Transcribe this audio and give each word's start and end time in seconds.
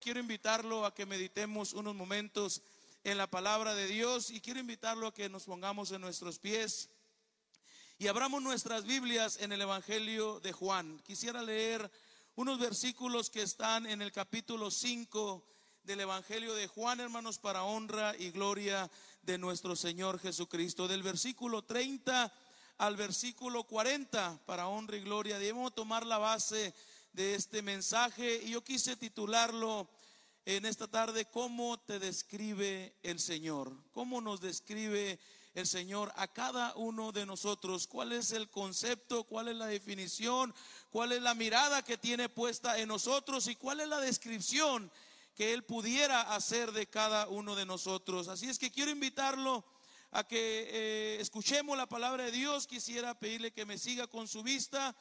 quiero 0.00 0.18
invitarlo 0.18 0.86
a 0.86 0.94
que 0.94 1.04
meditemos 1.04 1.74
unos 1.74 1.94
momentos 1.94 2.62
en 3.04 3.18
la 3.18 3.26
palabra 3.26 3.74
de 3.74 3.86
Dios 3.86 4.30
y 4.30 4.40
quiero 4.40 4.58
invitarlo 4.58 5.06
a 5.06 5.14
que 5.14 5.28
nos 5.28 5.44
pongamos 5.44 5.92
en 5.92 6.00
nuestros 6.00 6.38
pies 6.38 6.88
y 7.98 8.08
abramos 8.08 8.42
nuestras 8.42 8.84
Biblias 8.84 9.38
en 9.40 9.52
el 9.52 9.60
Evangelio 9.60 10.40
de 10.40 10.52
Juan. 10.52 10.98
Quisiera 11.00 11.42
leer 11.42 11.90
unos 12.34 12.58
versículos 12.58 13.28
que 13.28 13.42
están 13.42 13.84
en 13.84 14.00
el 14.00 14.10
capítulo 14.10 14.70
5 14.70 15.44
del 15.82 16.00
Evangelio 16.00 16.54
de 16.54 16.66
Juan, 16.66 17.00
hermanos, 17.00 17.38
para 17.38 17.64
honra 17.64 18.14
y 18.18 18.30
gloria 18.30 18.90
de 19.20 19.36
nuestro 19.36 19.76
Señor 19.76 20.18
Jesucristo. 20.18 20.88
Del 20.88 21.02
versículo 21.02 21.62
30 21.62 22.32
al 22.78 22.96
versículo 22.96 23.64
40, 23.64 24.40
para 24.46 24.68
honra 24.68 24.96
y 24.96 25.00
gloria. 25.02 25.38
Debemos 25.38 25.74
tomar 25.74 26.06
la 26.06 26.16
base 26.16 26.72
de 27.12 27.34
este 27.34 27.62
mensaje 27.62 28.42
y 28.44 28.50
yo 28.50 28.62
quise 28.62 28.96
titularlo 28.96 29.88
en 30.46 30.64
esta 30.64 30.88
tarde, 30.88 31.26
¿cómo 31.26 31.78
te 31.78 31.98
describe 31.98 32.94
el 33.02 33.20
Señor? 33.20 33.72
¿Cómo 33.92 34.20
nos 34.20 34.40
describe 34.40 35.18
el 35.54 35.66
Señor 35.66 36.12
a 36.16 36.28
cada 36.28 36.74
uno 36.76 37.12
de 37.12 37.26
nosotros? 37.26 37.86
¿Cuál 37.86 38.12
es 38.12 38.32
el 38.32 38.48
concepto? 38.48 39.24
¿Cuál 39.24 39.48
es 39.48 39.56
la 39.56 39.66
definición? 39.66 40.54
¿Cuál 40.90 41.12
es 41.12 41.22
la 41.22 41.34
mirada 41.34 41.82
que 41.82 41.98
tiene 41.98 42.28
puesta 42.28 42.78
en 42.78 42.88
nosotros? 42.88 43.46
¿Y 43.48 43.56
cuál 43.56 43.80
es 43.80 43.88
la 43.88 44.00
descripción 44.00 44.90
que 45.36 45.52
Él 45.52 45.62
pudiera 45.62 46.34
hacer 46.34 46.72
de 46.72 46.86
cada 46.86 47.28
uno 47.28 47.54
de 47.54 47.66
nosotros? 47.66 48.28
Así 48.28 48.48
es 48.48 48.58
que 48.58 48.70
quiero 48.70 48.90
invitarlo 48.90 49.64
a 50.12 50.26
que 50.26 50.68
eh, 50.70 51.18
escuchemos 51.20 51.76
la 51.76 51.86
palabra 51.86 52.24
de 52.24 52.32
Dios. 52.32 52.66
Quisiera 52.66 53.18
pedirle 53.18 53.52
que 53.52 53.66
me 53.66 53.78
siga 53.78 54.06
con 54.06 54.26
su 54.26 54.42
vista 54.42 54.96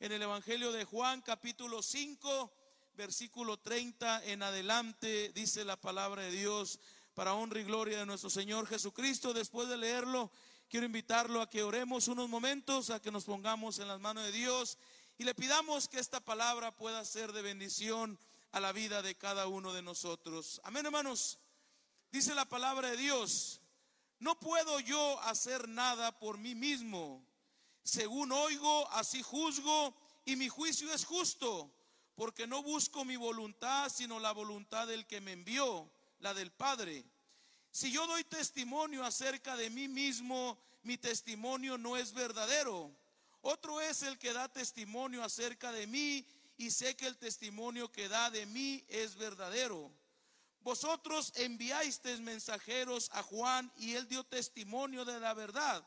en 0.00 0.12
el 0.12 0.22
Evangelio 0.22 0.72
de 0.72 0.86
Juan 0.86 1.20
capítulo 1.20 1.82
5, 1.82 2.50
versículo 2.94 3.58
30 3.58 4.24
en 4.24 4.42
adelante, 4.42 5.30
dice 5.34 5.62
la 5.62 5.78
palabra 5.78 6.22
de 6.22 6.30
Dios 6.30 6.80
para 7.12 7.34
honra 7.34 7.60
y 7.60 7.64
gloria 7.64 7.98
de 7.98 8.06
nuestro 8.06 8.30
Señor 8.30 8.66
Jesucristo. 8.66 9.34
Después 9.34 9.68
de 9.68 9.76
leerlo, 9.76 10.30
quiero 10.70 10.86
invitarlo 10.86 11.42
a 11.42 11.50
que 11.50 11.62
oremos 11.62 12.08
unos 12.08 12.30
momentos, 12.30 12.88
a 12.88 13.02
que 13.02 13.10
nos 13.10 13.24
pongamos 13.24 13.78
en 13.78 13.88
las 13.88 14.00
manos 14.00 14.24
de 14.24 14.32
Dios 14.32 14.78
y 15.18 15.24
le 15.24 15.34
pidamos 15.34 15.86
que 15.86 16.00
esta 16.00 16.20
palabra 16.20 16.74
pueda 16.74 17.04
ser 17.04 17.32
de 17.32 17.42
bendición 17.42 18.18
a 18.52 18.60
la 18.60 18.72
vida 18.72 19.02
de 19.02 19.16
cada 19.16 19.48
uno 19.48 19.74
de 19.74 19.82
nosotros. 19.82 20.62
Amén, 20.64 20.86
hermanos. 20.86 21.38
Dice 22.10 22.34
la 22.34 22.46
palabra 22.46 22.90
de 22.90 22.96
Dios, 22.96 23.60
no 24.18 24.40
puedo 24.40 24.80
yo 24.80 25.20
hacer 25.20 25.68
nada 25.68 26.18
por 26.18 26.38
mí 26.38 26.54
mismo. 26.54 27.29
Según 27.82 28.32
oigo, 28.32 28.90
así 28.92 29.22
juzgo, 29.22 29.94
y 30.24 30.36
mi 30.36 30.48
juicio 30.48 30.92
es 30.92 31.04
justo, 31.04 31.72
porque 32.14 32.46
no 32.46 32.62
busco 32.62 33.04
mi 33.04 33.16
voluntad, 33.16 33.88
sino 33.88 34.20
la 34.20 34.32
voluntad 34.32 34.86
del 34.86 35.06
que 35.06 35.20
me 35.20 35.32
envió, 35.32 35.90
la 36.18 36.34
del 36.34 36.52
Padre. 36.52 37.04
Si 37.70 37.90
yo 37.90 38.06
doy 38.06 38.24
testimonio 38.24 39.04
acerca 39.04 39.56
de 39.56 39.70
mí 39.70 39.88
mismo, 39.88 40.58
mi 40.82 40.98
testimonio 40.98 41.78
no 41.78 41.96
es 41.96 42.12
verdadero. 42.12 42.92
Otro 43.42 43.80
es 43.80 44.02
el 44.02 44.18
que 44.18 44.32
da 44.32 44.48
testimonio 44.48 45.24
acerca 45.24 45.72
de 45.72 45.86
mí, 45.86 46.26
y 46.58 46.70
sé 46.70 46.94
que 46.94 47.06
el 47.06 47.16
testimonio 47.16 47.90
que 47.90 48.08
da 48.08 48.30
de 48.30 48.44
mí 48.44 48.84
es 48.88 49.16
verdadero. 49.16 49.90
Vosotros 50.60 51.32
enviasteis 51.36 52.20
mensajeros 52.20 53.08
a 53.12 53.22
Juan 53.22 53.72
y 53.78 53.94
él 53.94 54.06
dio 54.06 54.24
testimonio 54.24 55.06
de 55.06 55.18
la 55.18 55.32
verdad. 55.32 55.82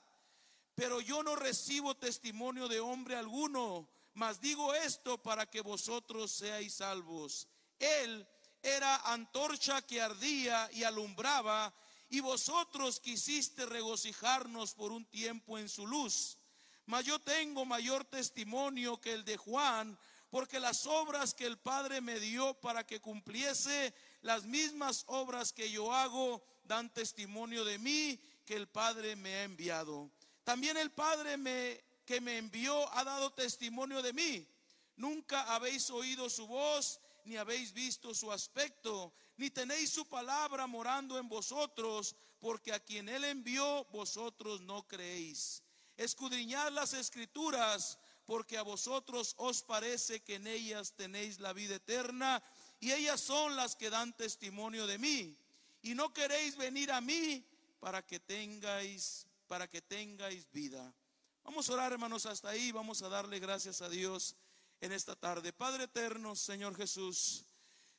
Pero 0.76 1.02
yo 1.02 1.22
no 1.24 1.36
recibo 1.36 1.96
testimonio 1.96 2.68
de 2.68 2.80
hombre 2.80 3.16
alguno, 3.16 3.88
mas 4.14 4.42
digo 4.42 4.74
esto 4.74 5.22
para 5.22 5.46
que 5.46 5.62
vosotros 5.62 6.32
seáis 6.32 6.76
salvos. 6.76 7.48
Él 7.80 8.28
era 8.62 8.96
antorcha 9.12 9.82
que 9.82 10.02
ardía 10.02 10.70
y 10.72 10.84
alumbraba, 10.84 11.74
y 12.10 12.20
vosotros 12.20 13.00
quisiste 13.00 13.66
regocijarnos 13.66 14.74
por 14.74 14.92
un 14.92 15.06
tiempo 15.06 15.58
en 15.58 15.68
su 15.68 15.86
luz. 15.86 16.38
Mas 16.86 17.06
yo 17.06 17.20
tengo 17.20 17.66
mayor 17.66 18.06
testimonio 18.06 19.00
que 19.00 19.14
el 19.14 19.26
de 19.26 19.38
Juan, 19.38 19.98
porque 20.30 20.60
las 20.60 20.86
obras 20.86 21.34
que 21.34 21.46
el 21.46 21.58
Padre 21.58 22.02
me 22.02 22.20
dio 22.20 22.54
para 22.56 22.86
que 22.86 23.00
cumpliese 23.00 23.94
las 24.22 24.46
mismas 24.46 25.04
obras 25.08 25.54
que 25.54 25.70
yo 25.70 25.94
hago, 25.94 26.44
dan 26.64 26.92
testimonio 26.94 27.64
de 27.66 27.78
mí 27.78 28.20
que 28.46 28.56
el 28.56 28.68
Padre 28.68 29.16
me 29.16 29.36
ha 29.36 29.44
enviado. 29.44 30.12
También 30.44 30.78
el 30.78 30.92
Padre 30.92 31.38
que 32.06 32.22
me 32.22 32.38
envió 32.38 32.92
ha 32.96 33.04
dado 33.04 33.32
testimonio 33.32 34.02
de 34.02 34.14
mí. 34.14 34.48
Nunca 34.96 35.54
habéis 35.54 35.90
oído 35.90 36.30
su 36.30 36.48
voz, 36.48 37.00
ni 37.26 37.38
habéis 37.38 37.74
visto 37.74 38.14
su 38.14 38.32
aspecto, 38.32 39.14
ni 39.38 39.50
tenéis 39.50 39.90
su 39.90 40.08
palabra 40.08 40.68
morando 40.68 41.18
en 41.18 41.30
vosotros, 41.30 42.16
porque 42.40 42.74
a 42.74 42.80
quien 42.80 43.08
él 43.08 43.24
envió 43.24 43.86
vosotros 43.86 44.62
no 44.62 44.86
creéis. 44.88 45.64
Escudriñad 45.96 46.72
las 46.72 46.94
escrituras, 46.94 47.98
porque 48.26 48.58
a 48.58 48.64
vosotros 48.64 49.36
os 49.38 49.64
parece 49.64 50.22
que 50.22 50.36
en 50.36 50.48
ellas 50.48 50.94
tenéis 50.94 51.40
la 51.40 51.54
vida 51.54 51.76
eterna, 51.76 52.44
y 52.80 52.92
ellas 52.92 53.22
son 53.22 53.56
las 53.56 53.76
que 53.76 53.90
dan 53.90 54.16
testimonio 54.16 54.86
de 54.88 54.98
mí. 54.98 55.38
Y 55.82 55.96
no 55.96 56.14
queréis 56.14 56.58
venir 56.58 56.92
a 56.92 57.02
mí 57.02 57.46
para 57.80 58.06
que 58.06 58.20
tengáis 58.20 59.26
para 59.48 59.68
que 59.68 59.82
tengáis 59.82 60.50
vida. 60.52 60.94
Vamos 61.44 61.70
a 61.70 61.74
orar, 61.74 61.92
hermanos, 61.92 62.26
hasta 62.26 62.50
ahí. 62.50 62.72
Vamos 62.72 63.02
a 63.02 63.10
darle 63.10 63.40
gracias 63.40 63.82
a 63.82 63.90
Dios 63.90 64.36
en 64.82 64.92
esta 64.92 65.16
tarde. 65.16 65.54
Padre 65.54 65.86
eterno, 65.86 66.36
Señor 66.36 66.76
Jesús, 66.76 67.46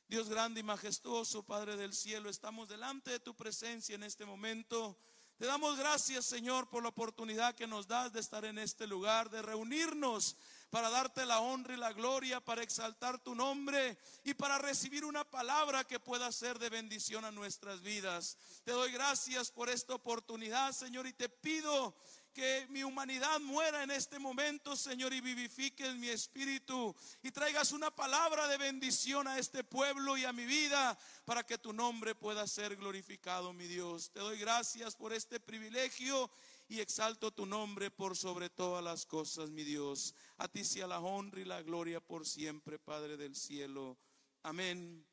Dios 0.07 0.29
grande 0.29 0.59
y 0.59 0.63
majestuoso, 0.63 1.43
Padre 1.43 1.77
del 1.77 1.93
cielo, 1.93 2.29
estamos 2.29 2.69
delante 2.69 3.11
de 3.11 3.19
tu 3.19 3.35
presencia 3.35 3.95
en 3.95 4.03
este 4.03 4.25
momento. 4.25 4.97
Te 5.37 5.45
damos 5.45 5.77
gracias, 5.77 6.25
Señor, 6.25 6.69
por 6.69 6.83
la 6.83 6.89
oportunidad 6.89 7.55
que 7.55 7.67
nos 7.67 7.87
das 7.87 8.13
de 8.13 8.19
estar 8.19 8.45
en 8.45 8.57
este 8.57 8.87
lugar, 8.87 9.29
de 9.29 9.41
reunirnos 9.41 10.37
para 10.75 10.89
darte 10.89 11.25
la 11.25 11.39
honra 11.39 11.73
y 11.73 11.77
la 11.77 11.93
gloria, 11.93 12.43
para 12.43 12.61
exaltar 12.61 13.17
tu 13.19 13.33
nombre 13.33 13.97
y 14.25 14.33
para 14.33 14.57
recibir 14.57 15.05
una 15.05 15.23
palabra 15.23 15.85
que 15.85 16.01
pueda 16.01 16.29
ser 16.33 16.59
de 16.59 16.69
bendición 16.69 17.23
a 17.23 17.31
nuestras 17.31 17.81
vidas. 17.81 18.37
Te 18.65 18.73
doy 18.73 18.91
gracias 18.91 19.51
por 19.51 19.69
esta 19.69 19.95
oportunidad, 19.95 20.73
Señor, 20.73 21.07
y 21.07 21.13
te 21.13 21.29
pido 21.29 21.95
que 22.33 22.67
mi 22.69 22.83
humanidad 22.83 23.39
muera 23.39 23.83
en 23.83 23.91
este 23.91 24.19
momento, 24.19 24.75
Señor, 24.75 25.13
y 25.13 25.21
vivifiques 25.21 25.95
mi 25.95 26.09
espíritu 26.09 26.93
y 27.23 27.31
traigas 27.31 27.71
una 27.71 27.89
palabra 27.89 28.45
de 28.49 28.57
bendición 28.57 29.29
a 29.29 29.39
este 29.39 29.63
pueblo 29.63 30.17
y 30.17 30.25
a 30.25 30.33
mi 30.33 30.43
vida 30.43 30.97
para 31.23 31.45
que 31.45 31.57
tu 31.57 31.71
nombre 31.71 32.15
pueda 32.15 32.45
ser 32.47 32.75
glorificado, 32.75 33.53
mi 33.53 33.67
Dios. 33.67 34.11
Te 34.11 34.19
doy 34.19 34.37
gracias 34.37 34.97
por 34.97 35.13
este 35.13 35.39
privilegio 35.39 36.29
y 36.67 36.79
exalto 36.79 37.31
tu 37.31 37.45
nombre 37.45 37.91
por 37.91 38.17
sobre 38.17 38.49
todas 38.49 38.83
las 38.83 39.05
cosas, 39.05 39.51
mi 39.51 39.63
Dios. 39.63 40.15
A 40.37 40.47
ti 40.47 40.63
sea 40.63 40.87
la 40.87 40.99
honra 40.99 41.41
y 41.41 41.45
la 41.45 41.61
gloria 41.61 41.99
por 41.99 42.25
siempre, 42.25 42.79
Padre 42.79 43.17
del 43.17 43.35
cielo. 43.35 43.97
Amén 44.43 45.05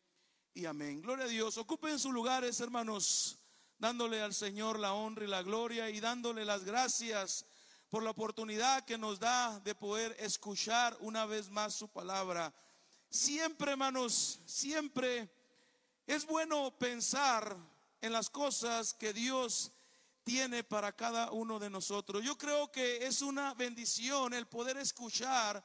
y 0.55 0.65
amén. 0.67 1.03
Gloria 1.03 1.25
a 1.27 1.29
Dios. 1.29 1.57
Ocupen 1.59 1.99
sus 1.99 2.13
lugares, 2.13 2.61
hermanos 2.61 3.43
dándole 3.83 4.23
al 4.23 4.33
Señor 4.33 4.79
la 4.79 4.95
honra 4.95 5.25
y 5.25 5.27
la 5.27 5.43
gloria 5.43 5.91
y 5.91 5.99
dándole 5.99 6.45
las 6.45 6.63
gracias 6.63 7.45
por 7.91 8.05
la 8.05 8.11
oportunidad 8.11 8.85
que 8.85 8.97
nos 8.97 9.19
da 9.19 9.59
de 9.59 9.75
poder 9.75 10.15
escuchar 10.21 10.97
una 11.01 11.27
vez 11.27 11.51
más 11.51 11.75
su 11.75 11.89
palabra. 11.89 12.55
Siempre, 13.11 13.73
hermanos, 13.73 14.39
siempre 14.47 15.29
es 16.07 16.25
bueno 16.25 16.79
pensar 16.79 17.57
en 18.01 18.13
las 18.13 18.31
cosas 18.31 18.95
que 18.95 19.13
Dios 19.13 19.73
tiene 20.25 20.65
para 20.65 20.93
cada 20.93 21.31
uno 21.33 21.59
de 21.59 21.71
nosotros. 21.71 22.25
Yo 22.25 22.37
creo 22.37 22.71
que 22.71 23.07
es 23.07 23.23
una 23.23 23.55
bendición 23.55 24.35
el 24.35 24.47
poder 24.47 24.77
escuchar 24.77 25.65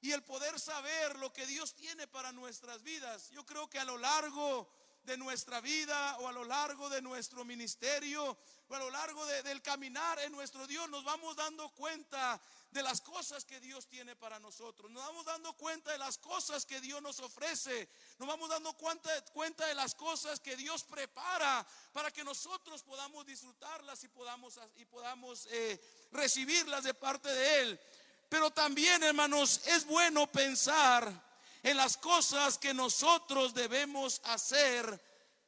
y 0.00 0.12
el 0.12 0.22
poder 0.22 0.58
saber 0.60 1.18
lo 1.18 1.32
que 1.32 1.46
Dios 1.46 1.74
tiene 1.74 2.06
para 2.06 2.32
nuestras 2.32 2.82
vidas. 2.82 3.30
Yo 3.30 3.44
creo 3.44 3.68
que 3.68 3.78
a 3.78 3.84
lo 3.84 3.98
largo 3.98 4.68
de 5.06 5.16
nuestra 5.16 5.60
vida 5.60 6.18
o 6.18 6.28
a 6.28 6.32
lo 6.32 6.44
largo 6.44 6.90
de 6.90 7.00
nuestro 7.00 7.44
ministerio 7.44 8.36
o 8.68 8.74
a 8.74 8.78
lo 8.78 8.90
largo 8.90 9.24
del 9.24 9.62
caminar 9.62 10.18
en 10.18 10.32
nuestro 10.32 10.66
Dios, 10.66 10.90
nos 10.90 11.04
vamos 11.04 11.36
dando 11.36 11.68
cuenta 11.70 12.40
de 12.72 12.82
las 12.82 13.00
cosas 13.00 13.44
que 13.44 13.60
Dios 13.60 13.86
tiene 13.86 14.16
para 14.16 14.40
nosotros. 14.40 14.90
Nos 14.90 15.02
vamos 15.06 15.24
dando 15.24 15.52
cuenta 15.54 15.92
de 15.92 15.98
las 15.98 16.18
cosas 16.18 16.66
que 16.66 16.80
Dios 16.80 17.00
nos 17.00 17.20
ofrece. 17.20 17.88
Nos 18.18 18.28
vamos 18.28 18.50
dando 18.50 18.72
cuenta, 18.74 19.08
cuenta 19.32 19.64
de 19.66 19.74
las 19.74 19.94
cosas 19.94 20.40
que 20.40 20.56
Dios 20.56 20.82
prepara 20.82 21.64
para 21.92 22.10
que 22.10 22.24
nosotros 22.24 22.82
podamos 22.82 23.24
disfrutarlas 23.24 24.02
y 24.02 24.08
podamos, 24.08 24.58
y 24.74 24.84
podamos 24.84 25.46
eh, 25.52 25.80
recibirlas 26.10 26.82
de 26.82 26.94
parte 26.94 27.28
de 27.28 27.60
Él. 27.60 27.80
Pero 28.28 28.50
también, 28.50 29.04
hermanos, 29.04 29.60
es 29.66 29.86
bueno 29.86 30.26
pensar 30.26 31.26
en 31.62 31.76
las 31.76 31.96
cosas 31.96 32.58
que 32.58 32.74
nosotros 32.74 33.54
debemos 33.54 34.20
hacer 34.24 35.00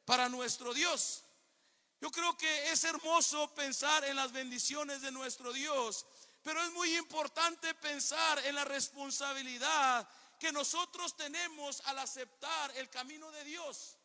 para 0.09 0.27
nuestro 0.27 0.73
Dios. 0.73 1.23
Yo 2.01 2.09
creo 2.09 2.35
que 2.35 2.71
es 2.71 2.83
hermoso 2.83 3.53
pensar 3.53 4.03
en 4.05 4.15
las 4.15 4.31
bendiciones 4.31 5.03
de 5.03 5.11
nuestro 5.11 5.53
Dios, 5.53 6.03
pero 6.41 6.59
es 6.63 6.71
muy 6.71 6.97
importante 6.97 7.75
pensar 7.75 8.43
en 8.47 8.55
la 8.55 8.65
responsabilidad 8.65 10.09
que 10.39 10.51
nosotros 10.51 11.15
tenemos 11.15 11.83
al 11.85 11.99
aceptar 11.99 12.75
el 12.77 12.89
camino 12.89 13.29
de 13.29 13.43
Dios, 13.43 13.97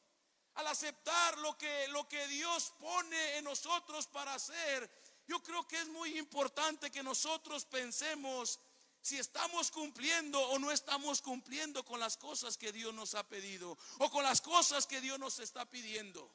al 0.56 0.66
aceptar 0.66 1.38
lo 1.38 1.56
que, 1.56 1.88
lo 1.88 2.06
que 2.06 2.28
Dios 2.28 2.74
pone 2.78 3.38
en 3.38 3.44
nosotros 3.44 4.06
para 4.06 4.34
hacer, 4.34 4.90
yo 5.26 5.42
creo 5.42 5.66
que 5.66 5.80
es 5.80 5.88
muy 5.88 6.18
importante 6.18 6.90
que 6.90 7.02
nosotros 7.02 7.64
pensemos 7.64 8.60
si 9.04 9.18
estamos 9.18 9.70
cumpliendo 9.70 10.40
o 10.40 10.58
no 10.58 10.70
estamos 10.70 11.20
cumpliendo 11.20 11.84
con 11.84 12.00
las 12.00 12.16
cosas 12.16 12.56
que 12.56 12.72
Dios 12.72 12.94
nos 12.94 13.14
ha 13.14 13.22
pedido 13.28 13.76
o 13.98 14.10
con 14.10 14.24
las 14.24 14.40
cosas 14.40 14.86
que 14.86 15.02
Dios 15.02 15.18
nos 15.18 15.40
está 15.40 15.66
pidiendo. 15.66 16.32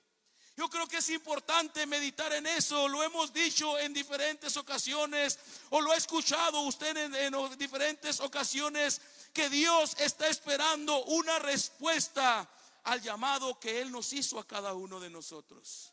Yo 0.55 0.69
creo 0.69 0.87
que 0.87 0.97
es 0.97 1.09
importante 1.09 1.87
meditar 1.87 2.31
en 2.31 2.45
eso. 2.45 2.87
Lo 2.87 3.01
hemos 3.01 3.33
dicho 3.33 3.79
en 3.79 3.91
diferentes 3.91 4.55
ocasiones 4.55 5.39
o 5.71 5.81
lo 5.81 5.91
ha 5.91 5.95
escuchado 5.97 6.61
usted 6.61 6.95
en, 6.95 7.57
diferentes 7.57 8.19
ocasiones 8.19 9.01
que 9.33 9.49
Dios 9.49 9.95
está 9.97 10.27
esperando 10.27 11.05
una 11.05 11.39
respuesta 11.39 12.47
al 12.83 13.01
llamado 13.01 13.59
que 13.59 13.81
Él 13.81 13.91
nos 13.91 14.13
hizo 14.13 14.37
a 14.37 14.45
cada 14.45 14.75
uno 14.75 14.99
de 14.99 15.09
nosotros. 15.09 15.91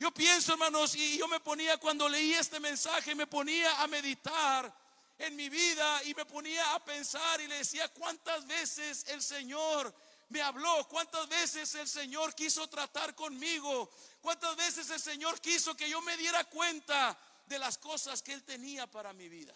Yo 0.00 0.12
pienso, 0.12 0.54
hermanos, 0.54 0.96
y 0.96 1.18
yo 1.18 1.28
me 1.28 1.38
ponía 1.38 1.78
cuando 1.78 2.08
leí 2.08 2.34
este 2.34 2.58
mensaje, 2.58 3.14
me 3.14 3.28
ponía 3.28 3.80
a 3.80 3.86
meditar 3.86 4.85
en 5.18 5.36
mi 5.36 5.48
vida 5.48 6.02
y 6.04 6.14
me 6.14 6.24
ponía 6.26 6.74
a 6.74 6.84
pensar 6.84 7.40
y 7.40 7.46
le 7.46 7.58
decía 7.58 7.88
cuántas 7.88 8.46
veces 8.46 9.04
el 9.08 9.22
Señor 9.22 9.94
me 10.28 10.42
habló, 10.42 10.86
cuántas 10.88 11.28
veces 11.28 11.74
el 11.76 11.88
Señor 11.88 12.34
quiso 12.34 12.68
tratar 12.68 13.14
conmigo, 13.14 13.90
cuántas 14.20 14.56
veces 14.56 14.90
el 14.90 15.00
Señor 15.00 15.40
quiso 15.40 15.76
que 15.76 15.88
yo 15.88 16.00
me 16.02 16.16
diera 16.16 16.44
cuenta 16.44 17.16
de 17.46 17.58
las 17.58 17.78
cosas 17.78 18.22
que 18.22 18.32
Él 18.32 18.42
tenía 18.42 18.86
para 18.86 19.12
mi 19.12 19.28
vida. 19.28 19.54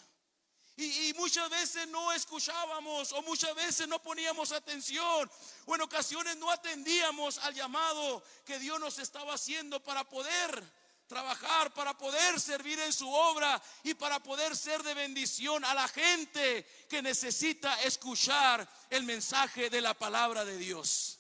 Y, 0.76 1.12
muchas 1.14 1.50
veces 1.50 1.88
no 1.88 2.10
escuchábamos 2.12 3.12
o 3.12 3.20
muchas 3.22 3.54
veces 3.54 3.86
no 3.86 4.00
poníamos 4.00 4.50
atención 4.50 5.30
o 5.66 5.74
en 5.74 5.80
ocasiones 5.82 6.38
no 6.38 6.50
atendíamos 6.50 7.36
al 7.38 7.54
llamado 7.54 8.22
que 8.46 8.58
Dios 8.58 8.80
nos 8.80 8.98
estaba 8.98 9.34
haciendo 9.34 9.82
para 9.82 10.08
poder 10.08 10.64
trabajar, 11.10 11.74
para 11.74 11.98
poder 11.98 12.38
servir 12.38 12.78
en 12.78 12.92
su 12.92 13.12
obra 13.12 13.60
y 13.82 13.94
para 13.94 14.22
poder 14.22 14.56
ser 14.56 14.80
de 14.84 14.94
bendición 14.94 15.64
a 15.64 15.74
la 15.74 15.88
gente 15.88 16.64
que 16.88 17.02
necesita 17.02 17.82
escuchar 17.82 18.66
el 18.88 19.02
mensaje 19.02 19.68
de 19.70 19.80
la 19.80 19.92
palabra 19.92 20.44
de 20.44 20.56
Dios. 20.56 21.18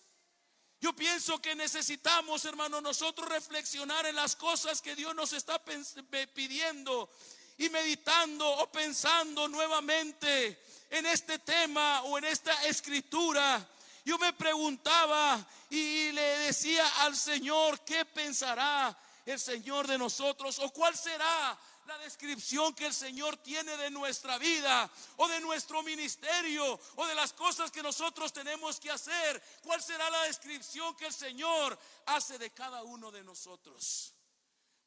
Yo 0.80 0.94
pienso 0.94 1.42
que 1.42 1.56
necesitamos, 1.56 2.44
hermano, 2.44 2.80
nosotros 2.80 3.28
reflexionar 3.28 4.06
en 4.06 4.14
las 4.14 4.36
cosas 4.36 4.80
que 4.80 4.94
Dios 4.94 5.12
nos 5.16 5.32
está 5.32 5.60
pidiendo 5.64 7.10
y 7.58 7.68
meditando 7.68 8.48
o 8.48 8.70
pensando 8.70 9.48
nuevamente 9.48 10.86
en 10.88 11.04
este 11.06 11.40
tema 11.40 12.02
o 12.02 12.16
en 12.16 12.26
esta 12.26 12.64
escritura. 12.66 13.68
Yo 14.04 14.18
me 14.18 14.32
preguntaba 14.34 15.44
y 15.68 16.12
le 16.12 16.38
decía 16.46 16.86
al 17.00 17.16
Señor, 17.16 17.80
¿qué 17.80 18.04
pensará 18.04 18.96
el 19.32 19.40
Señor 19.40 19.86
de 19.86 19.98
nosotros 19.98 20.58
o 20.58 20.70
cuál 20.72 20.96
será 20.96 21.58
la 21.86 21.98
descripción 21.98 22.74
que 22.74 22.86
el 22.86 22.94
Señor 22.94 23.36
tiene 23.38 23.76
de 23.76 23.90
nuestra 23.90 24.38
vida 24.38 24.90
o 25.16 25.28
de 25.28 25.40
nuestro 25.40 25.82
ministerio 25.82 26.78
o 26.96 27.06
de 27.06 27.14
las 27.14 27.32
cosas 27.32 27.70
que 27.70 27.82
nosotros 27.82 28.32
tenemos 28.32 28.78
que 28.78 28.90
hacer. 28.90 29.42
¿Cuál 29.62 29.82
será 29.82 30.08
la 30.10 30.22
descripción 30.22 30.94
que 30.94 31.06
el 31.06 31.12
Señor 31.12 31.78
hace 32.06 32.38
de 32.38 32.50
cada 32.50 32.82
uno 32.82 33.10
de 33.10 33.24
nosotros? 33.24 34.14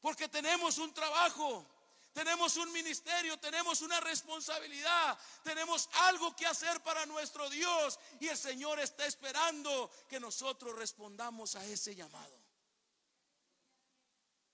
Porque 0.00 0.28
tenemos 0.28 0.78
un 0.78 0.94
trabajo, 0.94 1.66
tenemos 2.12 2.56
un 2.56 2.72
ministerio, 2.72 3.38
tenemos 3.38 3.82
una 3.82 4.00
responsabilidad, 4.00 5.18
tenemos 5.42 5.88
algo 6.04 6.34
que 6.36 6.46
hacer 6.46 6.82
para 6.82 7.04
nuestro 7.06 7.50
Dios 7.50 7.98
y 8.20 8.28
el 8.28 8.38
Señor 8.38 8.80
está 8.80 9.04
esperando 9.04 9.90
que 10.08 10.20
nosotros 10.20 10.74
respondamos 10.76 11.56
a 11.56 11.64
ese 11.66 11.94
llamado. 11.94 12.33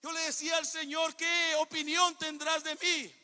Yo 0.03 0.13
le 0.13 0.21
decía 0.21 0.57
al 0.57 0.67
Señor, 0.67 1.15
¿qué 1.15 1.55
opinión 1.57 2.17
tendrás 2.17 2.65
de 2.65 2.75
mí? 2.77 3.15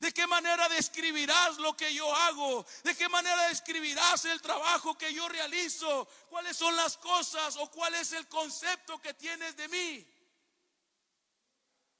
¿De 0.00 0.12
qué 0.12 0.26
manera 0.26 0.66
describirás 0.70 1.58
lo 1.58 1.76
que 1.76 1.92
yo 1.92 2.14
hago? 2.14 2.64
¿De 2.82 2.96
qué 2.96 3.06
manera 3.10 3.48
describirás 3.48 4.24
el 4.24 4.40
trabajo 4.40 4.96
que 4.96 5.12
yo 5.12 5.28
realizo? 5.28 6.08
¿Cuáles 6.30 6.56
son 6.56 6.74
las 6.74 6.96
cosas 6.96 7.56
o 7.56 7.70
cuál 7.70 7.94
es 7.94 8.12
el 8.12 8.26
concepto 8.26 8.98
que 8.98 9.12
tienes 9.12 9.54
de 9.56 9.68
mí? 9.68 10.06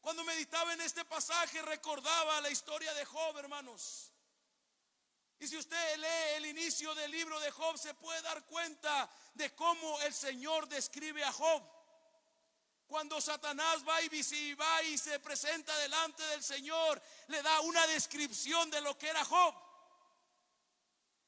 Cuando 0.01 0.25
meditaba 0.25 0.73
en 0.73 0.81
este 0.81 1.05
pasaje 1.05 1.61
recordaba 1.61 2.41
la 2.41 2.49
historia 2.49 2.95
de 2.95 3.05
Job, 3.05 3.37
hermanos. 3.37 4.11
Y 5.39 5.47
si 5.47 5.59
usted 5.59 5.97
lee 5.99 6.37
el 6.37 6.47
inicio 6.47 6.95
del 6.95 7.11
libro 7.11 7.39
de 7.41 7.51
Job, 7.51 7.77
se 7.77 7.93
puede 7.93 8.23
dar 8.23 8.47
cuenta 8.47 9.11
de 9.35 9.55
cómo 9.55 10.01
el 10.01 10.15
Señor 10.15 10.69
describe 10.69 11.23
a 11.23 11.33
Job. 11.33 11.80
Cuando 12.91 13.21
Satanás 13.21 13.85
va 13.89 14.03
y, 14.03 14.55
va 14.55 14.83
y 14.83 14.99
se 14.99 15.21
presenta 15.21 15.79
delante 15.79 16.25
del 16.25 16.43
Señor, 16.43 17.01
le 17.29 17.41
da 17.41 17.61
una 17.61 17.87
descripción 17.87 18.69
de 18.69 18.81
lo 18.81 18.99
que 18.99 19.07
era 19.07 19.25
Job. 19.25 19.55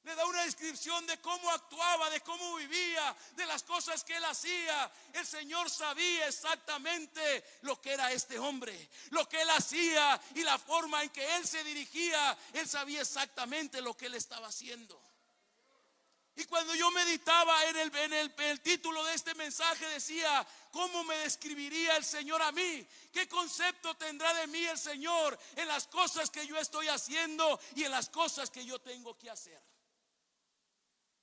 Le 0.03 0.13
da 0.17 0.27
una 0.27 0.43
descripción 0.43 1.07
de 1.07 1.21
cómo 1.21 1.49
actuaba, 1.53 2.11
de 2.11 2.21
cómo 2.23 2.57
vivía, 2.57 3.17
de 3.37 3.47
las 3.47 3.63
cosas 3.63 4.03
que 4.03 4.17
él 4.17 4.25
hacía. 4.25 4.91
El 5.13 5.25
Señor 5.25 5.71
sabía 5.71 6.27
exactamente 6.27 7.45
lo 7.61 7.81
que 7.81 7.93
era 7.93 8.11
este 8.11 8.41
hombre, 8.41 8.91
lo 9.11 9.29
que 9.29 9.41
él 9.41 9.51
hacía 9.51 10.21
y 10.35 10.43
la 10.43 10.59
forma 10.59 11.05
en 11.05 11.11
que 11.11 11.37
él 11.37 11.47
se 11.47 11.63
dirigía. 11.63 12.37
Él 12.55 12.69
sabía 12.69 13.03
exactamente 13.03 13.81
lo 13.81 13.97
que 13.97 14.07
él 14.07 14.15
estaba 14.15 14.49
haciendo. 14.49 15.01
Y 16.35 16.45
cuando 16.45 16.75
yo 16.75 16.91
meditaba 16.91 17.67
en 17.67 17.77
el, 17.77 17.97
en 17.97 18.13
el, 18.39 18.61
título 18.63 19.05
de 19.05 19.15
este 19.15 19.35
mensaje 19.35 19.87
decía, 19.89 20.47
¿cómo 20.71 21.05
me 21.05 21.17
describiría 21.19 21.97
el 21.97 22.05
Señor 22.05 22.41
a 22.41 22.51
mí? 22.53 22.87
¿Qué 23.13 23.29
concepto 23.29 23.95
tendrá 23.97 24.33
de 24.35 24.47
mí 24.47 24.65
el 24.65 24.79
Señor 24.79 25.39
en 25.57 25.69
las 25.69 25.87
cosas 25.89 26.31
que 26.31 26.47
yo 26.47 26.57
estoy 26.57 26.89
haciendo 26.89 27.61
y 27.75 27.85
en 27.85 27.91
las 27.91 28.09
cosas 28.09 28.49
que 28.49 28.65
yo 28.65 28.81
tengo 28.81 29.19
que 29.19 29.29
hacer? 29.29 29.63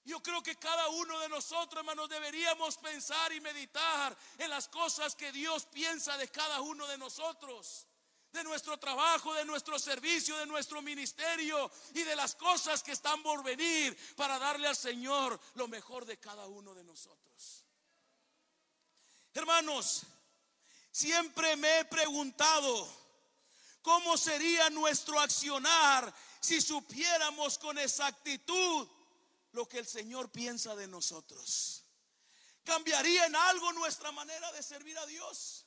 Yo 0.05 0.21
creo 0.21 0.43
que 0.43 0.55
cada 0.57 0.87
uno 0.89 1.19
de 1.19 1.29
nosotros, 1.29 1.79
hermanos, 1.79 2.07
deberíamos 2.07 2.77
pensar 2.77 3.33
y 3.33 3.41
meditar 3.41 4.15
en 4.37 4.49
las 4.49 4.67
cosas 4.67 5.15
que 5.15 5.31
Dios 5.31 5.65
piensa 5.65 6.17
de 6.17 6.29
cada 6.29 6.61
uno 6.61 6.85
de 6.85 6.97
nosotros 6.99 7.88
de 8.31 8.43
nuestro 8.43 8.77
trabajo, 8.77 9.33
de 9.33 9.45
nuestro 9.45 9.79
servicio, 9.79 10.37
de 10.37 10.45
nuestro 10.45 10.81
ministerio 10.81 11.71
y 11.93 12.03
de 12.03 12.15
las 12.15 12.35
cosas 12.35 12.83
que 12.83 12.91
están 12.91 13.21
por 13.23 13.43
venir 13.43 13.97
para 14.15 14.37
darle 14.37 14.67
al 14.67 14.75
Señor 14.75 15.39
lo 15.55 15.67
mejor 15.67 16.05
de 16.05 16.19
cada 16.19 16.45
uno 16.47 16.75
de 16.75 16.83
nosotros. 16.83 17.65
Hermanos, 19.33 20.03
siempre 20.91 21.55
me 21.55 21.79
he 21.79 21.85
preguntado 21.85 22.87
cómo 23.81 24.17
sería 24.17 24.69
nuestro 24.69 25.19
accionar 25.19 26.13
si 26.39 26.61
supiéramos 26.61 27.57
con 27.57 27.77
exactitud 27.77 28.87
lo 29.53 29.67
que 29.67 29.79
el 29.79 29.87
Señor 29.87 30.31
piensa 30.31 30.75
de 30.75 30.87
nosotros. 30.87 31.83
¿Cambiaría 32.63 33.25
en 33.25 33.35
algo 33.35 33.73
nuestra 33.73 34.11
manera 34.11 34.51
de 34.51 34.61
servir 34.61 34.97
a 34.99 35.05
Dios? 35.07 35.65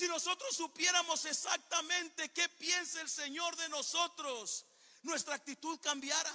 Si 0.00 0.08
nosotros 0.08 0.56
supiéramos 0.56 1.26
exactamente 1.26 2.30
qué 2.30 2.48
piensa 2.48 3.02
el 3.02 3.10
Señor 3.10 3.54
de 3.56 3.68
nosotros, 3.68 4.64
nuestra 5.02 5.34
actitud 5.34 5.78
cambiara. 5.78 6.32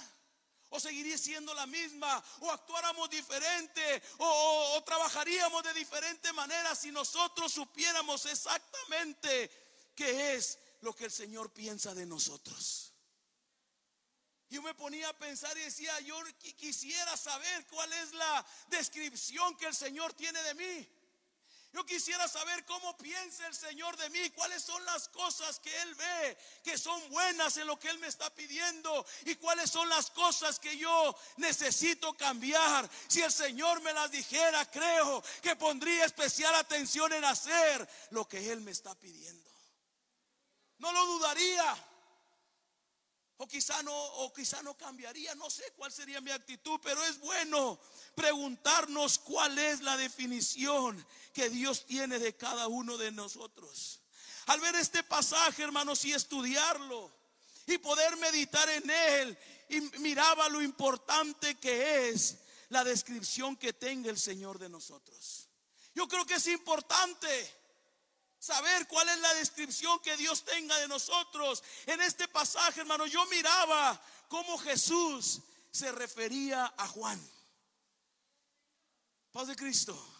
O 0.68 0.78
seguiría 0.78 1.18
siendo 1.18 1.52
la 1.52 1.66
misma, 1.66 2.22
o 2.42 2.52
actuáramos 2.52 3.10
diferente, 3.10 4.04
o, 4.18 4.80
trabajaríamos 4.86 5.64
de 5.64 5.74
diferente 5.74 6.32
manera 6.32 6.76
si 6.76 6.92
nosotros 6.92 7.52
supiéramos 7.52 8.24
exactamente 8.26 9.50
qué 9.96 10.36
es 10.36 10.60
lo 10.82 10.94
que 10.94 11.06
el 11.06 11.10
Señor 11.10 11.52
piensa 11.52 11.92
de 11.92 12.06
nosotros. 12.06 12.92
Yo 14.48 14.62
me 14.62 14.74
ponía 14.74 15.08
a 15.08 15.18
pensar 15.18 15.58
y 15.58 15.62
decía, 15.62 15.98
yo 16.02 16.22
quisiera 16.56 17.16
saber 17.16 17.66
cuál 17.66 17.92
es 17.94 18.12
la 18.12 18.46
descripción 18.68 19.56
que 19.56 19.66
el 19.66 19.74
Señor 19.74 20.12
tiene 20.12 20.40
de 20.44 20.54
mí. 20.54 20.95
Yo 21.76 21.84
quisiera 21.84 22.26
saber 22.26 22.64
cómo 22.64 22.96
piensa 22.96 23.46
el 23.46 23.54
Señor 23.54 23.98
de 23.98 24.08
mí, 24.08 24.30
cuáles 24.30 24.62
son 24.62 24.82
las 24.86 25.10
cosas 25.10 25.60
que 25.60 25.82
Él 25.82 25.94
ve, 25.94 26.38
que 26.64 26.78
son 26.78 27.06
buenas 27.10 27.54
en 27.58 27.66
lo 27.66 27.78
que 27.78 27.90
Él 27.90 27.98
me 27.98 28.06
está 28.06 28.34
pidiendo 28.34 29.04
y 29.26 29.34
cuáles 29.34 29.68
son 29.72 29.86
las 29.90 30.10
cosas 30.10 30.58
que 30.58 30.78
yo 30.78 31.14
necesito 31.36 32.14
cambiar. 32.14 32.88
Si 33.08 33.20
el 33.20 33.30
Señor 33.30 33.82
me 33.82 33.92
las 33.92 34.10
dijera, 34.10 34.64
creo 34.70 35.22
que 35.42 35.54
pondría 35.54 36.06
especial 36.06 36.54
atención 36.54 37.12
en 37.12 37.26
hacer 37.26 37.86
lo 38.08 38.26
que 38.26 38.50
Él 38.50 38.62
me 38.62 38.70
está 38.70 38.94
pidiendo. 38.94 39.50
No 40.78 40.90
lo 40.92 41.04
dudaría. 41.04 41.76
O 43.38 43.46
quizá 43.46 43.82
no, 43.82 43.94
o 43.94 44.32
quizá 44.32 44.62
no 44.62 44.76
cambiaría, 44.76 45.34
no 45.34 45.50
sé 45.50 45.72
cuál 45.76 45.92
sería 45.92 46.20
mi 46.20 46.30
actitud, 46.30 46.80
pero 46.82 47.02
es 47.04 47.20
bueno 47.20 47.78
preguntarnos 48.14 49.18
cuál 49.18 49.58
es 49.58 49.82
la 49.82 49.96
definición 49.96 51.06
que 51.34 51.50
Dios 51.50 51.84
tiene 51.84 52.18
de 52.18 52.34
cada 52.34 52.66
uno 52.66 52.96
de 52.96 53.12
nosotros. 53.12 54.00
Al 54.46 54.60
ver 54.60 54.76
este 54.76 55.02
pasaje, 55.02 55.62
hermanos, 55.62 56.04
y 56.06 56.12
estudiarlo, 56.12 57.12
y 57.66 57.78
poder 57.78 58.16
meditar 58.16 58.68
en 58.70 58.88
él 58.88 59.38
y 59.68 59.80
miraba 59.98 60.48
lo 60.48 60.62
importante 60.62 61.56
que 61.56 62.08
es 62.08 62.36
la 62.68 62.84
descripción 62.84 63.56
que 63.56 63.72
tenga 63.72 64.10
el 64.10 64.18
Señor 64.18 64.58
de 64.58 64.68
nosotros. 64.68 65.48
Yo 65.94 66.06
creo 66.06 66.24
que 66.24 66.34
es 66.34 66.46
importante 66.46 67.28
saber 68.38 68.86
cuál 68.86 69.08
es 69.08 69.18
la 69.20 69.34
descripción 69.34 70.00
que 70.00 70.16
Dios 70.16 70.44
tenga 70.44 70.78
de 70.78 70.88
nosotros. 70.88 71.62
En 71.86 72.00
este 72.00 72.28
pasaje, 72.28 72.80
hermano, 72.80 73.06
yo 73.06 73.24
miraba 73.26 74.00
cómo 74.28 74.58
Jesús 74.58 75.40
se 75.70 75.92
refería 75.92 76.72
a 76.76 76.88
Juan. 76.88 77.20
Paz 79.32 79.48
de 79.48 79.56
Cristo. 79.56 80.12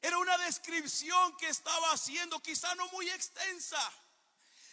Era 0.00 0.18
una 0.18 0.38
descripción 0.38 1.36
que 1.36 1.48
estaba 1.48 1.90
haciendo, 1.90 2.40
quizá 2.40 2.72
no 2.76 2.86
muy 2.88 3.10
extensa, 3.10 3.80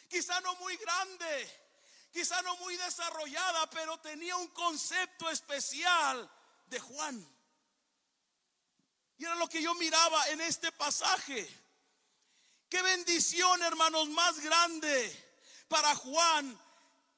quizá 0.08 0.40
no 0.42 0.56
muy 0.58 0.78
grande, 0.78 1.64
quizá 2.12 2.40
no 2.44 2.56
muy 2.58 2.78
desarrollada, 2.78 3.68
pero 3.72 3.98
tenía 4.00 4.36
un 4.36 4.50
concepto 4.50 5.30
especial 5.32 6.30
de 6.68 6.80
Juan. 6.80 7.28
Y 9.18 9.26
era 9.26 9.36
lo 9.36 9.48
que 9.50 9.62
yo 9.62 9.74
miraba 9.76 10.30
en 10.30 10.42
este 10.42 10.72
pasaje. 10.72 11.63
Qué 12.74 12.82
bendición, 12.82 13.62
hermanos, 13.62 14.10
más 14.10 14.40
grande 14.40 15.38
para 15.68 15.94
Juan, 15.94 16.60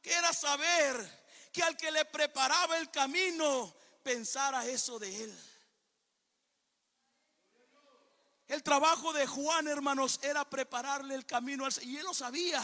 que 0.02 0.12
era 0.12 0.34
saber 0.34 1.50
que 1.54 1.64
al 1.64 1.78
que 1.78 1.92
le 1.92 2.04
preparaba 2.04 2.78
el 2.78 2.92
camino 2.92 3.74
pensara 4.04 4.66
eso 4.66 5.00
de 5.00 5.24
él. 5.24 5.40
El 8.50 8.64
trabajo 8.64 9.14
de 9.14 9.26
Juan, 9.26 9.70
hermanos, 9.70 10.20
era 10.24 10.44
prepararle 10.44 11.16
el 11.16 11.26
camino 11.26 11.64
al 11.64 11.72
Señor. 11.72 11.90
Y 11.90 11.98
él 12.00 12.04
lo 12.04 12.14
sabía. 12.14 12.62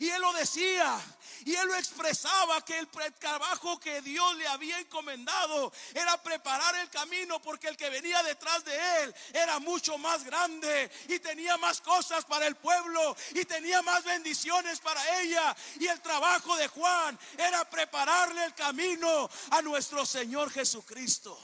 Y 0.00 0.08
él 0.08 0.20
lo 0.20 0.32
decía. 0.32 1.00
Y 1.44 1.54
él 1.54 1.66
lo 1.66 1.74
expresaba 1.76 2.64
que 2.64 2.78
el 2.78 2.88
trabajo 3.18 3.78
que 3.78 4.02
Dios 4.02 4.36
le 4.36 4.46
había 4.48 4.78
encomendado 4.78 5.72
era 5.94 6.20
preparar 6.22 6.74
el 6.76 6.90
camino 6.90 7.40
porque 7.40 7.68
el 7.68 7.76
que 7.76 7.90
venía 7.90 8.22
detrás 8.22 8.64
de 8.64 9.02
él 9.02 9.14
era 9.32 9.58
mucho 9.58 9.96
más 9.98 10.24
grande 10.24 10.90
y 11.08 11.18
tenía 11.20 11.56
más 11.56 11.80
cosas 11.80 12.24
para 12.24 12.46
el 12.46 12.56
pueblo 12.56 13.16
y 13.34 13.44
tenía 13.44 13.82
más 13.82 14.04
bendiciones 14.04 14.80
para 14.80 15.20
ella. 15.20 15.56
Y 15.78 15.86
el 15.86 16.00
trabajo 16.00 16.56
de 16.56 16.68
Juan 16.68 17.18
era 17.36 17.64
prepararle 17.68 18.44
el 18.44 18.54
camino 18.54 19.30
a 19.50 19.62
nuestro 19.62 20.04
Señor 20.04 20.50
Jesucristo. 20.50 21.38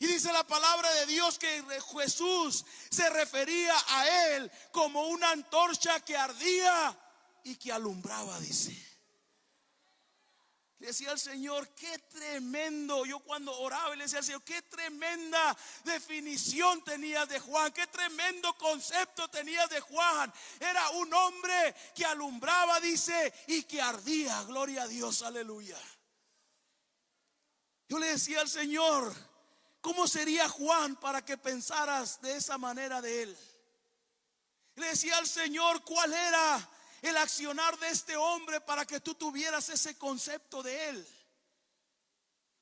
Y 0.00 0.06
dice 0.06 0.32
la 0.32 0.46
palabra 0.46 0.92
de 0.94 1.06
Dios 1.06 1.38
que 1.38 1.64
Jesús 2.00 2.64
se 2.88 3.10
refería 3.10 3.74
a 3.88 4.26
él 4.28 4.50
como 4.70 5.08
una 5.08 5.30
antorcha 5.30 5.98
que 6.00 6.16
ardía 6.16 6.96
y 7.42 7.56
que 7.56 7.72
alumbraba, 7.72 8.38
dice. 8.38 8.88
Le 10.78 10.88
decía 10.88 11.10
al 11.10 11.18
Señor, 11.18 11.74
qué 11.74 11.98
tremendo. 11.98 13.04
Yo 13.04 13.18
cuando 13.18 13.52
oraba 13.58 13.96
le 13.96 14.04
decía 14.04 14.20
al 14.20 14.24
Señor, 14.24 14.44
qué 14.44 14.62
tremenda 14.62 15.56
definición 15.82 16.84
tenías 16.84 17.28
de 17.28 17.40
Juan, 17.40 17.72
qué 17.72 17.88
tremendo 17.88 18.56
concepto 18.56 19.26
tenías 19.26 19.68
de 19.70 19.80
Juan. 19.80 20.32
Era 20.60 20.90
un 20.90 21.12
hombre 21.12 21.74
que 21.96 22.04
alumbraba, 22.04 22.78
dice, 22.78 23.34
y 23.48 23.64
que 23.64 23.82
ardía. 23.82 24.44
Gloria 24.44 24.84
a 24.84 24.88
Dios, 24.88 25.22
aleluya. 25.22 25.78
Yo 27.88 27.98
le 27.98 28.06
decía 28.06 28.42
al 28.42 28.48
Señor, 28.48 29.12
¿Cómo 29.88 30.06
sería 30.06 30.46
Juan 30.50 30.96
para 30.96 31.24
que 31.24 31.38
pensaras 31.38 32.20
de 32.20 32.36
esa 32.36 32.58
manera 32.58 33.00
de 33.00 33.22
él? 33.22 33.38
Le 34.74 34.88
decía 34.88 35.16
al 35.16 35.26
Señor 35.26 35.82
cuál 35.82 36.12
era 36.12 36.68
el 37.00 37.16
accionar 37.16 37.78
de 37.78 37.88
este 37.88 38.14
hombre 38.14 38.60
para 38.60 38.84
que 38.84 39.00
tú 39.00 39.14
tuvieras 39.14 39.70
ese 39.70 39.96
concepto 39.96 40.62
de 40.62 40.90
él. 40.90 41.08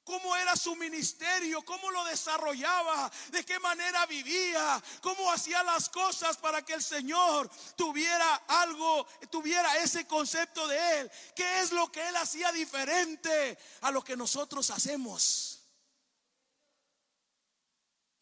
Cómo 0.05 0.37
era 0.37 0.55
su 0.55 0.77
ministerio, 0.77 1.65
cómo 1.65 1.91
lo 1.91 2.05
desarrollaba, 2.05 3.11
de 3.33 3.45
qué 3.45 3.59
manera 3.59 4.07
vivía, 4.07 4.81
cómo 5.03 5.33
hacía 5.33 5.65
las 5.65 5.89
cosas 5.89 6.37
para 6.37 6.65
que 6.65 6.75
el 6.75 6.83
Señor 6.83 7.51
tuviera 7.75 8.37
algo, 8.47 9.05
tuviera 9.33 9.79
ese 9.79 10.07
concepto 10.07 10.69
de 10.69 11.01
él. 11.01 11.11
¿Qué 11.35 11.59
es 11.59 11.73
lo 11.73 11.91
que 11.91 12.07
él 12.07 12.15
hacía 12.15 12.53
diferente 12.53 13.59
a 13.81 13.91
lo 13.91 14.05
que 14.05 14.17
nosotros 14.17 14.71
hacemos? 14.71 15.56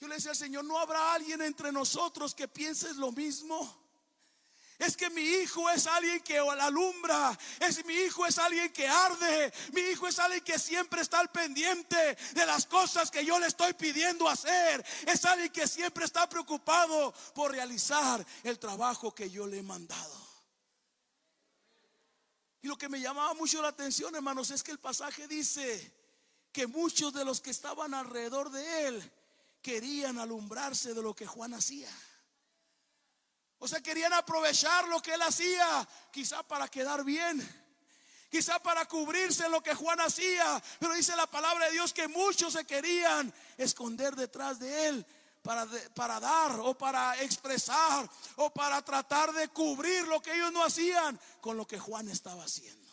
Yo 0.05 0.09
le 0.09 0.17
decía 0.17 0.35
Señor, 0.35 0.67
¿no 0.67 0.79
habrá 0.79 1.15
alguien 1.15 1.41
entre 1.41 1.73
nosotros 1.73 2.35
que 2.35 2.47
piense 2.47 2.93
lo 2.93 3.11
mismo? 3.11 3.75
Es 4.79 4.99
que 4.99 5.09
mi 5.09 5.23
hijo 5.23 5.71
es 5.71 5.87
alguien 5.87 6.21
que 6.21 6.39
alumbra. 6.39 7.39
Es 7.59 7.83
mi 7.87 7.95
hijo 7.95 8.27
es 8.27 8.37
alguien 8.37 8.71
que 8.71 8.87
arde. 8.87 9.51
Mi 9.73 9.81
hijo 9.81 10.07
es 10.07 10.19
alguien 10.19 10.45
que 10.45 10.59
siempre 10.59 11.01
está 11.01 11.21
al 11.21 11.31
pendiente 11.31 12.19
de 12.35 12.45
las 12.45 12.67
cosas 12.67 13.11
que 13.11 13.25
yo 13.25 13.39
le 13.39 13.47
estoy 13.47 13.73
pidiendo 13.73 14.29
hacer. 14.29 14.85
Es 15.07 15.25
alguien 15.25 15.49
que 15.49 15.67
siempre 15.67 16.05
está 16.05 16.29
preocupado 16.29 17.15
por 17.35 17.53
realizar 17.53 18.27
el 18.43 18.59
trabajo 18.59 19.15
que 19.15 19.31
yo 19.31 19.47
le 19.47 19.61
he 19.61 19.63
mandado. 19.63 20.21
Y 22.61 22.69
lo 22.69 22.77
que 22.77 22.91
me 22.91 23.01
llamaba 23.01 23.33
mucho 23.33 23.63
la 23.63 23.69
atención, 23.69 24.15
hermanos, 24.15 24.51
es 24.51 24.63
que 24.63 24.73
el 24.73 24.81
pasaje 24.81 25.27
dice 25.27 25.95
que 26.53 26.67
muchos 26.67 27.15
de 27.15 27.25
los 27.25 27.41
que 27.41 27.53
estaban 27.53 27.95
alrededor 27.95 28.51
de 28.51 28.89
él 28.89 29.13
querían 29.65 30.19
alumbrarse 30.19 30.93
de 30.93 31.03
lo 31.03 31.17
que 31.17 31.27
Juan 31.27 31.55
hacía. 31.55 31.91
O 33.59 33.67
sea, 33.67 33.81
querían 33.81 34.13
aprovechar 34.13 34.87
lo 34.89 35.01
que 35.01 35.15
él 35.15 35.23
hacía, 35.23 35.89
quizá 36.13 36.43
para 36.43 36.69
quedar 36.69 37.03
bien, 37.03 37.41
quizá 38.31 38.63
para 38.63 38.85
cubrirse 38.85 39.49
lo 39.49 39.63
que 39.63 39.75
Juan 39.75 40.01
hacía. 40.01 40.63
Pero 40.79 40.93
dice 40.93 41.17
la 41.17 41.27
palabra 41.27 41.65
de 41.67 41.73
Dios 41.73 41.95
que 41.95 42.09
muchos 42.09 42.53
se 42.53 42.67
querían 42.67 43.33
esconder 43.57 44.15
detrás 44.15 44.59
de 44.59 44.89
él 44.89 45.07
para, 45.41 45.67
para 45.95 46.21
dar 46.21 46.61
o 46.61 46.77
para 46.77 47.19
expresar 47.23 48.07
o 48.37 48.51
para 48.51 48.83
tratar 48.83 49.33
de 49.33 49.49
cubrir 49.49 50.07
lo 50.09 50.21
que 50.21 50.35
ellos 50.35 50.53
no 50.53 50.63
hacían 50.63 51.19
con 51.41 51.57
lo 51.57 51.67
que 51.67 51.79
Juan 51.79 52.11
estaba 52.11 52.45
haciendo. 52.45 52.93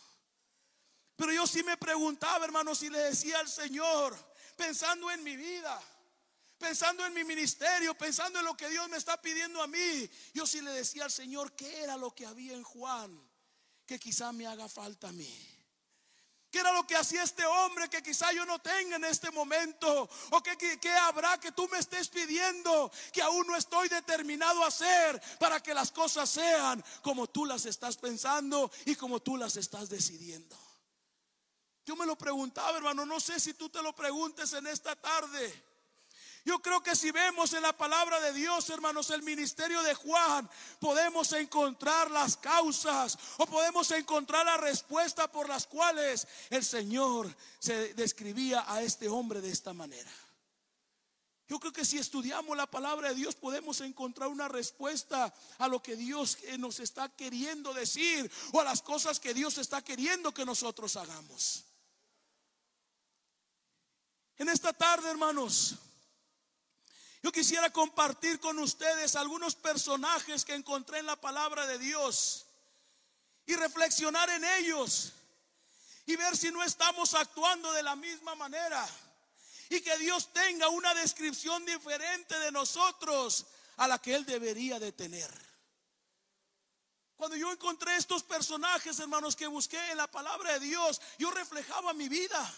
Pero 1.16 1.34
yo 1.34 1.46
sí 1.46 1.62
me 1.62 1.76
preguntaba, 1.76 2.46
hermano, 2.46 2.74
si 2.74 2.88
le 2.88 2.98
decía 2.98 3.40
al 3.40 3.48
Señor, 3.48 4.16
pensando 4.56 5.10
en 5.10 5.22
mi 5.22 5.36
vida, 5.36 5.78
pensando 6.62 7.04
en 7.04 7.12
mi 7.12 7.24
ministerio, 7.24 7.92
pensando 7.94 8.38
en 8.38 8.44
lo 8.44 8.56
que 8.56 8.68
Dios 8.68 8.88
me 8.88 8.96
está 8.96 9.20
pidiendo 9.20 9.60
a 9.60 9.66
mí, 9.66 10.08
yo 10.32 10.46
sí 10.46 10.60
le 10.60 10.70
decía 10.70 11.04
al 11.04 11.10
Señor 11.10 11.52
qué 11.54 11.82
era 11.82 11.96
lo 11.96 12.14
que 12.14 12.24
había 12.24 12.52
en 12.54 12.62
Juan 12.62 13.20
que 13.84 13.98
quizá 13.98 14.30
me 14.30 14.46
haga 14.46 14.68
falta 14.68 15.08
a 15.08 15.12
mí. 15.12 15.48
¿Qué 16.52 16.60
era 16.60 16.72
lo 16.72 16.86
que 16.86 16.94
hacía 16.94 17.24
este 17.24 17.44
hombre 17.44 17.88
que 17.88 18.00
quizá 18.00 18.30
yo 18.32 18.46
no 18.46 18.60
tenga 18.60 18.94
en 18.94 19.04
este 19.06 19.32
momento? 19.32 20.08
¿O 20.30 20.42
qué, 20.42 20.90
habrá 20.92 21.40
que 21.40 21.50
tú 21.50 21.66
me 21.68 21.78
estés 21.78 22.08
pidiendo 22.08 22.92
que 23.12 23.22
aún 23.22 23.44
no 23.48 23.56
estoy 23.56 23.88
determinado 23.88 24.62
a 24.62 24.68
hacer 24.68 25.20
para 25.40 25.60
que 25.60 25.74
las 25.74 25.90
cosas 25.90 26.30
sean 26.30 26.84
como 27.02 27.26
tú 27.26 27.44
las 27.44 27.66
estás 27.66 27.96
pensando 27.96 28.70
y 28.84 28.94
como 28.94 29.20
tú 29.20 29.36
las 29.36 29.56
estás 29.56 29.88
decidiendo? 29.88 30.56
Yo 31.84 31.96
me 31.96 32.06
lo 32.06 32.16
preguntaba, 32.16 32.76
hermano, 32.76 33.04
no 33.04 33.18
sé 33.18 33.40
si 33.40 33.54
tú 33.54 33.68
te 33.68 33.82
lo 33.82 33.92
preguntes 33.96 34.52
en 34.52 34.68
esta 34.68 34.94
tarde. 34.94 35.71
Yo 36.44 36.58
creo 36.60 36.82
que 36.82 36.96
si 36.96 37.12
vemos 37.12 37.52
en 37.52 37.62
la 37.62 37.76
palabra 37.76 38.18
de 38.20 38.32
Dios, 38.32 38.68
hermanos, 38.70 39.10
el 39.10 39.22
ministerio 39.22 39.80
de 39.82 39.94
Juan, 39.94 40.50
podemos 40.80 41.32
encontrar 41.34 42.10
las 42.10 42.36
causas 42.36 43.16
o 43.38 43.46
podemos 43.46 43.90
encontrar 43.92 44.44
la 44.44 44.56
respuesta 44.56 45.30
por 45.30 45.48
las 45.48 45.68
cuales 45.68 46.26
el 46.50 46.64
Señor 46.64 47.32
se 47.60 47.94
describía 47.94 48.64
a 48.66 48.82
este 48.82 49.08
hombre 49.08 49.40
de 49.40 49.52
esta 49.52 49.72
manera. 49.72 50.10
Yo 51.46 51.60
creo 51.60 51.72
que 51.72 51.84
si 51.84 51.98
estudiamos 51.98 52.56
la 52.56 52.66
palabra 52.66 53.10
de 53.10 53.14
Dios 53.14 53.36
podemos 53.36 53.80
encontrar 53.80 54.28
una 54.28 54.48
respuesta 54.48 55.32
a 55.58 55.68
lo 55.68 55.80
que 55.80 55.94
Dios 55.96 56.38
nos 56.58 56.80
está 56.80 57.08
queriendo 57.10 57.72
decir 57.72 58.28
o 58.52 58.60
a 58.60 58.64
las 58.64 58.82
cosas 58.82 59.20
que 59.20 59.34
Dios 59.34 59.58
está 59.58 59.82
queriendo 59.82 60.34
que 60.34 60.44
nosotros 60.46 60.96
hagamos. 60.96 61.66
En 64.38 64.48
esta 64.48 64.72
tarde, 64.72 65.08
hermanos, 65.10 65.76
yo 67.22 67.30
quisiera 67.30 67.70
compartir 67.70 68.40
con 68.40 68.58
ustedes 68.58 69.14
algunos 69.14 69.54
personajes 69.54 70.44
que 70.44 70.54
encontré 70.54 70.98
en 70.98 71.06
la 71.06 71.16
palabra 71.16 71.66
de 71.66 71.78
Dios 71.78 72.46
y 73.46 73.54
reflexionar 73.54 74.28
en 74.30 74.44
ellos 74.44 75.12
y 76.06 76.16
ver 76.16 76.36
si 76.36 76.50
no 76.50 76.64
estamos 76.64 77.14
actuando 77.14 77.72
de 77.72 77.84
la 77.84 77.94
misma 77.94 78.34
manera 78.34 78.84
y 79.68 79.80
que 79.80 79.96
Dios 79.98 80.32
tenga 80.32 80.68
una 80.68 80.92
descripción 80.94 81.64
diferente 81.64 82.38
de 82.40 82.50
nosotros 82.50 83.46
a 83.76 83.86
la 83.86 84.00
que 84.00 84.14
Él 84.14 84.26
debería 84.26 84.80
de 84.80 84.92
tener. 84.92 85.30
Cuando 87.16 87.36
yo 87.36 87.52
encontré 87.52 87.94
estos 87.96 88.24
personajes, 88.24 88.98
hermanos, 88.98 89.36
que 89.36 89.46
busqué 89.46 89.92
en 89.92 89.96
la 89.96 90.10
palabra 90.10 90.54
de 90.54 90.66
Dios, 90.66 91.00
yo 91.18 91.30
reflejaba 91.30 91.94
mi 91.94 92.08
vida. 92.08 92.52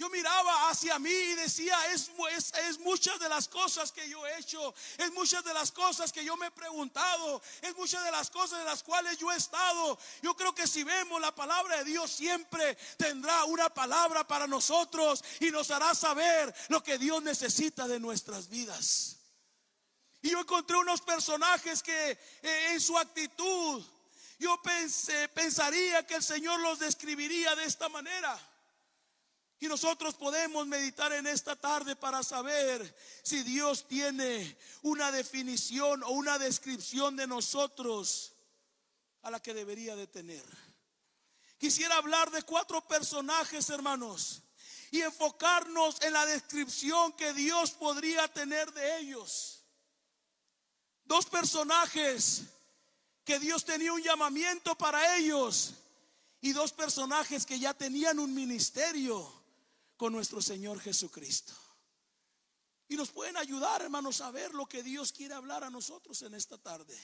Yo 0.00 0.08
miraba 0.08 0.70
hacia 0.70 0.98
mí 0.98 1.10
y 1.10 1.34
decía, 1.34 1.76
es, 1.92 2.10
es, 2.34 2.54
es, 2.54 2.78
muchas 2.78 3.20
de 3.20 3.28
las 3.28 3.48
cosas 3.48 3.92
que 3.92 4.08
yo 4.08 4.26
he 4.26 4.38
hecho, 4.38 4.74
es 4.96 5.12
muchas 5.12 5.44
de 5.44 5.52
las 5.52 5.70
cosas 5.70 6.10
que 6.10 6.24
yo 6.24 6.38
me 6.38 6.46
he 6.46 6.50
preguntado, 6.50 7.42
es 7.60 7.76
muchas 7.76 8.02
de 8.02 8.10
las 8.10 8.30
cosas 8.30 8.60
en 8.60 8.64
las 8.64 8.82
cuales 8.82 9.18
yo 9.18 9.30
he 9.30 9.36
estado. 9.36 9.98
Yo 10.22 10.34
creo 10.34 10.54
que 10.54 10.66
si 10.66 10.84
vemos 10.84 11.20
la 11.20 11.34
palabra 11.34 11.76
de 11.76 11.84
Dios 11.84 12.10
siempre 12.10 12.78
tendrá 12.96 13.44
una 13.44 13.68
palabra 13.68 14.26
para 14.26 14.46
nosotros 14.46 15.22
y 15.38 15.50
nos 15.50 15.70
hará 15.70 15.94
saber 15.94 16.54
lo 16.68 16.82
que 16.82 16.96
Dios 16.96 17.22
necesita 17.22 17.86
de 17.86 18.00
nuestras 18.00 18.48
vidas. 18.48 19.18
Y 20.22 20.30
yo 20.30 20.40
encontré 20.40 20.78
unos 20.78 21.02
personajes 21.02 21.82
que 21.82 22.12
eh, 22.12 22.68
en 22.70 22.80
su 22.80 22.96
actitud 22.96 23.84
yo 24.38 24.62
pensé, 24.62 25.28
pensaría 25.28 26.06
que 26.06 26.14
el 26.14 26.22
Señor 26.22 26.58
los 26.60 26.78
describiría 26.78 27.54
de 27.54 27.66
esta 27.66 27.90
manera. 27.90 28.49
Y 29.62 29.68
nosotros 29.68 30.14
podemos 30.14 30.66
meditar 30.66 31.12
en 31.12 31.26
esta 31.26 31.54
tarde 31.54 31.94
para 31.94 32.22
saber 32.22 32.96
si 33.22 33.42
Dios 33.42 33.86
tiene 33.86 34.56
una 34.80 35.12
definición 35.12 36.02
o 36.02 36.12
una 36.12 36.38
descripción 36.38 37.14
de 37.14 37.26
nosotros 37.26 38.32
a 39.20 39.30
la 39.30 39.38
que 39.38 39.52
debería 39.52 39.94
de 39.96 40.06
tener. 40.06 40.42
Quisiera 41.58 41.96
hablar 41.96 42.30
de 42.30 42.42
cuatro 42.42 42.80
personajes, 42.88 43.68
hermanos, 43.68 44.40
y 44.92 45.02
enfocarnos 45.02 46.00
en 46.00 46.14
la 46.14 46.24
descripción 46.24 47.12
que 47.12 47.34
Dios 47.34 47.72
podría 47.72 48.28
tener 48.28 48.72
de 48.72 49.00
ellos. 49.00 49.62
Dos 51.04 51.26
personajes 51.26 52.44
que 53.26 53.38
Dios 53.38 53.66
tenía 53.66 53.92
un 53.92 54.02
llamamiento 54.02 54.74
para 54.74 55.18
ellos 55.18 55.74
y 56.40 56.52
dos 56.52 56.72
personajes 56.72 57.44
que 57.44 57.58
ya 57.58 57.74
tenían 57.74 58.18
un 58.18 58.32
ministerio 58.32 59.39
con 60.00 60.14
nuestro 60.14 60.40
Señor 60.40 60.80
Jesucristo. 60.80 61.52
Y 62.88 62.96
nos 62.96 63.10
pueden 63.10 63.36
ayudar, 63.36 63.82
hermanos, 63.82 64.22
a 64.22 64.30
ver 64.30 64.54
lo 64.54 64.66
que 64.66 64.82
Dios 64.82 65.12
quiere 65.12 65.34
hablar 65.34 65.62
a 65.62 65.68
nosotros 65.68 66.22
en 66.22 66.34
esta 66.34 66.56
tarde. 66.56 66.98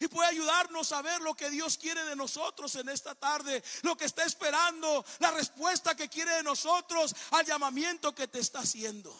Y 0.00 0.08
puede 0.08 0.30
ayudarnos 0.30 0.90
a 0.92 1.02
ver 1.02 1.20
lo 1.20 1.34
que 1.34 1.50
Dios 1.50 1.76
quiere 1.76 2.02
de 2.04 2.16
nosotros 2.16 2.74
en 2.76 2.88
esta 2.88 3.14
tarde, 3.14 3.62
lo 3.82 3.94
que 3.94 4.06
está 4.06 4.24
esperando, 4.24 5.04
la 5.18 5.32
respuesta 5.32 5.94
que 5.94 6.08
quiere 6.08 6.34
de 6.36 6.42
nosotros 6.42 7.14
al 7.32 7.44
llamamiento 7.44 8.14
que 8.14 8.26
te 8.26 8.38
está 8.38 8.60
haciendo. 8.60 9.14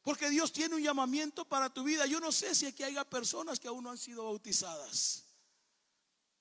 Porque 0.00 0.30
Dios 0.30 0.54
tiene 0.54 0.76
un 0.76 0.82
llamamiento 0.82 1.44
para 1.44 1.68
tu 1.68 1.84
vida. 1.84 2.06
Yo 2.06 2.18
no 2.18 2.32
sé 2.32 2.54
si 2.54 2.64
aquí 2.64 2.82
haya 2.82 3.04
personas 3.04 3.60
que 3.60 3.68
aún 3.68 3.84
no 3.84 3.90
han 3.90 3.98
sido 3.98 4.24
bautizadas. 4.24 5.24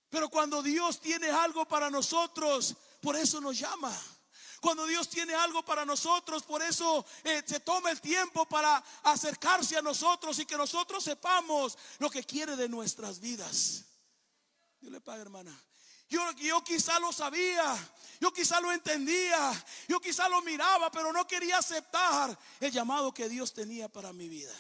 Pero 0.10 0.30
cuando 0.30 0.64
Dios 0.64 1.02
tiene 1.02 1.32
algo 1.32 1.68
para 1.68 1.90
nosotros, 1.90 2.78
por 3.02 3.18
eso 3.18 3.42
nos 3.42 3.60
llama. 3.60 3.94
Cuando 4.66 4.88
Dios 4.88 5.08
tiene 5.08 5.36
algo 5.36 5.64
para 5.64 5.86
nosotros, 5.86 6.42
por 6.42 6.60
eso 6.60 7.06
eh, 7.24 7.44
se 7.46 7.60
toma 7.60 7.92
el 7.92 8.02
tiempo 8.02 8.48
para 8.48 8.84
acercarse 9.04 9.78
a 9.78 9.82
nosotros 9.84 10.40
y 10.40 10.46
que 10.48 10.58
nosotros 10.58 11.04
sepamos 11.04 11.78
lo 12.00 12.10
que 12.10 12.24
quiere 12.24 12.56
de 12.56 12.68
nuestras 12.68 13.20
vidas. 13.20 13.86
Dios 14.82 14.92
le 14.92 15.00
pague, 15.02 15.22
hermana. 15.22 15.56
Yo, 16.10 16.32
yo 16.32 16.64
quizá 16.64 17.00
lo 17.00 17.14
sabía, 17.14 17.78
yo 18.20 18.34
quizá 18.34 18.60
lo 18.60 18.72
entendía, 18.72 19.66
yo 19.88 20.00
quizá 20.00 20.28
lo 20.30 20.42
miraba, 20.42 20.90
pero 20.90 21.14
no 21.14 21.28
quería 21.28 21.60
aceptar 21.60 22.36
el 22.60 22.72
llamado 22.72 23.14
que 23.14 23.30
Dios 23.30 23.54
tenía 23.54 23.88
para 23.88 24.14
mi 24.14 24.28
vida. 24.30 24.56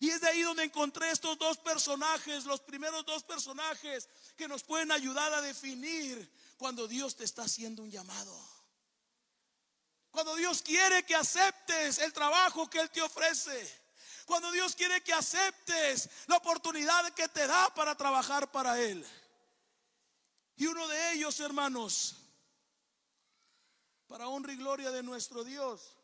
Y 0.00 0.10
es 0.10 0.20
de 0.20 0.28
ahí 0.28 0.42
donde 0.42 0.64
encontré 0.64 1.10
estos 1.10 1.38
dos 1.38 1.56
personajes, 1.56 2.44
los 2.44 2.60
primeros 2.60 3.06
dos 3.06 3.22
personajes 3.22 4.06
que 4.36 4.48
nos 4.48 4.64
pueden 4.64 4.92
ayudar 4.92 5.32
a 5.32 5.40
definir 5.40 6.30
cuando 6.58 6.86
Dios 6.86 7.16
te 7.16 7.24
está 7.24 7.44
haciendo 7.44 7.82
un 7.82 7.90
llamado. 7.90 8.59
Cuando 10.10 10.34
Dios 10.34 10.62
quiere 10.62 11.04
que 11.04 11.14
aceptes 11.14 11.98
el 11.98 12.12
trabajo 12.12 12.68
que 12.68 12.80
Él 12.80 12.90
te 12.90 13.00
ofrece. 13.00 13.80
Cuando 14.26 14.50
Dios 14.52 14.74
quiere 14.74 15.00
que 15.02 15.12
aceptes 15.12 16.08
la 16.26 16.36
oportunidad 16.36 17.12
que 17.14 17.28
te 17.28 17.46
da 17.46 17.72
para 17.74 17.96
trabajar 17.96 18.50
para 18.50 18.80
Él. 18.80 19.04
Y 20.56 20.66
uno 20.66 20.86
de 20.88 21.12
ellos, 21.12 21.40
hermanos, 21.40 22.16
para 24.06 24.28
honra 24.28 24.52
y 24.52 24.56
gloria 24.56 24.90
de 24.90 25.02
nuestro 25.02 25.42
Dios, 25.42 25.96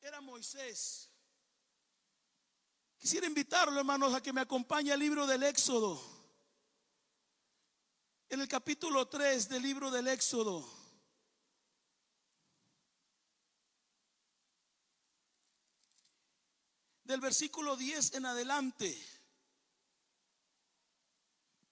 era 0.00 0.20
Moisés. 0.20 1.08
Quisiera 2.98 3.26
invitarlo, 3.26 3.78
hermanos, 3.78 4.14
a 4.14 4.20
que 4.20 4.32
me 4.32 4.40
acompañe 4.40 4.92
al 4.92 5.00
libro 5.00 5.26
del 5.26 5.44
Éxodo. 5.44 6.00
En 8.28 8.40
el 8.40 8.48
capítulo 8.48 9.06
3 9.08 9.48
del 9.48 9.62
libro 9.62 9.90
del 9.90 10.08
Éxodo. 10.08 10.85
Del 17.06 17.20
versículo 17.20 17.76
10 17.76 18.14
en 18.14 18.26
adelante. 18.26 19.16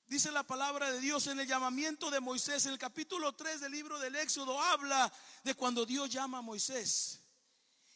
Dice 0.07 0.31
la 0.31 0.45
palabra 0.45 0.93
de 0.93 1.01
Dios 1.01 1.27
en 1.27 1.41
el 1.41 1.47
llamamiento 1.47 2.11
de 2.11 2.21
Moisés, 2.21 2.67
en 2.67 2.73
el 2.73 2.79
capítulo 2.79 3.33
3 3.33 3.63
del 3.63 3.73
libro 3.73 3.99
del 3.99 4.15
Éxodo, 4.17 4.61
habla 4.61 5.13
de 5.43 5.55
cuando 5.55 5.85
Dios 5.85 6.11
llama 6.11 6.39
a 6.39 6.43
Moisés. 6.43 7.21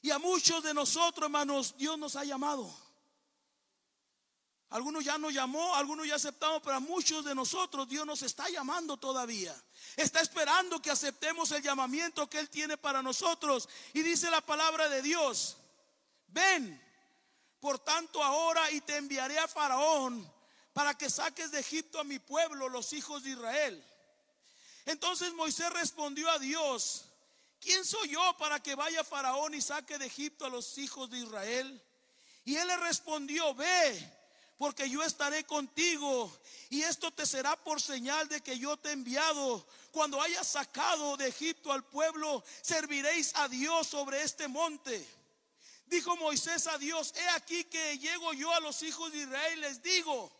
Y 0.00 0.10
a 0.10 0.18
muchos 0.18 0.62
de 0.62 0.74
nosotros, 0.74 1.26
hermanos, 1.26 1.76
Dios 1.76 1.98
nos 1.98 2.16
ha 2.16 2.24
llamado. 2.24 2.74
Algunos 4.70 5.04
ya 5.04 5.16
nos 5.16 5.32
llamó, 5.32 5.74
algunos 5.76 6.06
ya 6.06 6.16
aceptamos, 6.16 6.60
pero 6.62 6.76
a 6.76 6.80
muchos 6.80 7.24
de 7.24 7.34
nosotros 7.34 7.88
Dios 7.88 8.04
nos 8.04 8.22
está 8.22 8.48
llamando 8.50 8.96
todavía. 8.96 9.54
Está 9.96 10.20
esperando 10.20 10.82
que 10.82 10.90
aceptemos 10.90 11.50
el 11.52 11.62
llamamiento 11.62 12.28
que 12.28 12.38
Él 12.38 12.50
tiene 12.50 12.76
para 12.76 13.02
nosotros. 13.02 13.68
Y 13.94 14.02
dice 14.02 14.30
la 14.30 14.40
palabra 14.40 14.88
de 14.88 15.02
Dios, 15.02 15.56
ven 16.26 16.87
por 17.60 17.78
tanto 17.78 18.22
ahora 18.22 18.70
y 18.70 18.80
te 18.80 18.96
enviaré 18.96 19.38
a 19.38 19.48
Faraón 19.48 20.32
para 20.72 20.96
que 20.96 21.10
saques 21.10 21.50
de 21.50 21.60
Egipto 21.60 21.98
a 21.98 22.04
mi 22.04 22.18
pueblo, 22.18 22.68
los 22.68 22.92
hijos 22.92 23.24
de 23.24 23.30
Israel. 23.30 23.84
Entonces 24.86 25.32
Moisés 25.34 25.70
respondió 25.70 26.30
a 26.30 26.38
Dios, 26.38 27.04
¿quién 27.60 27.84
soy 27.84 28.10
yo 28.10 28.36
para 28.38 28.62
que 28.62 28.74
vaya 28.74 29.02
Faraón 29.04 29.54
y 29.54 29.60
saque 29.60 29.98
de 29.98 30.06
Egipto 30.06 30.46
a 30.46 30.50
los 30.50 30.78
hijos 30.78 31.10
de 31.10 31.18
Israel? 31.18 31.82
Y 32.44 32.56
él 32.56 32.66
le 32.68 32.76
respondió, 32.76 33.54
ve, 33.54 34.18
porque 34.56 34.88
yo 34.88 35.02
estaré 35.02 35.44
contigo 35.44 36.32
y 36.70 36.82
esto 36.82 37.10
te 37.10 37.26
será 37.26 37.56
por 37.56 37.80
señal 37.80 38.28
de 38.28 38.40
que 38.40 38.58
yo 38.58 38.76
te 38.76 38.90
he 38.90 38.92
enviado. 38.92 39.66
Cuando 39.90 40.20
hayas 40.20 40.46
sacado 40.46 41.16
de 41.16 41.28
Egipto 41.28 41.72
al 41.72 41.84
pueblo, 41.84 42.44
serviréis 42.62 43.32
a 43.36 43.48
Dios 43.48 43.86
sobre 43.86 44.22
este 44.22 44.48
monte. 44.48 45.17
Dijo 45.88 46.16
Moisés 46.16 46.66
a 46.66 46.76
Dios, 46.76 47.14
he 47.16 47.28
aquí 47.30 47.64
que 47.64 47.98
llego 47.98 48.34
yo 48.34 48.52
a 48.52 48.60
los 48.60 48.82
hijos 48.82 49.10
de 49.10 49.20
Israel 49.20 49.60
les 49.60 49.82
digo, 49.82 50.30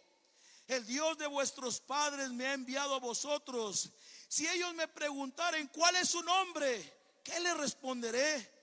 el 0.67 0.87
Dios 0.87 1.17
de 1.17 1.27
vuestros 1.27 1.81
padres 1.81 2.31
me 2.31 2.47
ha 2.47 2.53
enviado 2.53 2.95
a 2.95 2.99
vosotros. 2.99 3.89
Si 4.29 4.47
ellos 4.47 4.75
me 4.75 4.87
preguntaren 4.89 5.69
cuál 5.69 5.97
es 5.97 6.11
su 6.11 6.23
nombre, 6.23 6.99
¿qué 7.25 7.41
le 7.41 7.55
responderé? 7.55 8.59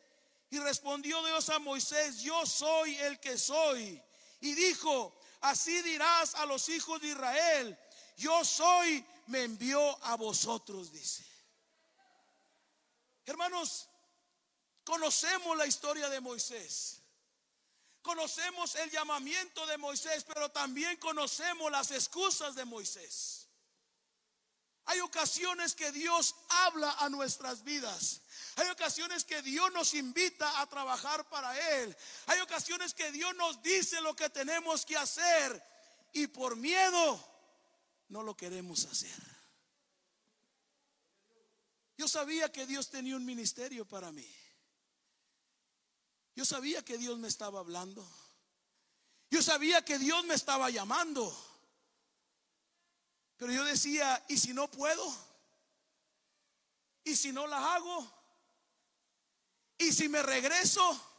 Y 0.51 0.59
respondió 0.59 1.23
Dios 1.23 1.49
a 1.49 1.57
Moisés, 1.57 2.21
yo 2.21 2.45
soy 2.45 2.95
el 2.97 3.19
que 3.19 3.39
soy. 3.39 3.99
Y 4.41 4.53
dijo, 4.53 5.19
así 5.41 5.81
dirás 5.81 6.35
a 6.35 6.45
los 6.45 6.69
hijos 6.69 7.01
de 7.01 7.07
Israel, 7.07 7.79
yo 8.17 8.45
soy, 8.45 9.03
me 9.25 9.41
envió 9.41 10.05
a 10.05 10.15
vosotros, 10.15 10.91
dice. 10.91 11.25
Hermanos, 13.25 13.89
Conocemos 14.85 15.57
la 15.57 15.65
historia 15.65 16.07
de 16.09 16.21
Moisés. 16.21 17.01
Conocemos 18.03 18.75
el 18.75 18.91
llamamiento 18.91 19.65
de 19.65 19.77
Moisés, 19.77 20.23
pero 20.23 20.49
también 20.51 20.95
conocemos 20.97 21.71
las 21.71 21.89
excusas 21.89 22.53
de 22.53 22.65
Moisés. 22.65 23.47
Hay 24.85 24.99
ocasiones 24.99 25.73
que 25.73 25.91
Dios 25.91 26.35
habla 26.47 26.91
a 26.99 27.09
nuestras 27.09 27.63
vidas. 27.63 28.21
Hay 28.57 28.69
ocasiones 28.69 29.23
que 29.23 29.41
Dios 29.41 29.73
nos 29.73 29.95
invita 29.95 30.61
a 30.61 30.67
trabajar 30.67 31.27
para 31.29 31.59
Él. 31.79 31.97
Hay 32.27 32.39
ocasiones 32.41 32.93
que 32.93 33.11
Dios 33.11 33.35
nos 33.35 33.63
dice 33.63 33.99
lo 34.01 34.15
que 34.15 34.29
tenemos 34.29 34.85
que 34.85 34.95
hacer 34.95 35.63
y 36.13 36.27
por 36.27 36.55
miedo 36.55 37.27
no 38.09 38.21
lo 38.21 38.37
queremos 38.37 38.85
hacer. 38.85 39.35
Yo 41.97 42.07
sabía 42.07 42.51
que 42.51 42.67
Dios 42.67 42.91
tenía 42.91 43.15
un 43.15 43.25
ministerio 43.25 43.85
para 43.85 44.11
mí. 44.11 44.44
Yo 46.35 46.45
sabía 46.45 46.83
que 46.83 46.97
Dios 46.97 47.17
me 47.17 47.27
estaba 47.27 47.59
hablando. 47.59 48.05
Yo 49.31 49.41
sabía 49.41 49.83
que 49.83 49.97
Dios 49.97 50.25
me 50.25 50.33
estaba 50.33 50.69
llamando. 50.69 51.35
Pero 53.37 53.51
yo 53.51 53.63
decía, 53.63 54.23
¿y 54.27 54.37
si 54.37 54.53
no 54.53 54.69
puedo? 54.69 55.03
¿Y 57.03 57.15
si 57.15 57.31
no 57.31 57.47
la 57.47 57.75
hago? 57.75 58.11
¿Y 59.77 59.91
si 59.91 60.09
me 60.09 60.21
regreso? 60.23 61.14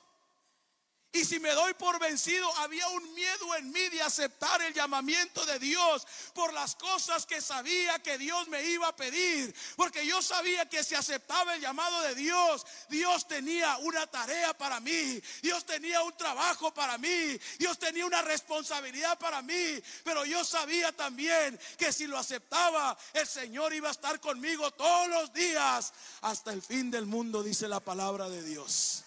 Y 1.16 1.24
si 1.24 1.40
me 1.40 1.50
doy 1.52 1.72
por 1.72 1.98
vencido, 1.98 2.46
había 2.59 2.87
un 2.88 3.14
miedo 3.14 3.55
en 3.55 3.72
mí 3.72 3.88
de 3.88 4.02
aceptar 4.02 4.61
el 4.61 4.74
llamamiento 4.74 5.46
de 5.46 5.59
Dios 5.59 6.07
por 6.35 6.52
las 6.52 6.74
cosas 6.74 7.24
que 7.24 7.40
sabía 7.40 7.98
que 8.00 8.18
Dios 8.18 8.48
me 8.48 8.62
iba 8.62 8.88
a 8.88 8.94
pedir. 8.94 9.55
Porque 9.76 10.07
yo 10.07 10.20
sabía 10.20 10.68
que 10.68 10.85
si 10.85 10.94
aceptaba 10.94 11.55
el 11.55 11.62
llamado 11.62 12.02
de 12.02 12.14
Dios, 12.14 12.66
Dios 12.90 13.26
tenía 13.26 13.79
una 13.79 14.07
tarea 14.07 14.52
para 14.52 14.79
mí. 14.79 15.18
Dios 15.40 15.64
tenía 15.64 16.02
un 16.02 16.14
trabajo 16.18 16.74
para 16.74 16.98
mí. 16.98 17.40
Dios 17.59 17.79
tenía 17.79 18.05
una 18.05 18.20
responsabilidad 18.20 19.18
para 19.18 19.40
mí. 19.40 19.83
Pero 20.05 20.26
yo 20.26 20.44
sabía 20.44 20.92
también 20.92 21.59
que 21.79 21.94
si 21.94 22.07
lo 22.07 22.18
aceptaba, 22.18 22.94
el 23.14 23.26
Señor 23.26 23.72
iba 23.72 23.88
a 23.88 23.92
estar 23.92 24.20
conmigo 24.20 24.70
todos 24.72 25.09
los 25.09 25.33
días 25.33 25.94
hasta 26.20 26.52
el 26.52 26.61
fin 26.61 26.90
del 26.90 27.07
mundo, 27.07 27.42
dice 27.42 27.68
la 27.68 27.81
palabra 27.81 28.29
de 28.29 28.42
Dios. 28.42 29.07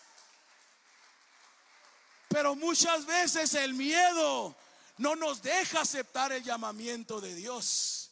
Pero 2.30 2.56
muchas 2.56 3.06
veces 3.06 3.54
el 3.56 3.74
miedo 3.74 4.56
no 4.98 5.16
nos 5.16 5.42
deja 5.42 5.82
aceptar 5.82 6.32
el 6.32 6.44
llamamiento 6.44 7.20
de 7.20 7.36
Dios. 7.36 8.12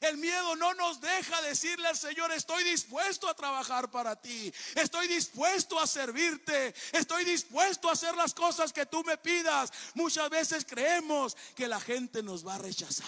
El 0.00 0.16
miedo 0.16 0.56
no 0.56 0.74
nos 0.74 1.00
deja 1.00 1.40
decirle 1.42 1.86
al 1.86 1.96
Señor, 1.96 2.32
estoy 2.32 2.64
dispuesto 2.64 3.28
a 3.28 3.34
trabajar 3.34 3.88
para 3.88 4.20
ti, 4.20 4.52
estoy 4.74 5.06
dispuesto 5.06 5.78
a 5.78 5.86
servirte, 5.86 6.74
estoy 6.90 7.24
dispuesto 7.24 7.88
a 7.88 7.92
hacer 7.92 8.16
las 8.16 8.34
cosas 8.34 8.72
que 8.72 8.84
tú 8.86 9.04
me 9.04 9.16
pidas. 9.16 9.72
Muchas 9.94 10.28
veces 10.28 10.64
creemos 10.64 11.36
que 11.54 11.68
la 11.68 11.80
gente 11.80 12.20
nos 12.20 12.44
va 12.44 12.56
a 12.56 12.58
rechazar. 12.58 13.06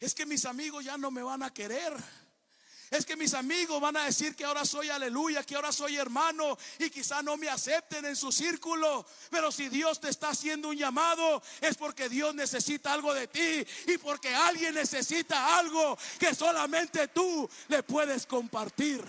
Es 0.00 0.14
que 0.14 0.26
mis 0.26 0.44
amigos 0.44 0.84
ya 0.84 0.98
no 0.98 1.12
me 1.12 1.22
van 1.22 1.44
a 1.44 1.54
querer. 1.54 1.92
Es 2.90 3.04
que 3.04 3.16
mis 3.16 3.34
amigos 3.34 3.80
van 3.80 3.96
a 3.98 4.04
decir 4.04 4.34
que 4.34 4.44
ahora 4.44 4.64
soy 4.64 4.88
aleluya, 4.88 5.44
que 5.44 5.54
ahora 5.54 5.72
soy 5.72 5.96
hermano 5.96 6.56
y 6.78 6.88
quizá 6.88 7.22
no 7.22 7.36
me 7.36 7.48
acepten 7.48 8.04
en 8.06 8.16
su 8.16 8.32
círculo. 8.32 9.04
Pero 9.30 9.52
si 9.52 9.68
Dios 9.68 10.00
te 10.00 10.08
está 10.08 10.30
haciendo 10.30 10.68
un 10.68 10.76
llamado, 10.76 11.42
es 11.60 11.76
porque 11.76 12.08
Dios 12.08 12.34
necesita 12.34 12.92
algo 12.92 13.12
de 13.12 13.26
ti 13.28 13.66
y 13.86 13.98
porque 13.98 14.34
alguien 14.34 14.74
necesita 14.74 15.58
algo 15.58 15.98
que 16.18 16.34
solamente 16.34 17.08
tú 17.08 17.48
le 17.68 17.82
puedes 17.82 18.24
compartir. 18.24 19.04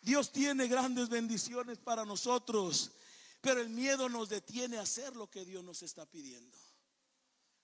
Dios 0.00 0.32
tiene 0.32 0.66
grandes 0.66 1.08
bendiciones 1.08 1.78
para 1.78 2.04
nosotros, 2.04 2.90
pero 3.40 3.60
el 3.60 3.68
miedo 3.68 4.08
nos 4.08 4.28
detiene 4.28 4.78
a 4.78 4.82
hacer 4.82 5.14
lo 5.14 5.30
que 5.30 5.44
Dios 5.44 5.62
nos 5.62 5.82
está 5.82 6.06
pidiendo. 6.06 6.58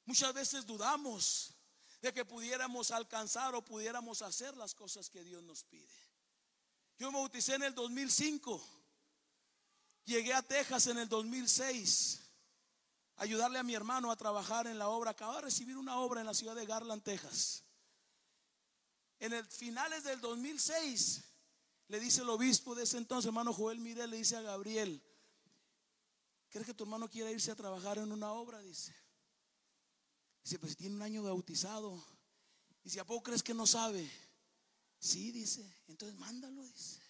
Muchas 0.04 0.32
veces 0.32 0.64
dudamos 0.64 1.57
de 2.00 2.12
que 2.12 2.24
pudiéramos 2.24 2.90
alcanzar 2.90 3.54
o 3.54 3.64
pudiéramos 3.64 4.22
hacer 4.22 4.56
las 4.56 4.74
cosas 4.74 5.10
que 5.10 5.24
Dios 5.24 5.42
nos 5.42 5.64
pide. 5.64 5.88
Yo 6.98 7.10
me 7.10 7.18
bauticé 7.18 7.54
en 7.54 7.64
el 7.64 7.74
2005. 7.74 8.62
Llegué 10.04 10.32
a 10.32 10.42
Texas 10.42 10.86
en 10.86 10.98
el 10.98 11.08
2006 11.08 12.20
ayudarle 13.18 13.58
a 13.58 13.62
mi 13.62 13.74
hermano 13.74 14.10
a 14.10 14.16
trabajar 14.16 14.66
en 14.66 14.78
la 14.78 14.88
obra. 14.88 15.10
Acaba 15.10 15.36
de 15.36 15.42
recibir 15.42 15.76
una 15.76 15.98
obra 15.98 16.20
en 16.20 16.26
la 16.26 16.34
ciudad 16.34 16.54
de 16.54 16.66
Garland, 16.66 17.02
Texas. 17.02 17.64
En 19.20 19.32
el 19.32 19.44
finales 19.44 20.04
del 20.04 20.20
2006 20.20 21.24
le 21.88 22.00
dice 22.00 22.22
el 22.22 22.28
obispo 22.28 22.74
de 22.74 22.84
ese 22.84 22.98
entonces, 22.98 23.26
hermano 23.26 23.52
Joel 23.52 23.80
Mirel, 23.80 24.10
le 24.10 24.18
dice 24.18 24.36
a 24.36 24.42
Gabriel, 24.42 25.02
¿crees 26.48 26.66
que 26.66 26.74
tu 26.74 26.84
hermano 26.84 27.08
quiere 27.08 27.32
irse 27.32 27.50
a 27.50 27.56
trabajar 27.56 27.98
en 27.98 28.12
una 28.12 28.32
obra? 28.32 28.60
Dice. 28.60 28.94
Dice, 30.48 30.58
pues 30.60 30.78
tiene 30.78 30.96
un 30.96 31.02
año 31.02 31.22
bautizado. 31.22 32.02
Dice, 32.82 33.00
¿a 33.00 33.04
poco 33.04 33.24
crees 33.24 33.42
que 33.42 33.52
no 33.52 33.66
sabe? 33.66 34.10
Sí, 34.98 35.30
dice. 35.30 35.62
Entonces 35.88 36.18
mándalo, 36.18 36.64
dice. 36.64 37.02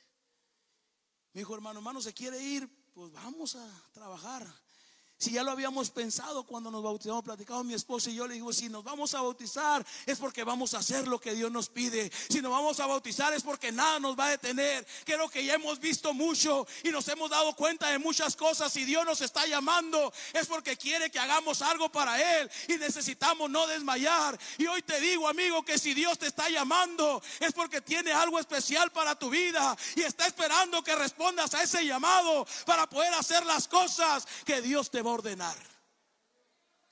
Mi 1.35 1.42
hijo 1.42 1.55
hermano, 1.55 1.79
hermano, 1.79 2.03
se 2.03 2.12
quiere 2.12 2.42
ir, 2.42 2.68
pues 2.92 3.12
vamos 3.12 3.55
a 3.55 3.90
trabajar. 3.92 4.44
Si 5.18 5.33
ya 5.33 5.42
lo 5.42 5.50
habíamos 5.50 5.90
pensado 5.90 6.44
cuando 6.44 6.70
nos 6.70 6.81
bautizamos, 6.81 7.24
platicado 7.24 7.64
mi 7.64 7.74
esposa 7.74 8.09
y 8.09 8.14
yo 8.14 8.28
le 8.28 8.35
digo, 8.35 8.52
si 8.52 8.68
nos 8.68 8.85
vamos 8.85 9.14
a 9.14 9.20
bautizar 9.20 9.85
es 10.07 10.16
porque 10.16 10.44
vamos 10.44 10.74
a 10.74 10.78
hacer 10.78 11.09
lo 11.09 11.20
que 11.20 11.35
Dios 11.35 11.50
nos 11.50 11.68
pide. 11.68 12.12
Si 12.31 12.40
nos 12.40 12.52
vamos 12.52 12.78
a 12.78 12.87
bautizar 12.87 13.33
es 13.35 13.42
porque 13.42 13.72
nada 13.72 13.98
nos 13.98 14.16
va 14.16 14.26
a 14.26 14.31
detener. 14.31 14.87
Creo 15.04 15.28
que 15.28 15.44
ya 15.44 15.54
hemos 15.54 15.81
visto 15.81 16.14
mucho 16.14 16.68
y 16.85 16.90
nos 16.90 17.09
hemos 17.09 17.31
dado 17.31 17.52
cuenta 17.57 17.90
de 17.90 17.98
muchas 17.98 18.37
cosas. 18.37 18.72
Si 18.72 18.85
Dios 18.85 19.04
nos 19.04 19.20
está 19.20 19.44
llamando 19.44 20.12
es 20.33 20.46
porque 20.46 20.76
quiere 20.76 21.11
que 21.11 21.18
hagamos 21.18 21.62
algo 21.62 21.90
para 21.90 22.38
Él 22.38 22.48
y 22.68 22.76
necesitamos 22.76 23.50
no 23.50 23.66
desmayar. 23.66 24.38
Y 24.57 24.68
hoy 24.68 24.83
te 24.83 25.00
digo, 25.00 25.26
amigo, 25.26 25.64
que 25.64 25.78
si 25.78 25.94
Dios 25.94 26.16
te 26.16 26.28
está 26.28 26.48
llamando 26.48 27.20
es 27.40 27.52
porque 27.52 27.81
tiene 27.81 28.12
algo 28.12 28.38
especial 28.38 28.92
para 28.92 29.18
tu 29.18 29.31
vida 29.31 29.76
y 29.96 30.02
está 30.02 30.28
esperando 30.28 30.85
que 30.85 30.94
respondas 30.94 31.54
a 31.54 31.62
ese 31.64 31.85
llamado 31.85 32.46
para 32.64 32.88
poder 32.88 33.12
hacer 33.14 33.44
las 33.44 33.66
cosas 33.66 34.24
que 34.44 34.62
Dios 34.62 34.88
te 34.92 35.02
va 35.02 35.08
ordenar. 35.09 35.57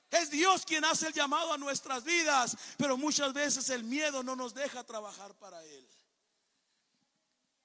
Es 0.09 0.29
Dios 0.29 0.65
quien 0.65 0.85
hace 0.85 1.07
el 1.07 1.13
llamado 1.13 1.51
a 1.51 1.57
nuestras 1.57 2.03
vidas, 2.03 2.55
pero 2.77 2.97
muchas 2.97 3.33
veces 3.33 3.69
el 3.69 3.83
miedo 3.83 4.23
no 4.23 4.35
nos 4.35 4.53
deja 4.53 4.83
trabajar 4.83 5.33
para 5.35 5.63
Él. 5.65 5.87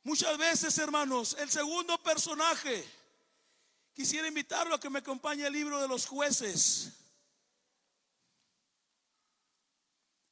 Muchas 0.02 0.36
veces, 0.36 0.76
hermanos, 0.78 1.36
el 1.38 1.48
segundo 1.50 2.02
personaje, 2.02 2.84
quisiera 3.92 4.26
invitarlo 4.26 4.74
a 4.74 4.80
que 4.80 4.90
me 4.90 4.98
acompañe 4.98 5.46
el 5.46 5.52
libro 5.52 5.80
de 5.80 5.86
los 5.86 6.06
jueces. 6.06 6.90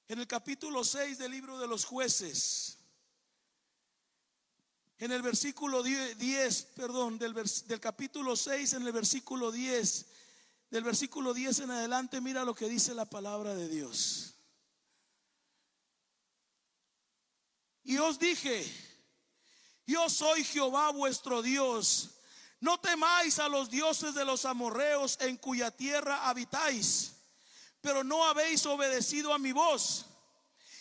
En 0.08 0.18
el 0.18 0.26
capítulo 0.26 0.82
6 0.82 1.18
del 1.18 1.30
libro 1.30 1.58
de 1.58 1.68
los 1.68 1.84
jueces. 1.84 2.78
En 4.98 5.12
el 5.12 5.22
versículo 5.22 5.84
10, 5.84 6.62
perdón, 6.74 7.16
del, 7.20 7.32
del 7.32 7.80
capítulo 7.80 8.34
6, 8.34 8.72
en 8.72 8.86
el 8.86 8.92
versículo 8.92 9.52
10 9.52 10.09
del 10.70 10.84
versículo 10.84 11.34
10 11.34 11.60
en 11.60 11.70
adelante, 11.72 12.20
mira 12.20 12.44
lo 12.44 12.54
que 12.54 12.68
dice 12.68 12.94
la 12.94 13.04
palabra 13.04 13.54
de 13.54 13.68
Dios. 13.68 14.34
Y 17.82 17.98
os 17.98 18.18
dije, 18.18 18.64
yo 19.84 20.08
soy 20.08 20.44
Jehová 20.44 20.90
vuestro 20.92 21.42
Dios. 21.42 22.10
No 22.60 22.78
temáis 22.78 23.38
a 23.40 23.48
los 23.48 23.68
dioses 23.68 24.14
de 24.14 24.24
los 24.24 24.44
amorreos 24.44 25.18
en 25.20 25.36
cuya 25.38 25.70
tierra 25.72 26.28
habitáis, 26.28 27.12
pero 27.80 28.04
no 28.04 28.24
habéis 28.26 28.64
obedecido 28.66 29.34
a 29.34 29.38
mi 29.38 29.50
voz. 29.50 30.06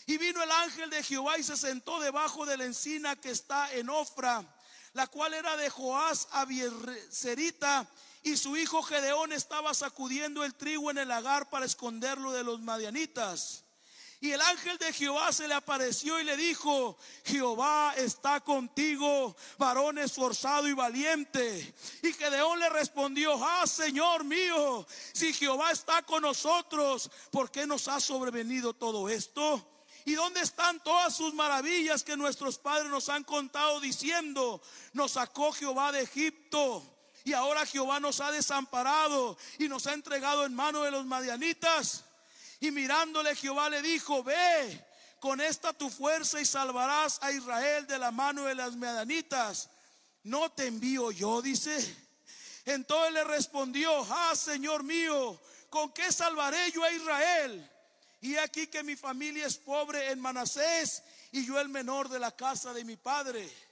Y 0.05 0.17
vino 0.17 0.43
el 0.43 0.51
ángel 0.51 0.89
de 0.89 1.01
Jehová 1.01 1.37
y 1.39 1.43
se 1.43 1.57
sentó 1.57 1.99
debajo 1.99 2.45
de 2.45 2.57
la 2.57 2.65
encina 2.65 3.15
que 3.15 3.31
está 3.31 3.73
en 3.73 3.89
Ofra, 3.89 4.43
la 4.93 5.07
cual 5.07 5.33
era 5.33 5.55
de 5.57 5.69
Joás 5.69 6.27
Abiercerita 6.31 7.89
y 8.23 8.37
su 8.37 8.57
hijo 8.57 8.81
Gedeón 8.83 9.31
estaba 9.31 9.73
sacudiendo 9.73 10.43
el 10.43 10.55
trigo 10.55 10.91
en 10.91 10.97
el 10.97 11.07
lagar 11.07 11.49
para 11.49 11.65
esconderlo 11.65 12.31
de 12.31 12.43
los 12.43 12.61
madianitas. 12.61 13.63
Y 14.21 14.31
el 14.31 14.41
ángel 14.41 14.77
de 14.77 14.91
Jehová 14.91 15.31
se 15.31 15.47
le 15.47 15.53
apareció 15.53 16.19
y 16.19 16.25
le 16.25 16.35
dijo, 16.35 16.97
Jehová 17.23 17.93
está 17.95 18.41
contigo, 18.41 19.33
varón 19.57 19.97
esforzado 19.97 20.67
y 20.67 20.73
valiente. 20.73 21.73
Y 22.03 22.11
Gedeón 22.11 22.59
le 22.59 22.67
respondió, 22.67 23.41
ah, 23.41 23.65
Señor 23.65 24.25
mío, 24.25 24.85
si 25.13 25.31
Jehová 25.31 25.71
está 25.71 26.01
con 26.01 26.23
nosotros, 26.23 27.09
¿por 27.31 27.49
qué 27.49 27.65
nos 27.65 27.87
ha 27.87 28.01
sobrevenido 28.01 28.73
todo 28.73 29.07
esto? 29.07 29.65
¿Y 30.03 30.15
dónde 30.15 30.41
están 30.41 30.83
todas 30.83 31.15
sus 31.15 31.33
maravillas 31.33 32.03
que 32.03 32.17
nuestros 32.17 32.57
padres 32.57 32.89
nos 32.89 33.07
han 33.07 33.23
contado 33.23 33.79
diciendo, 33.79 34.61
nos 34.91 35.11
sacó 35.11 35.53
Jehová 35.53 35.93
de 35.93 36.01
Egipto? 36.01 36.98
Y 37.29 37.33
ahora 37.33 37.63
Jehová 37.63 37.99
nos 37.99 38.21
ha 38.21 38.31
desamparado 38.31 39.37
y 39.59 39.67
nos 39.67 39.85
ha 39.85 39.93
entregado 39.93 40.47
en 40.47 40.55
mano 40.55 40.81
de 40.81 40.89
los 40.89 41.05
madianitas. 41.05 42.03
Y 42.59 42.71
mirándole 42.71 43.35
Jehová 43.35 43.69
le 43.69 43.83
dijo, 43.83 44.23
ve 44.23 44.83
con 45.19 45.39
esta 45.39 45.71
tu 45.71 45.91
fuerza 45.91 46.41
y 46.41 46.45
salvarás 46.47 47.19
a 47.21 47.31
Israel 47.31 47.85
de 47.85 47.99
la 47.99 48.09
mano 48.09 48.45
de 48.45 48.55
las 48.55 48.75
madianitas. 48.75 49.69
No 50.23 50.51
te 50.51 50.65
envío 50.65 51.11
yo, 51.11 51.39
dice. 51.39 51.95
Entonces 52.65 53.13
le 53.13 53.23
respondió, 53.25 53.91
ah, 54.09 54.35
Señor 54.35 54.81
mío, 54.81 55.39
¿con 55.69 55.93
qué 55.93 56.11
salvaré 56.11 56.71
yo 56.71 56.83
a 56.83 56.91
Israel? 56.91 57.71
Y 58.21 58.37
aquí 58.37 58.65
que 58.65 58.81
mi 58.81 58.95
familia 58.95 59.45
es 59.45 59.55
pobre 59.59 60.09
en 60.09 60.19
Manasés 60.19 61.03
y 61.31 61.45
yo 61.45 61.59
el 61.59 61.69
menor 61.69 62.09
de 62.09 62.17
la 62.17 62.31
casa 62.31 62.73
de 62.73 62.83
mi 62.83 62.95
padre. 62.95 63.68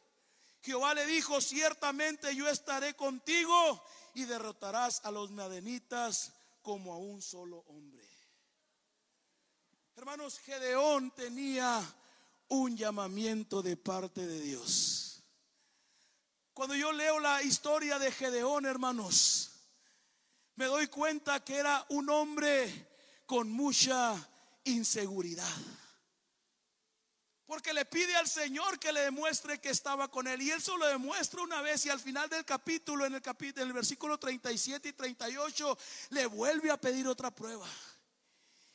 Jehová 0.67 0.93
le 0.93 1.05
dijo, 1.05 1.39
ciertamente 1.39 2.35
yo 2.35 2.45
estaré 2.49 2.93
contigo 2.93 3.81
y 4.15 4.25
derrotarás 4.25 4.99
a 5.05 5.11
los 5.11 5.31
madenitas 5.31 6.33
como 6.61 6.93
a 6.93 6.97
un 6.97 7.21
solo 7.21 7.63
hombre. 7.69 8.05
Hermanos, 9.95 10.39
Gedeón 10.39 11.11
tenía 11.11 11.81
un 12.49 12.75
llamamiento 12.75 13.61
de 13.61 13.77
parte 13.77 14.27
de 14.27 14.41
Dios. 14.41 15.23
Cuando 16.53 16.75
yo 16.75 16.91
leo 16.91 17.17
la 17.21 17.41
historia 17.43 17.97
de 17.97 18.11
Gedeón, 18.11 18.65
hermanos, 18.65 19.51
me 20.55 20.65
doy 20.65 20.87
cuenta 20.87 21.45
que 21.45 21.55
era 21.55 21.85
un 21.91 22.09
hombre 22.09 22.89
con 23.25 23.49
mucha 23.49 24.13
inseguridad. 24.65 25.47
Porque 27.47 27.73
le 27.73 27.85
pide 27.85 28.13
al 28.17 28.27
Señor 28.27 28.77
que 28.77 28.91
le 28.91 28.99
demuestre 28.99 29.59
que 29.59 29.69
estaba 29.69 30.09
con 30.09 30.27
él. 30.27 30.41
Y 30.41 30.51
él 30.51 30.61
solo 30.61 30.85
demuestra 30.85 31.41
una 31.41 31.61
vez 31.61 31.85
y 31.85 31.89
al 31.89 31.99
final 32.01 32.29
del 32.29 32.43
capítulo, 32.43 33.05
en 33.05 33.15
el 33.15 33.21
capítulo, 33.21 33.63
en 33.63 33.69
el 33.69 33.73
versículo 33.73 34.19
37 34.19 34.89
y 34.89 34.93
38, 34.93 35.77
le 36.09 36.25
vuelve 36.25 36.69
a 36.69 36.79
pedir 36.79 37.07
otra 37.07 37.31
prueba. 37.31 37.65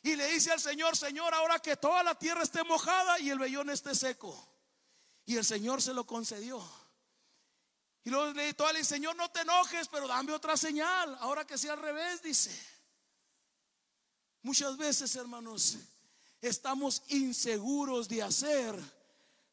Y 0.01 0.15
le 0.15 0.27
dice 0.27 0.51
al 0.51 0.59
Señor, 0.59 0.97
Señor, 0.97 1.35
ahora 1.35 1.59
que 1.59 1.77
toda 1.77 2.01
la 2.01 2.17
tierra 2.17 2.41
esté 2.41 2.63
mojada 2.63 3.19
y 3.19 3.29
el 3.29 3.37
vellón 3.37 3.69
esté 3.69 3.93
seco. 3.93 4.35
Y 5.25 5.37
el 5.37 5.45
Señor 5.45 5.79
se 5.79 5.93
lo 5.93 6.05
concedió. 6.05 6.61
Y 8.03 8.09
luego 8.09 8.33
le 8.33 8.55
al 8.57 8.85
Señor, 8.85 9.15
no 9.15 9.29
te 9.29 9.41
enojes, 9.41 9.87
pero 9.87 10.07
dame 10.07 10.33
otra 10.33 10.57
señal. 10.57 11.15
Ahora 11.21 11.45
que 11.45 11.59
sea 11.59 11.73
al 11.73 11.79
revés, 11.79 12.23
dice. 12.23 12.51
Muchas 14.41 14.75
veces, 14.75 15.15
hermanos, 15.15 15.77
estamos 16.43 17.03
inseguros 17.07 18.07
de 18.09 18.21
hacer 18.21 18.75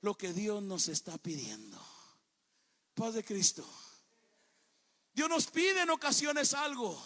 lo 0.00 0.14
que 0.14 0.33
Dios 0.33 0.62
nos 0.62 0.88
está 0.88 1.16
pidiendo. 1.18 1.79
Paz 2.94 3.14
de 3.14 3.24
Cristo. 3.24 3.64
Dios 5.12 5.29
nos 5.29 5.46
pide 5.46 5.83
en 5.83 5.90
ocasiones 5.90 6.55
algo. 6.55 7.00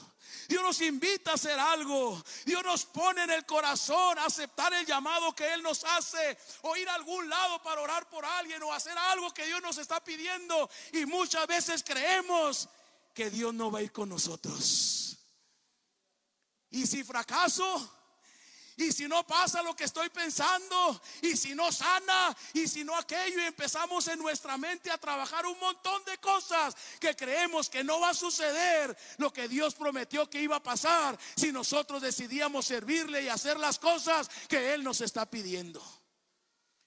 Dios 0.49 0.63
nos 0.63 0.81
invita 0.81 1.33
a 1.33 1.35
hacer 1.35 1.59
algo. 1.59 2.23
Dios 2.45 2.63
nos 2.65 2.85
pone 2.87 3.23
en 3.25 3.31
el 3.31 3.47
corazón 3.47 4.19
a 4.19 4.27
aceptar 4.27 4.73
el 4.75 4.87
llamado 4.87 5.35
que 5.35 5.53
Él 5.53 5.63
nos 5.63 5.85
hace. 5.85 6.39
O 6.63 6.77
ir 6.77 6.89
a 6.89 6.95
algún 6.95 7.29
lado 7.29 7.63
para 7.63 7.81
orar 7.81 8.09
por 8.09 8.25
alguien. 8.25 8.63
O 8.63 8.73
hacer 8.73 8.97
algo 8.97 9.33
que 9.33 9.47
Dios 9.47 9.61
nos 9.63 9.79
está 9.79 10.03
pidiendo. 10.03 10.69
Y 10.93 11.07
muchas 11.07 11.47
veces 11.47 11.83
creemos 11.83 12.69
que 13.13 13.31
Dios 13.31 13.53
no 13.55 13.71
va 13.71 13.81
a 13.81 13.83
ir 13.83 13.93
con 13.93 14.09
nosotros. 14.09 15.19
Y 16.71 16.87
si 16.87 17.05
fracaso, 17.05 17.94
y 18.77 18.93
si 18.93 19.07
no 19.09 19.27
pasa 19.27 19.63
lo 19.63 19.75
que 19.75 19.85
estoy 19.85 20.09
pensando, 20.11 21.01
y 21.23 21.37
si 21.37 21.55
no 21.55 21.71
sana, 21.71 22.37
y 22.53 22.67
si 22.67 22.85
no 22.85 22.97
aquello, 22.97 23.41
y 23.41 23.45
empezamos 23.45 24.09
en 24.09 24.19
nuestra 24.19 24.57
mente 24.57 24.91
a 24.91 24.99
trabajar 24.99 25.47
un 25.47 25.59
montón 25.59 26.05
de 26.05 26.19
cosas 26.19 26.77
que 26.99 27.15
creemos 27.15 27.69
que 27.69 27.85
no 27.85 28.01
va 28.01 28.11
a 28.11 28.15
suceder 28.15 28.97
lo 29.19 29.33
que 29.33 29.49
Dios 29.49 29.75
prometió 29.75 30.29
que 30.29 30.41
iba 30.41 30.57
a 30.57 30.63
pasar 30.63 31.19
si 31.37 31.53
nosotros 31.53 32.03
decidíamos 32.03 32.67
servirle 32.67 33.23
y 33.23 33.29
hacer 33.29 33.59
las 33.59 33.79
cosas 33.79 34.29
que 34.49 34.75
Él 34.75 34.83
nos 34.83 35.01
está 35.01 35.27
pidiendo. 35.27 35.83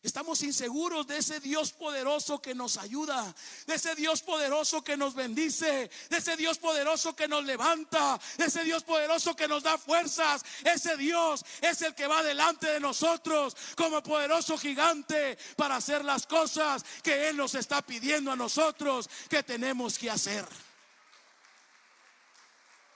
Estamos 0.08 0.42
inseguros 0.42 1.06
de 1.06 1.18
ese 1.18 1.42
Dios 1.42 1.74
poderoso 1.74 2.42
que 2.42 2.56
nos 2.56 2.78
ayuda, 2.78 3.36
de 3.66 3.76
ese 3.76 3.94
Dios 3.94 4.22
poderoso 4.22 4.82
que 4.82 4.96
nos 4.96 5.14
bendice, 5.14 5.92
de 6.10 6.18
ese 6.18 6.38
Dios 6.38 6.60
poderoso 6.60 7.14
que 7.14 7.28
nos 7.28 7.44
levanta, 7.44 8.18
de 8.38 8.46
ese 8.46 8.64
Dios 8.64 8.84
poderoso 8.84 9.36
que 9.36 9.50
nos 9.50 9.64
da 9.64 9.78
fuerzas. 9.78 10.46
Ese 10.64 10.96
Dios 10.96 11.44
es 11.60 11.82
el 11.82 11.94
que 11.94 12.08
va 12.08 12.24
delante 12.24 12.68
de 12.68 12.80
nosotros 12.80 13.58
como 13.76 14.02
poderoso 14.02 14.58
gigante 14.58 15.38
para 15.58 15.76
hacer 15.76 16.06
las 16.06 16.26
cosas 16.26 16.86
que 17.04 17.28
Él 17.28 17.36
nos 17.36 17.56
está 17.56 17.82
pidiendo 17.82 18.32
a 18.32 18.38
nosotros 18.38 19.10
que 19.30 19.44
tenemos 19.44 20.00
que 20.00 20.10
hacer. 20.10 20.48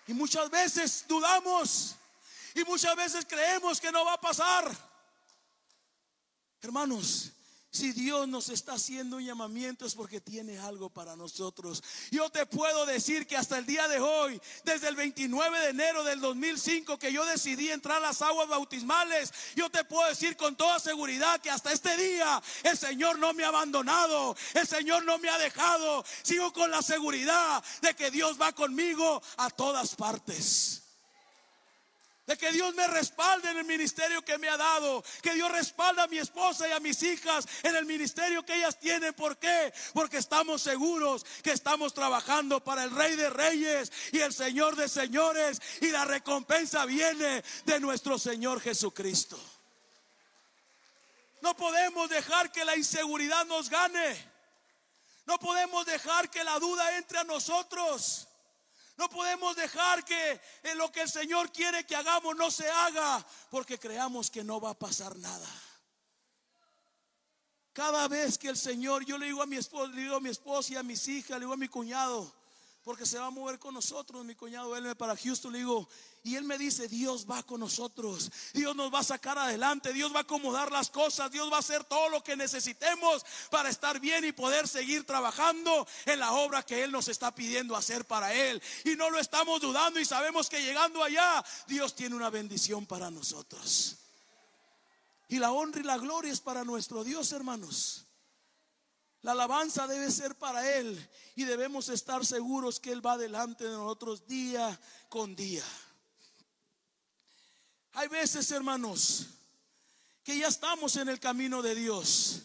Y 0.08 0.14
muchas 0.14 0.50
veces 0.50 1.04
dudamos 1.10 1.98
y 2.56 2.64
muchas 2.64 2.96
veces 2.96 3.26
creemos 3.28 3.82
que 3.82 3.92
no 3.92 4.06
va 4.06 4.14
a 4.14 4.22
pasar. 4.22 4.91
Hermanos, 6.62 7.32
si 7.72 7.94
Dios 7.94 8.28
nos 8.28 8.50
está 8.50 8.74
haciendo 8.74 9.16
un 9.16 9.26
llamamiento 9.26 9.86
es 9.86 9.96
porque 9.96 10.20
tiene 10.20 10.60
algo 10.60 10.90
para 10.90 11.16
nosotros. 11.16 11.82
Yo 12.12 12.30
te 12.30 12.46
puedo 12.46 12.86
decir 12.86 13.26
que 13.26 13.38
hasta 13.38 13.58
el 13.58 13.66
día 13.66 13.88
de 13.88 14.00
hoy, 14.00 14.42
desde 14.66 14.90
el 14.90 14.98
29 14.98 15.60
de 15.60 15.70
enero 15.70 16.04
del 16.04 16.20
2005 16.20 17.00
que 17.00 17.14
yo 17.14 17.26
decidí 17.26 17.72
entrar 17.72 17.98
a 17.98 18.08
las 18.08 18.22
aguas 18.22 18.50
bautismales, 18.50 19.34
yo 19.56 19.70
te 19.70 19.86
puedo 19.86 20.08
decir 20.10 20.36
con 20.36 20.58
toda 20.58 20.80
seguridad 20.80 21.40
que 21.40 21.50
hasta 21.50 21.72
este 21.72 21.96
día 21.96 22.44
el 22.64 22.78
Señor 22.78 23.18
no 23.20 23.34
me 23.34 23.46
ha 23.46 23.48
abandonado, 23.48 24.36
el 24.54 24.68
Señor 24.68 25.06
no 25.06 25.18
me 25.18 25.30
ha 25.30 25.38
dejado. 25.38 26.04
Sigo 26.24 26.52
con 26.52 26.70
la 26.72 26.82
seguridad 26.82 27.64
de 27.82 27.96
que 27.96 28.12
Dios 28.12 28.40
va 28.40 28.52
conmigo 28.52 29.24
a 29.38 29.50
todas 29.50 29.96
partes. 29.96 30.81
De 32.32 32.38
que 32.38 32.54
Dios 32.54 32.74
me 32.76 32.88
respalde 32.88 33.50
en 33.50 33.58
el 33.58 33.66
ministerio 33.66 34.24
que 34.24 34.38
me 34.38 34.48
ha 34.48 34.56
dado. 34.56 35.04
Que 35.22 35.34
Dios 35.34 35.52
respalda 35.52 36.04
a 36.04 36.08
mi 36.08 36.18
esposa 36.18 36.66
y 36.66 36.72
a 36.72 36.80
mis 36.80 37.04
hijas 37.04 37.46
en 37.62 37.76
el 37.76 37.86
ministerio 37.86 38.46
que 38.46 38.56
ellas 38.56 38.80
tienen. 38.80 39.14
¿Por 39.14 39.36
qué? 39.38 39.74
Porque 39.94 40.16
estamos 40.16 40.62
seguros 40.62 41.26
que 41.44 41.52
estamos 41.52 41.94
trabajando 41.94 42.64
para 42.64 42.86
el 42.86 42.92
Rey 42.92 43.18
de 43.18 43.30
Reyes 43.30 43.92
y 44.14 44.20
el 44.20 44.34
Señor 44.34 44.78
de 44.78 44.88
Señores. 44.88 45.62
Y 45.82 45.90
la 45.90 46.06
recompensa 46.06 46.86
viene 46.86 47.44
de 47.66 47.80
nuestro 47.82 48.18
Señor 48.18 48.62
Jesucristo. 48.62 49.38
No 51.42 51.54
podemos 51.58 52.10
dejar 52.10 52.50
que 52.54 52.64
la 52.64 52.78
inseguridad 52.78 53.46
nos 53.46 53.70
gane. 53.70 54.32
No 55.26 55.38
podemos 55.38 55.86
dejar 55.86 56.30
que 56.30 56.46
la 56.46 56.60
duda 56.60 56.96
entre 56.96 57.18
a 57.18 57.26
nosotros. 57.26 58.30
No 59.02 59.10
podemos 59.10 59.56
dejar 59.56 60.06
que 60.06 60.40
en 60.62 60.78
lo 60.78 60.92
que 60.92 61.02
el 61.02 61.10
Señor 61.10 61.52
quiere 61.52 61.88
que 61.88 61.96
hagamos 61.96 62.36
no 62.36 62.52
se 62.52 62.70
haga 62.70 63.26
porque 63.50 63.80
creamos 63.80 64.30
que 64.30 64.44
no 64.44 64.62
va 64.62 64.70
a 64.70 64.78
pasar 64.78 65.18
nada. 65.18 65.50
Cada 67.74 68.08
vez 68.08 68.38
que 68.38 68.50
el 68.50 68.58
Señor, 68.58 69.04
yo 69.04 69.18
le 69.18 69.26
digo 69.26 69.42
a 69.42 69.48
mi 69.48 69.56
esposo, 69.56 69.88
le 69.88 70.04
digo 70.04 70.18
a 70.18 70.20
mi 70.20 70.30
esposa 70.30 70.74
y 70.74 70.76
a 70.76 70.84
mis 70.84 71.08
hijas, 71.08 71.32
le 71.32 71.40
digo 71.40 71.54
a 71.54 71.58
mi 71.58 71.68
cuñado, 71.68 72.32
porque 72.84 73.06
se 73.06 73.20
va 73.20 73.28
a 73.28 73.30
mover 73.30 73.60
con 73.60 73.74
nosotros. 73.74 74.26
Mi 74.26 74.36
cuñado, 74.36 74.70
me 74.82 74.96
para 74.96 75.16
Houston, 75.16 75.54
le 75.54 75.60
digo, 75.60 75.88
y 76.24 76.36
él 76.36 76.44
me 76.44 76.58
dice, 76.58 76.88
Dios 76.88 77.26
va 77.30 77.44
con 77.44 77.60
nosotros, 77.60 78.32
Dios 78.54 78.76
nos 78.76 78.94
va 78.94 79.00
a 79.00 79.04
sacar 79.04 79.38
adelante, 79.38 79.94
Dios 79.94 80.14
va 80.14 80.20
a 80.20 80.22
acomodar 80.22 80.72
las 80.72 80.90
cosas, 80.90 81.32
Dios 81.32 81.52
va 81.52 81.58
a 81.58 81.60
hacer 81.60 81.84
todo 81.84 82.10
lo 82.10 82.24
que 82.24 82.36
necesitemos 82.36 83.26
para 83.50 83.70
estar 83.70 84.00
bien 84.00 84.26
y 84.26 84.32
poder 84.32 84.68
seguir 84.68 85.04
trabajando 85.06 85.88
en 86.06 86.20
la 86.20 86.34
obra 86.34 86.64
que 86.64 86.84
Él 86.84 86.92
nos 86.92 87.08
está 87.08 87.34
pidiendo 87.34 87.76
hacer 87.76 88.06
para 88.06 88.34
Él. 88.34 88.62
Y 88.86 88.96
no 88.96 89.10
lo 89.10 89.20
estamos 89.20 89.62
dudando 89.62 90.00
y 90.00 90.06
sabemos 90.06 90.50
que 90.50 90.62
llegando 90.62 91.04
allá, 91.04 91.44
Dios 91.68 91.96
tiene 91.96 92.16
una 92.16 92.30
bendición 92.30 92.86
para 92.86 93.10
nosotros. 93.10 93.98
Y 95.28 95.40
la 95.40 95.52
honra 95.52 95.80
y 95.80 95.84
la 95.84 95.98
gloria 95.98 96.32
es 96.32 96.42
para 96.42 96.66
nuestro 96.66 97.04
Dios, 97.04 97.32
hermanos. 97.32 98.06
La 99.24 99.34
alabanza 99.34 99.86
debe 99.86 100.10
ser 100.10 100.36
para 100.36 100.78
Él 100.78 101.10
y 101.36 101.44
debemos 101.44 101.90
estar 101.90 102.26
seguros 102.26 102.80
que 102.80 102.92
Él 102.92 103.06
va 103.06 103.18
delante 103.18 103.66
de 103.66 103.72
nosotros 103.72 104.26
día 104.26 104.80
con 105.10 105.36
día. 105.36 105.64
Hay 107.94 108.08
veces, 108.08 108.50
hermanos, 108.52 109.28
que 110.24 110.38
ya 110.38 110.48
estamos 110.48 110.96
en 110.96 111.10
el 111.10 111.20
camino 111.20 111.62
de 111.62 111.76
Dios. 111.76 112.42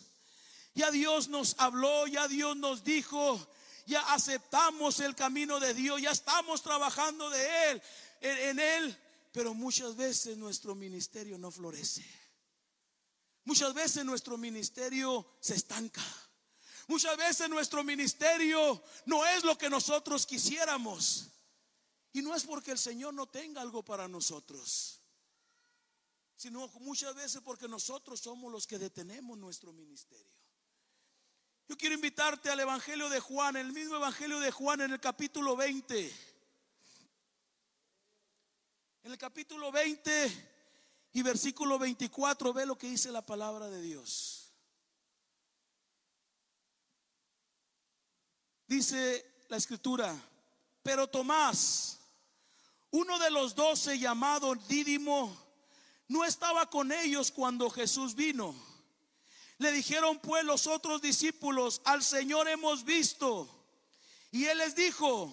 Ya 0.75 0.91
Dios 0.91 1.29
nos 1.29 1.55
habló, 1.59 2.07
ya 2.07 2.29
Dios 2.29 2.57
nos 2.57 2.85
dijo, 2.85 3.41
ya 3.87 4.01
aceptamos 4.13 5.01
el 5.01 5.15
camino 5.15 5.59
de 5.61 5.73
Dios, 5.73 6.03
ya 6.03 6.11
estamos 6.11 6.61
trabajando 6.63 7.31
de 7.31 7.71
Él, 7.71 7.83
en, 8.21 8.59
Él, 8.59 8.99
pero 9.33 9.55
muchas 9.55 9.97
veces 9.97 10.37
nuestro 10.37 10.75
ministerio 10.75 11.39
no 11.39 11.51
florece. 11.51 12.05
Muchas 13.45 13.73
veces 13.73 14.05
nuestro 14.05 14.37
ministerio 14.37 15.27
se 15.41 15.55
estanca. 15.55 16.03
Muchas 16.87 17.17
veces 17.17 17.49
nuestro 17.49 17.83
ministerio 17.83 18.83
no 19.07 19.27
es 19.27 19.43
lo 19.45 19.59
que 19.59 19.69
nosotros 19.69 20.25
quisiéramos. 20.25 21.29
Y 22.13 22.23
no 22.23 22.35
es 22.35 22.45
porque 22.45 22.71
el 22.71 22.79
Señor 22.79 23.13
no 23.13 23.27
tenga 23.27 23.61
algo 23.61 23.85
para 23.85 24.09
nosotros, 24.09 25.03
sino 26.35 26.67
muchas 26.81 27.15
veces 27.15 27.43
porque 27.43 27.69
nosotros 27.69 28.21
somos 28.21 28.51
los 28.51 28.67
que 28.67 28.79
detenemos 28.79 29.37
nuestro 29.37 29.73
ministerio. 29.73 30.33
Yo 31.69 31.77
quiero 31.77 31.95
invitarte 31.95 32.49
al 32.49 32.61
Evangelio 32.61 33.11
de 33.11 33.21
Juan, 33.21 33.57
el 33.57 33.73
mismo 33.73 33.97
Evangelio 33.97 34.39
de 34.41 34.51
Juan 34.51 34.81
en 34.81 34.93
el 34.93 35.01
capítulo 35.01 35.57
20. 35.57 36.13
En 39.03 39.13
el 39.13 39.19
capítulo 39.19 39.71
20 39.71 41.11
y 41.13 41.23
versículo 41.23 41.79
24 41.79 42.53
ve 42.53 42.65
lo 42.65 42.79
que 42.79 42.89
dice 42.89 43.11
la 43.11 43.27
palabra 43.27 43.69
de 43.69 43.83
Dios. 43.83 44.46
Dice 48.67 49.45
la 49.49 49.57
escritura, 49.57 50.15
pero 50.83 51.07
Tomás, 51.07 51.99
uno 52.91 53.19
de 53.19 53.31
los 53.31 53.55
doce 53.55 53.99
llamado 53.99 54.55
Dídimo, 54.55 55.37
no 56.09 56.25
estaba 56.25 56.69
con 56.69 56.91
ellos 56.91 57.31
cuando 57.31 57.71
Jesús 57.71 58.15
vino. 58.15 58.55
Le 59.59 59.73
dijeron 59.73 60.19
pues 60.19 60.45
los 60.45 60.67
otros 60.67 61.01
discípulos, 61.01 61.81
al 61.85 62.03
Señor 62.03 62.49
hemos 62.49 62.85
visto. 62.85 63.49
Y 64.33 64.47
él 64.47 64.59
les 64.59 64.75
dijo, 64.75 65.33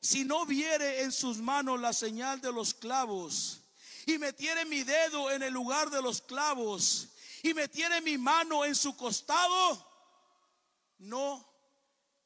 si 0.00 0.24
no 0.24 0.46
viere 0.46 1.02
en 1.02 1.12
sus 1.12 1.38
manos 1.38 1.80
la 1.80 1.92
señal 1.92 2.40
de 2.40 2.52
los 2.52 2.74
clavos, 2.74 3.60
y 4.06 4.18
metiere 4.18 4.64
mi 4.64 4.82
dedo 4.82 5.30
en 5.30 5.42
el 5.42 5.52
lugar 5.52 5.90
de 5.90 6.00
los 6.02 6.22
clavos, 6.22 7.08
y 7.42 7.54
metiere 7.54 8.00
mi 8.00 8.18
mano 8.18 8.64
en 8.64 8.74
su 8.74 8.96
costado, 8.96 9.86
no 10.98 11.49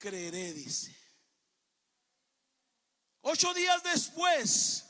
creeré, 0.05 0.53
dice. 0.53 0.95
Ocho 3.23 3.55
días 3.55 3.83
después 3.83 4.85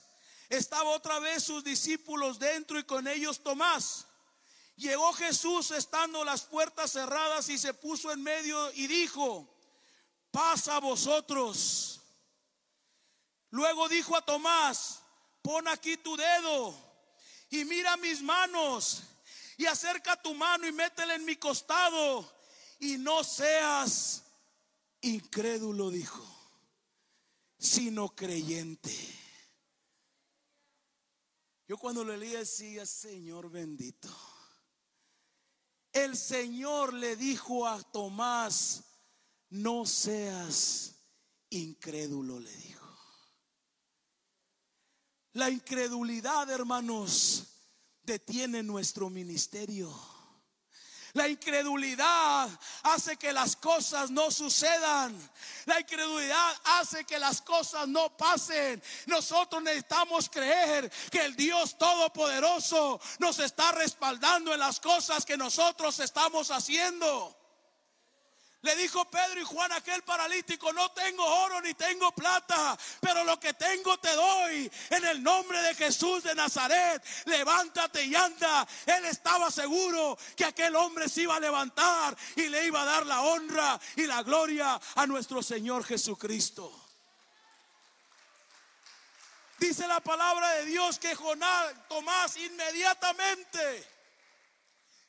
estaba 0.49 0.91
otra 0.91 1.21
vez 1.21 1.45
sus 1.45 1.63
discípulos 1.63 2.41
dentro 2.41 2.81
y 2.81 2.83
con 2.83 3.07
ellos 3.07 3.41
Tomás. 3.41 4.07
Llegó 4.75 5.13
Jesús 5.13 5.71
estando 5.71 6.25
las 6.25 6.43
puertas 6.43 6.91
cerradas 6.91 7.49
y 7.49 7.59
se 7.59 7.73
puso 7.75 8.11
en 8.11 8.25
medio 8.25 8.73
y 8.73 8.89
dijo, 8.89 9.49
pasa 10.33 10.77
a 10.77 10.81
vosotros. 10.81 12.01
Luego 13.51 13.89
dijo 13.89 14.17
a 14.17 14.23
Tomás, 14.27 15.01
pon 15.43 15.69
aquí 15.69 15.97
tu 15.97 16.17
dedo 16.17 16.77
y 17.51 17.65
mira 17.65 17.97
mis 17.99 18.21
manos 18.21 19.05
y 19.57 19.67
acerca 19.67 20.21
tu 20.21 20.35
mano 20.35 20.67
y 20.67 20.73
métela 20.73 21.15
en 21.15 21.25
mi 21.25 21.37
costado 21.37 22.29
y 22.81 22.99
no 22.99 23.23
seas 23.23 24.24
incrédulo, 25.05 25.91
dijo, 25.91 26.25
sino 27.59 28.15
creyente. 28.15 28.93
Yo 31.67 31.79
cuando 31.79 32.05
lo 32.05 32.17
leía 32.17 32.41
decía, 32.41 32.85
Señor 32.87 33.51
bendito. 33.51 34.09
El 35.93 36.17
Señor 36.17 36.93
le 36.93 37.17
dijo 37.17 37.67
a 37.67 37.81
Tomás, 37.83 38.85
no 39.51 39.87
seas 39.87 40.97
incrédulo, 41.51 42.41
le 42.41 42.51
dijo. 42.51 42.85
La 45.35 45.51
incredulidad, 45.51 46.51
hermanos, 46.51 47.49
detiene 48.03 48.63
nuestro 48.63 49.11
ministerio. 49.11 50.14
La 51.15 51.29
incredulidad 51.29 52.49
hace 52.83 53.17
que 53.17 53.33
las 53.33 53.55
cosas 53.55 54.11
no 54.11 54.33
sucedan. 54.33 55.17
La 55.65 55.79
incredulidad 55.79 56.57
hace 56.65 57.05
que 57.05 57.21
las 57.21 57.41
cosas 57.41 57.87
no 57.87 58.17
pasen. 58.17 58.83
Nosotros 59.07 59.63
necesitamos 59.63 60.29
creer 60.29 60.91
que 61.13 61.25
el 61.25 61.37
Dios 61.37 61.79
Todopoderoso 61.79 63.01
nos 63.21 63.39
está 63.39 63.71
respaldando 63.73 64.53
en 64.53 64.59
las 64.59 64.81
cosas 64.81 65.25
que 65.25 65.37
nosotros 65.37 66.01
estamos 66.01 66.51
haciendo. 66.51 67.44
Le 68.65 68.75
dijo 68.77 69.05
Pedro 69.05 69.43
y 69.43 69.45
Juan 69.45 69.71
aquel 69.73 70.03
paralítico, 70.05 70.73
no 70.73 70.91
tengo 70.93 71.23
oro 71.23 71.61
ni 71.61 71.75
tengo 71.75 72.13
plata, 72.13 72.75
pero 72.99 73.23
lo 73.23 73.39
que 73.39 73.53
tengo 73.53 73.99
te 73.99 74.11
doy 74.15 74.73
en 74.89 75.05
el 75.05 75.23
nombre 75.23 75.61
de 75.61 75.75
Jesús 75.75 76.23
de 76.23 76.35
Nazaret. 76.35 77.05
Levántate 77.27 78.03
y 78.07 78.15
anda. 78.15 78.67
Él 78.87 79.05
estaba 79.05 79.51
seguro 79.51 80.17
que 80.35 80.47
aquel 80.47 80.75
hombre 80.77 81.11
se 81.11 81.23
iba 81.23 81.37
a 81.37 81.41
levantar 81.41 82.17
y 82.37 82.49
le 82.49 82.65
iba 82.67 82.81
a 82.81 82.87
dar 82.87 83.05
la 83.05 83.21
honra 83.21 83.79
y 83.97 84.07
la 84.07 84.23
gloria 84.23 84.81
a 84.95 85.07
nuestro 85.07 85.43
Señor 85.43 85.85
Jesucristo. 85.85 86.73
Dice 89.59 89.87
la 89.87 90.01
palabra 90.01 90.49
de 90.53 90.65
Dios 90.65 90.99
que 90.99 91.15
Jonás, 91.15 91.75
Tomás 91.87 92.39
inmediatamente 92.39 93.94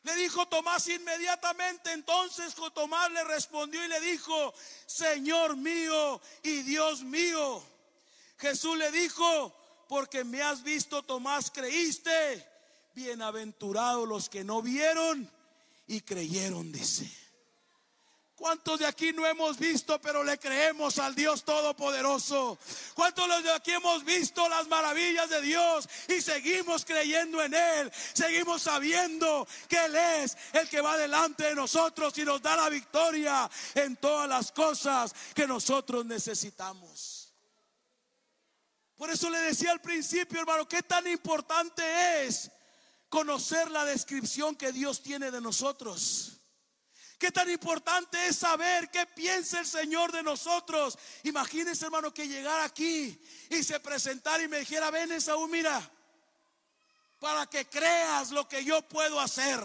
le 0.06 0.16
dijo 0.18 0.48
Tomás 0.48 0.88
inmediatamente, 0.88 1.92
entonces 1.92 2.54
Tomás 2.76 3.12
le 3.12 3.24
respondió 3.24 3.84
y 3.84 3.88
le 3.88 4.00
dijo, 4.02 4.54
Señor 4.86 5.58
mío 5.58 6.22
y 6.44 6.62
Dios 6.62 7.02
mío. 7.02 7.64
Jesús 8.38 8.78
le 8.78 8.92
dijo, 8.92 9.52
porque 9.90 10.24
me 10.24 10.44
has 10.44 10.62
visto, 10.62 11.02
Tomás, 11.02 11.50
creíste. 11.50 12.48
Bienaventurados 12.94 14.08
los 14.08 14.30
que 14.30 14.44
no 14.44 14.62
vieron 14.62 15.30
y 15.88 16.02
creyeron, 16.02 16.72
dice. 16.72 17.12
¿Cuántos 18.36 18.80
de 18.80 18.86
aquí 18.86 19.14
no 19.14 19.26
hemos 19.26 19.58
visto, 19.58 20.00
pero 20.02 20.22
le 20.22 20.38
creemos 20.38 21.00
al 21.00 21.16
Dios 21.16 21.46
Todopoderoso? 21.46 22.60
¿Cuántos 22.94 23.44
de 23.44 23.52
aquí 23.52 23.72
hemos 23.72 24.04
visto 24.04 24.48
las 24.50 24.68
maravillas 24.68 25.30
de 25.30 25.42
Dios 25.42 25.88
y 26.10 26.20
seguimos 26.22 26.84
creyendo 26.84 27.42
en 27.42 27.54
Él? 27.54 27.92
Seguimos 28.14 28.64
sabiendo 28.64 29.48
que 29.70 29.86
Él 29.86 29.96
es 29.96 30.38
el 30.52 30.68
que 30.68 30.82
va 30.82 30.98
delante 30.98 31.46
de 31.46 31.56
nosotros 31.56 32.18
y 32.18 32.26
nos 32.26 32.42
da 32.42 32.58
la 32.58 32.68
victoria 32.68 33.50
en 33.74 33.96
todas 33.96 34.28
las 34.28 34.52
cosas 34.52 35.16
que 35.34 35.48
nosotros 35.48 36.06
necesitamos. 36.06 37.34
Por 38.98 39.10
eso 39.10 39.30
le 39.30 39.40
decía 39.40 39.72
al 39.72 39.82
principio, 39.82 40.42
hermano, 40.42 40.68
qué 40.68 40.84
tan 40.84 41.08
importante 41.08 42.26
es 42.26 42.52
conocer 43.08 43.72
la 43.72 43.86
descripción 43.86 44.58
que 44.58 44.74
Dios 44.74 45.02
tiene 45.02 45.32
de 45.32 45.40
nosotros. 45.40 46.35
Qué 47.18 47.32
tan 47.32 47.50
importante 47.50 48.28
es 48.28 48.36
saber 48.38 48.90
qué 48.90 49.06
piensa 49.06 49.60
el 49.60 49.66
Señor 49.66 50.12
de 50.12 50.22
nosotros. 50.22 50.98
Imagínense, 51.24 51.86
hermano, 51.86 52.14
que 52.14 52.28
llegara 52.28 52.66
aquí 52.66 53.18
y 53.50 53.64
se 53.64 53.80
presentara 53.80 54.44
y 54.44 54.48
me 54.48 54.60
dijera, 54.60 54.92
ven 54.92 55.12
Esaú, 55.12 55.48
mira, 55.48 55.92
para 57.20 57.48
que 57.48 57.66
creas 57.66 58.32
lo 58.32 58.48
que 58.48 58.64
yo 58.64 58.82
puedo 58.82 59.20
hacer, 59.20 59.60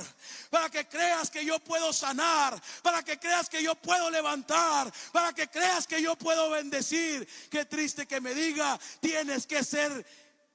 para 0.48 0.70
que 0.70 0.86
creas 0.86 1.30
que 1.30 1.44
yo 1.44 1.58
puedo 1.58 1.92
sanar, 1.92 2.60
para 2.82 3.02
que 3.02 3.18
creas 3.18 3.48
que 3.48 3.62
yo 3.62 3.74
puedo 3.74 4.10
levantar, 4.10 4.92
para 5.12 5.32
que 5.32 5.48
creas 5.48 5.86
que 5.86 6.00
yo 6.00 6.16
puedo 6.16 6.50
bendecir. 6.50 7.28
Qué 7.50 7.64
triste 7.64 8.06
que 8.06 8.20
me 8.20 8.32
diga, 8.32 8.78
tienes 9.00 9.46
que 9.46 9.64
ser, 9.64 10.06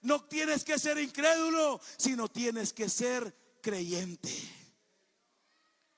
no 0.02 0.24
tienes 0.24 0.64
que 0.64 0.80
ser 0.80 0.98
incrédulo, 0.98 1.82
sino 1.98 2.30
tienes 2.30 2.72
que 2.72 2.90
ser 2.90 3.36
creyente. 3.62 4.65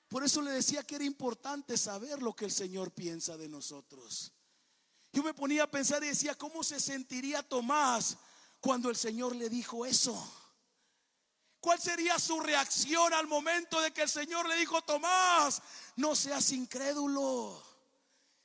Por 0.08 0.24
eso 0.24 0.40
le 0.40 0.50
decía 0.50 0.82
que 0.82 0.96
era 0.96 1.04
importante 1.04 1.76
saber 1.76 2.22
lo 2.22 2.34
que 2.34 2.46
el 2.46 2.50
Señor 2.50 2.92
piensa 2.92 3.36
de 3.36 3.48
nosotros. 3.48 4.32
Yo 5.12 5.22
me 5.22 5.34
ponía 5.34 5.64
a 5.64 5.70
pensar 5.70 6.02
y 6.02 6.08
decía, 6.08 6.34
¿cómo 6.34 6.64
se 6.64 6.80
sentiría 6.80 7.42
Tomás 7.42 8.16
cuando 8.60 8.88
el 8.88 8.96
Señor 8.96 9.36
le 9.36 9.48
dijo 9.48 9.84
eso? 9.84 10.16
¿Cuál 11.60 11.80
sería 11.80 12.18
su 12.18 12.40
reacción 12.40 13.12
al 13.12 13.26
momento 13.26 13.80
de 13.80 13.90
que 13.92 14.02
el 14.02 14.08
Señor 14.08 14.48
le 14.48 14.56
dijo, 14.56 14.80
Tomás, 14.82 15.60
no 15.96 16.14
seas 16.14 16.52
incrédulo? 16.52 17.67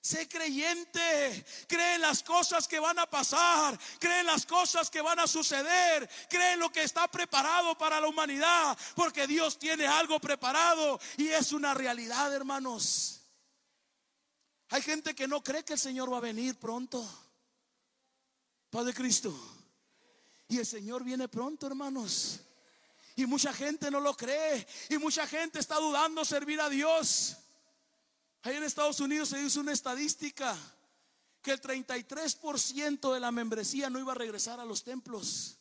Sé 0.03 0.27
creyente, 0.27 1.45
cree 1.65 1.95
en 1.95 2.01
las 2.01 2.23
cosas 2.23 2.67
que 2.67 2.77
van 2.77 2.99
a 2.99 3.09
pasar, 3.09 3.79
cree 3.99 4.19
en 4.19 4.25
las 4.25 4.45
cosas 4.45 4.89
que 4.89 4.99
van 4.99 5.17
a 5.17 5.27
suceder, 5.27 6.09
cree 6.29 6.53
en 6.53 6.59
lo 6.59 6.69
que 6.69 6.83
está 6.83 7.09
preparado 7.09 7.77
para 7.77 8.01
la 8.01 8.09
humanidad, 8.09 8.77
porque 8.95 9.27
Dios 9.27 9.57
tiene 9.57 9.87
algo 9.87 10.19
preparado 10.19 10.99
y 11.15 11.29
es 11.29 11.53
una 11.53 11.73
realidad, 11.73 12.33
hermanos. 12.33 13.21
Hay 14.71 14.81
gente 14.81 15.15
que 15.15 15.25
no 15.25 15.41
cree 15.41 15.63
que 15.63 15.73
el 15.73 15.79
Señor 15.79 16.11
va 16.11 16.17
a 16.17 16.21
venir 16.21 16.59
pronto. 16.59 17.07
Padre 18.69 18.93
Cristo. 18.93 19.33
Y 20.49 20.57
el 20.57 20.65
Señor 20.65 21.05
viene 21.05 21.29
pronto, 21.29 21.65
hermanos. 21.65 22.41
Y 23.15 23.25
mucha 23.25 23.53
gente 23.53 23.89
no 23.89 24.01
lo 24.01 24.17
cree. 24.17 24.67
Y 24.89 24.97
mucha 24.97 25.25
gente 25.27 25.59
está 25.59 25.75
dudando 25.75 26.25
servir 26.25 26.59
a 26.59 26.67
Dios. 26.67 27.37
Ahí 28.43 28.57
en 28.57 28.63
Estados 28.63 28.99
Unidos 28.99 29.29
se 29.29 29.41
hizo 29.41 29.61
una 29.61 29.71
estadística 29.71 30.57
que 31.41 31.51
el 31.51 31.61
33% 31.61 33.13
de 33.13 33.19
la 33.19 33.31
membresía 33.31 33.89
no 33.89 33.99
iba 33.99 34.11
a 34.11 34.15
regresar 34.15 34.59
a 34.59 34.65
los 34.65 34.83
templos. 34.83 35.57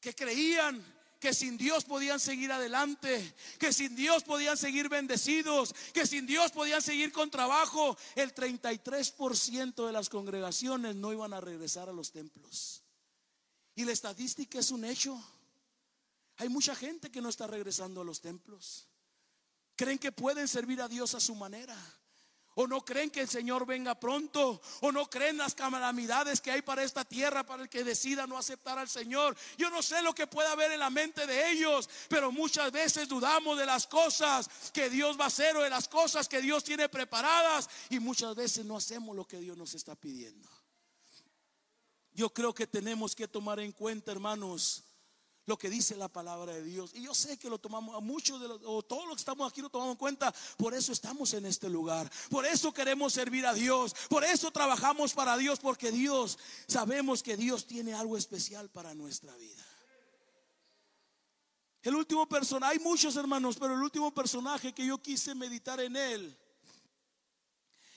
Que 0.00 0.14
creían 0.14 0.82
que 1.18 1.34
sin 1.34 1.56
Dios 1.56 1.84
podían 1.84 2.20
seguir 2.20 2.52
adelante, 2.52 3.34
que 3.58 3.72
sin 3.72 3.96
Dios 3.96 4.24
podían 4.24 4.56
seguir 4.56 4.88
bendecidos, 4.88 5.74
que 5.92 6.06
sin 6.06 6.26
Dios 6.26 6.52
podían 6.52 6.82
seguir 6.82 7.12
con 7.12 7.30
trabajo. 7.30 7.96
El 8.14 8.34
33% 8.34 9.86
de 9.86 9.92
las 9.92 10.08
congregaciones 10.08 10.96
no 10.96 11.12
iban 11.12 11.32
a 11.32 11.40
regresar 11.40 11.88
a 11.88 11.92
los 11.92 12.12
templos. 12.12 12.82
Y 13.74 13.84
la 13.84 13.92
estadística 13.92 14.58
es 14.58 14.70
un 14.70 14.84
hecho. 14.84 15.18
Hay 16.36 16.48
mucha 16.48 16.74
gente 16.74 17.10
que 17.10 17.20
no 17.20 17.28
está 17.28 17.46
regresando 17.46 18.00
a 18.00 18.04
los 18.04 18.20
templos. 18.20 18.87
¿Creen 19.78 20.00
que 20.00 20.10
pueden 20.10 20.48
servir 20.48 20.82
a 20.82 20.88
Dios 20.88 21.14
a 21.14 21.20
su 21.20 21.36
manera? 21.36 21.76
¿O 22.56 22.66
no 22.66 22.84
creen 22.84 23.10
que 23.10 23.20
el 23.20 23.28
Señor 23.28 23.64
venga 23.64 23.94
pronto? 23.94 24.60
¿O 24.80 24.90
no 24.90 25.08
creen 25.08 25.36
las 25.36 25.54
calamidades 25.54 26.40
que 26.40 26.50
hay 26.50 26.62
para 26.62 26.82
esta 26.82 27.04
tierra 27.04 27.46
para 27.46 27.62
el 27.62 27.68
que 27.68 27.84
decida 27.84 28.26
no 28.26 28.36
aceptar 28.36 28.76
al 28.76 28.88
Señor? 28.88 29.36
Yo 29.56 29.70
no 29.70 29.80
sé 29.80 30.02
lo 30.02 30.12
que 30.12 30.26
puede 30.26 30.48
haber 30.48 30.72
en 30.72 30.80
la 30.80 30.90
mente 30.90 31.28
de 31.28 31.52
ellos, 31.52 31.88
pero 32.08 32.32
muchas 32.32 32.72
veces 32.72 33.06
dudamos 33.06 33.56
de 33.56 33.66
las 33.66 33.86
cosas 33.86 34.50
que 34.72 34.90
Dios 34.90 35.16
va 35.16 35.24
a 35.24 35.28
hacer 35.28 35.56
o 35.56 35.62
de 35.62 35.70
las 35.70 35.86
cosas 35.86 36.28
que 36.28 36.42
Dios 36.42 36.64
tiene 36.64 36.88
preparadas 36.88 37.70
y 37.88 38.00
muchas 38.00 38.34
veces 38.34 38.64
no 38.64 38.78
hacemos 38.78 39.14
lo 39.14 39.24
que 39.24 39.38
Dios 39.38 39.56
nos 39.56 39.74
está 39.74 39.94
pidiendo. 39.94 40.48
Yo 42.10 42.34
creo 42.34 42.52
que 42.52 42.66
tenemos 42.66 43.14
que 43.14 43.28
tomar 43.28 43.60
en 43.60 43.70
cuenta, 43.70 44.10
hermanos, 44.10 44.87
lo 45.48 45.56
que 45.56 45.70
dice 45.70 45.96
la 45.96 46.08
palabra 46.08 46.52
de 46.52 46.62
Dios. 46.62 46.92
Y 46.94 47.02
yo 47.02 47.14
sé 47.14 47.38
que 47.38 47.48
lo 47.48 47.58
tomamos, 47.58 47.96
a 47.96 48.00
muchos 48.00 48.38
de 48.38 48.48
los, 48.48 48.60
o 48.66 48.82
todos 48.82 49.06
los 49.06 49.16
que 49.16 49.20
estamos 49.20 49.50
aquí 49.50 49.62
lo 49.62 49.70
tomamos 49.70 49.94
en 49.94 49.98
cuenta. 49.98 50.32
Por 50.58 50.74
eso 50.74 50.92
estamos 50.92 51.32
en 51.32 51.46
este 51.46 51.70
lugar. 51.70 52.10
Por 52.28 52.44
eso 52.44 52.70
queremos 52.72 53.14
servir 53.14 53.46
a 53.46 53.54
Dios. 53.54 53.94
Por 54.10 54.24
eso 54.24 54.50
trabajamos 54.50 55.14
para 55.14 55.38
Dios. 55.38 55.58
Porque 55.58 55.90
Dios, 55.90 56.38
sabemos 56.66 57.22
que 57.22 57.38
Dios 57.38 57.66
tiene 57.66 57.94
algo 57.94 58.18
especial 58.18 58.68
para 58.68 58.94
nuestra 58.94 59.34
vida. 59.36 59.64
El 61.80 61.94
último 61.94 62.28
personaje, 62.28 62.74
hay 62.74 62.78
muchos 62.80 63.16
hermanos, 63.16 63.56
pero 63.58 63.72
el 63.72 63.80
último 63.80 64.12
personaje 64.12 64.74
que 64.74 64.84
yo 64.84 65.00
quise 65.00 65.34
meditar 65.34 65.80
en 65.80 65.96
él 65.96 66.38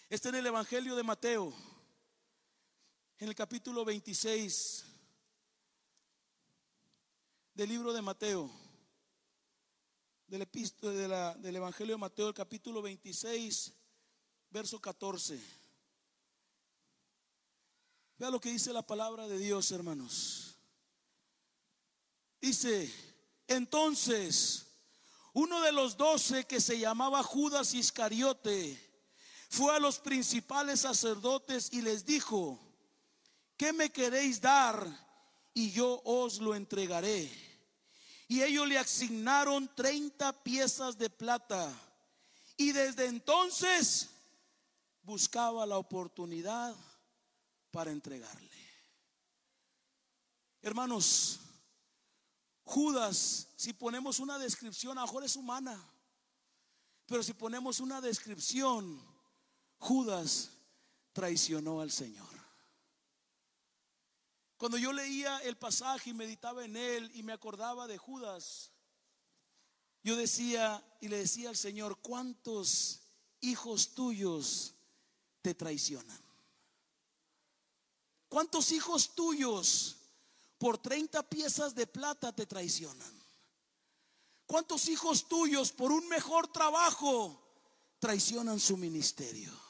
está 0.09 0.29
en 0.29 0.35
el 0.35 0.47
Evangelio 0.47 0.95
de 0.95 1.03
Mateo, 1.03 1.53
en 3.19 3.27
el 3.27 3.35
capítulo 3.35 3.83
26 3.83 4.85
del 7.53 7.69
libro 7.69 7.93
de 7.93 8.01
Mateo. 8.01 8.49
del, 10.27 10.43
epístola, 10.43 10.93
de 10.93 11.07
la, 11.07 11.33
del 11.35 11.57
Evangelio 11.57 11.95
de 11.95 11.99
Mateo, 11.99 12.29
el 12.29 12.33
capítulo 12.33 12.81
26, 12.81 13.73
verso 14.49 14.79
14. 14.79 15.39
Vea 18.17 18.29
lo 18.29 18.39
que 18.39 18.51
dice 18.51 18.71
la 18.71 18.85
palabra 18.85 19.27
de 19.27 19.37
Dios, 19.37 19.71
hermanos. 19.71 20.55
Dice, 22.39 22.91
entonces, 23.47 24.67
uno 25.33 25.61
de 25.61 25.71
los 25.71 25.97
doce 25.97 26.45
que 26.45 26.61
se 26.61 26.79
llamaba 26.79 27.23
Judas 27.23 27.73
Iscariote, 27.73 28.91
fue 29.49 29.75
a 29.75 29.79
los 29.79 29.99
principales 29.99 30.79
sacerdotes 30.79 31.73
y 31.73 31.81
les 31.81 32.05
dijo, 32.05 32.57
¿qué 33.57 33.73
me 33.73 33.91
queréis 33.91 34.39
dar? 34.39 35.10
Y 35.53 35.71
yo 35.71 36.01
os 36.05 36.39
lo 36.39 36.55
entregaré. 36.55 37.29
Y 38.27 38.41
ellos 38.41 38.67
le 38.67 38.77
asignaron 38.77 39.69
30 39.75 40.43
piezas 40.43 40.97
de 40.97 41.09
plata. 41.09 41.71
Y 42.57 42.71
desde 42.71 43.07
entonces 43.07 44.09
buscaba 45.03 45.65
la 45.65 45.77
oportunidad 45.77 46.75
para 47.71 47.91
entregarle. 47.91 48.49
Hermanos, 50.61 51.39
Judas, 52.63 53.47
si 53.55 53.73
ponemos 53.73 54.19
una 54.19 54.37
descripción, 54.37 54.97
a 54.97 55.01
mejor 55.01 55.23
es 55.23 55.35
humana, 55.35 55.77
pero 57.05 57.23
si 57.23 57.33
ponemos 57.33 57.79
una 57.79 57.99
descripción, 57.99 59.01
Judas 59.79 60.51
traicionó 61.11 61.81
al 61.81 61.91
Señor. 61.91 62.30
Cuando 64.61 64.77
yo 64.77 64.93
leía 64.93 65.39
el 65.39 65.57
pasaje 65.57 66.11
y 66.11 66.13
meditaba 66.13 66.63
en 66.63 66.77
él 66.77 67.09
y 67.15 67.23
me 67.23 67.33
acordaba 67.33 67.87
de 67.87 67.97
Judas, 67.97 68.69
yo 70.03 70.15
decía 70.15 70.85
y 71.01 71.07
le 71.07 71.17
decía 71.17 71.49
al 71.49 71.57
Señor, 71.57 71.97
¿cuántos 71.99 73.01
hijos 73.39 73.95
tuyos 73.95 74.75
te 75.41 75.55
traicionan? 75.55 76.21
¿Cuántos 78.29 78.71
hijos 78.71 79.15
tuyos 79.15 79.97
por 80.59 80.77
30 80.77 81.27
piezas 81.27 81.73
de 81.73 81.87
plata 81.87 82.31
te 82.31 82.45
traicionan? 82.45 83.19
¿Cuántos 84.45 84.89
hijos 84.89 85.27
tuyos 85.27 85.71
por 85.71 85.91
un 85.91 86.07
mejor 86.07 86.51
trabajo 86.51 87.41
traicionan 87.97 88.59
su 88.59 88.77
ministerio? 88.77 89.60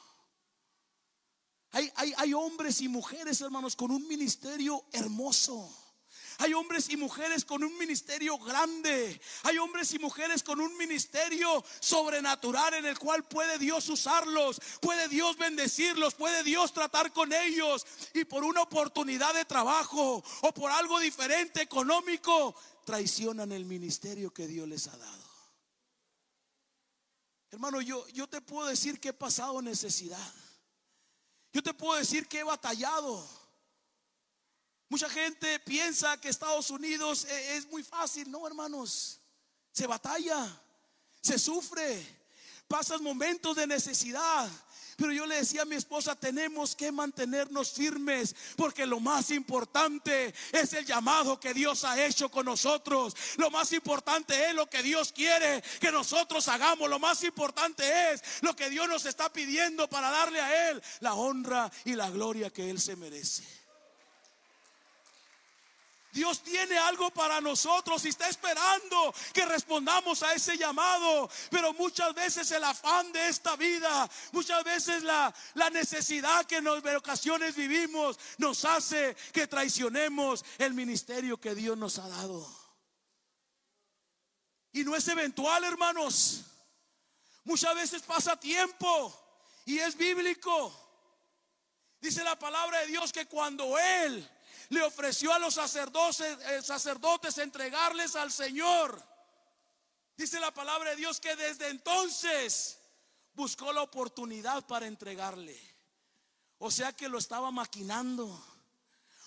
Hay, 1.72 1.90
hay, 1.96 2.34
hombres 2.34 2.82
y 2.82 2.88
mujeres, 2.88 3.40
hermanos, 3.40 3.76
con 3.76 3.90
un 3.90 4.06
ministerio 4.06 4.84
hermoso. 4.92 5.74
Hay 6.38 6.52
hombres 6.52 6.90
y 6.90 6.96
mujeres 6.96 7.46
con 7.46 7.64
un 7.64 7.76
ministerio 7.78 8.36
grande. 8.38 9.20
Hay 9.44 9.56
hombres 9.56 9.92
y 9.94 9.98
mujeres 9.98 10.42
con 10.42 10.60
un 10.60 10.76
ministerio 10.76 11.64
sobrenatural 11.80 12.74
en 12.74 12.84
el 12.84 12.98
cual 12.98 13.24
puede 13.24 13.58
Dios 13.58 13.88
usarlos, 13.88 14.60
puede 14.80 15.08
Dios 15.08 15.36
bendecirlos, 15.38 16.14
puede 16.14 16.42
Dios 16.42 16.74
tratar 16.74 17.10
con 17.12 17.32
ellos. 17.32 17.86
Y 18.12 18.24
por 18.24 18.44
una 18.44 18.62
oportunidad 18.62 19.32
de 19.32 19.44
trabajo 19.46 20.22
o 20.42 20.52
por 20.52 20.70
algo 20.70 20.98
diferente 20.98 21.62
económico, 21.62 22.54
traicionan 22.84 23.50
el 23.50 23.64
ministerio 23.64 24.30
que 24.30 24.46
Dios 24.46 24.68
les 24.68 24.88
ha 24.88 24.96
dado. 24.96 25.32
Hermano, 27.50 27.80
yo, 27.80 28.06
yo 28.08 28.26
te 28.26 28.40
puedo 28.40 28.68
decir 28.68 29.00
que 29.00 29.10
he 29.10 29.14
pasado 29.14 29.62
necesidad. 29.62 30.41
Yo 31.52 31.62
te 31.62 31.74
puedo 31.74 31.98
decir 31.98 32.26
que 32.26 32.40
he 32.40 32.44
batallado. 32.44 33.28
Mucha 34.88 35.08
gente 35.08 35.58
piensa 35.60 36.20
que 36.20 36.28
Estados 36.28 36.70
Unidos 36.70 37.24
e-, 37.24 37.56
es 37.56 37.66
muy 37.66 37.82
fácil. 37.82 38.30
No, 38.30 38.46
hermanos. 38.46 39.18
Se 39.72 39.86
batalla, 39.86 40.60
se 41.22 41.38
sufre, 41.38 42.04
pasas 42.68 43.00
momentos 43.00 43.56
de 43.56 43.66
necesidad, 43.66 44.50
pero 44.96 45.12
yo 45.12 45.26
le 45.26 45.36
decía 45.36 45.62
a 45.62 45.66
mi 45.66 45.76
esposa, 45.76 46.14
tenemos 46.14 46.76
que 46.76 46.92
mantenernos 46.92 47.72
firmes 47.72 48.34
porque 48.56 48.86
lo 48.86 49.00
más 49.00 49.30
importante 49.30 50.34
es 50.52 50.72
el 50.72 50.84
llamado 50.84 51.40
que 51.40 51.54
Dios 51.54 51.84
ha 51.84 52.04
hecho 52.04 52.30
con 52.30 52.46
nosotros. 52.46 53.14
Lo 53.36 53.50
más 53.50 53.72
importante 53.72 54.48
es 54.48 54.54
lo 54.54 54.68
que 54.68 54.82
Dios 54.82 55.12
quiere 55.12 55.62
que 55.80 55.92
nosotros 55.92 56.48
hagamos. 56.48 56.88
Lo 56.88 56.98
más 56.98 57.22
importante 57.24 58.12
es 58.12 58.22
lo 58.42 58.54
que 58.54 58.70
Dios 58.70 58.88
nos 58.88 59.06
está 59.06 59.32
pidiendo 59.32 59.88
para 59.88 60.10
darle 60.10 60.40
a 60.40 60.70
Él 60.70 60.82
la 61.00 61.14
honra 61.14 61.70
y 61.84 61.94
la 61.94 62.10
gloria 62.10 62.50
que 62.50 62.70
Él 62.70 62.80
se 62.80 62.96
merece. 62.96 63.61
Dios 66.12 66.42
tiene 66.42 66.76
algo 66.76 67.10
para 67.10 67.40
nosotros 67.40 68.04
y 68.04 68.10
está 68.10 68.28
esperando 68.28 69.14
que 69.32 69.46
respondamos 69.46 70.22
a 70.22 70.34
ese 70.34 70.58
llamado. 70.58 71.30
Pero 71.50 71.72
muchas 71.72 72.14
veces 72.14 72.50
el 72.50 72.62
afán 72.62 73.10
de 73.12 73.28
esta 73.28 73.56
vida, 73.56 74.08
muchas 74.32 74.62
veces 74.62 75.02
la, 75.02 75.34
necesidad 75.72 76.44
que 76.44 76.56
en 76.56 76.68
ocasiones 76.68 77.56
vivimos 77.56 78.18
nos 78.36 78.64
hace 78.66 79.16
que 79.32 79.46
traicionemos 79.46 80.44
el 80.58 80.74
ministerio 80.74 81.40
que 81.40 81.54
Dios 81.54 81.78
nos 81.78 81.98
ha 81.98 82.06
dado. 82.06 82.46
Y 84.72 84.84
no 84.84 84.94
es 84.94 85.08
eventual, 85.08 85.64
hermanos. 85.64 86.44
Muchas 87.44 87.74
veces 87.74 88.02
pasa 88.02 88.38
tiempo 88.38 89.18
y 89.64 89.78
es 89.78 89.96
bíblico. 89.96 90.78
Dice 92.02 92.22
la 92.22 92.38
palabra 92.38 92.80
de 92.80 92.88
Dios 92.88 93.12
que 93.12 93.26
cuando 93.26 93.78
Él 93.78 94.28
le 94.72 94.82
ofreció 94.82 95.34
a 95.34 95.38
los 95.38 95.54
sacerdotes, 95.54 96.38
eh, 96.48 96.62
sacerdotes 96.62 97.36
entregarles 97.36 98.16
al 98.16 98.32
Señor. 98.32 99.02
Dice 100.16 100.40
la 100.40 100.50
palabra 100.50 100.90
de 100.90 100.96
Dios 100.96 101.20
que 101.20 101.36
desde 101.36 101.68
entonces 101.68 102.78
buscó 103.34 103.70
la 103.74 103.82
oportunidad 103.82 104.66
para 104.66 104.86
entregarle. 104.86 105.60
O 106.56 106.70
sea 106.70 106.94
que 106.94 107.10
lo 107.10 107.18
estaba 107.18 107.50
maquinando. 107.50 108.42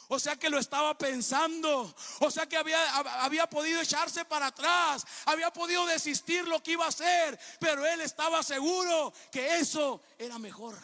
O 0.07 0.17
sea 0.17 0.35
que 0.35 0.49
lo 0.49 0.57
estaba 0.57 0.97
pensando. 0.97 1.95
O 2.21 2.31
sea 2.31 2.47
que 2.47 2.57
había, 2.57 3.47
podido 3.47 3.79
echarse 3.81 4.25
para 4.25 4.47
atrás. 4.47 5.05
Había 5.25 5.53
podido 5.53 5.85
desistir 5.85 6.47
lo 6.47 6.63
que 6.63 6.71
iba 6.71 6.85
a 6.85 6.89
hacer. 6.89 7.39
Pero 7.59 7.85
él 7.85 8.01
estaba 8.01 8.41
seguro 8.41 9.13
que 9.31 9.59
eso 9.59 10.01
era 10.17 10.39
mejor. 10.39 10.75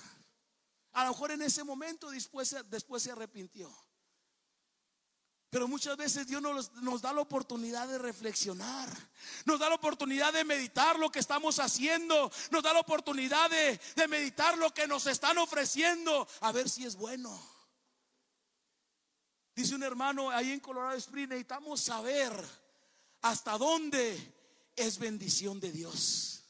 A 0.93 1.05
lo 1.05 1.11
mejor 1.13 1.31
en 1.31 1.41
ese 1.41 1.63
momento 1.63 2.11
después 2.11 2.47
se 3.01 3.11
arrepintió. 3.11 3.75
Pero 5.51 5.67
muchas 5.67 5.97
veces 5.97 6.25
Dios 6.27 6.41
nos, 6.41 7.01
da 7.01 7.11
la 7.11 7.19
oportunidad 7.19 7.85
de 7.85 7.97
reflexionar, 7.97 8.89
nos 9.43 9.59
da 9.59 9.67
la 9.67 9.75
oportunidad 9.75 10.31
de 10.31 10.45
meditar 10.45 10.97
lo 10.97 11.11
que 11.11 11.19
estamos 11.19 11.59
haciendo, 11.59 12.31
nos 12.51 12.63
da 12.63 12.71
la 12.71 12.79
oportunidad 12.79 13.49
de, 13.49 13.77
de 13.97 14.07
meditar 14.07 14.57
lo 14.57 14.73
que 14.73 14.87
nos 14.87 15.07
están 15.07 15.37
ofreciendo, 15.37 16.25
a 16.39 16.53
ver 16.53 16.69
si 16.69 16.85
es 16.85 16.95
bueno. 16.95 17.37
Dice 19.53 19.75
un 19.75 19.83
hermano 19.83 20.29
ahí 20.29 20.53
en 20.53 20.61
Colorado 20.61 20.95
Springs, 20.95 21.27
necesitamos 21.27 21.81
saber 21.81 22.31
hasta 23.21 23.57
dónde 23.57 24.17
es 24.77 24.99
bendición 24.99 25.59
de 25.59 25.73
Dios. 25.73 26.45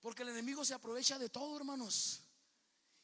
Porque 0.00 0.24
el 0.24 0.30
enemigo 0.30 0.64
se 0.64 0.74
aprovecha 0.74 1.16
de 1.16 1.28
todo, 1.28 1.56
hermanos. 1.56 2.27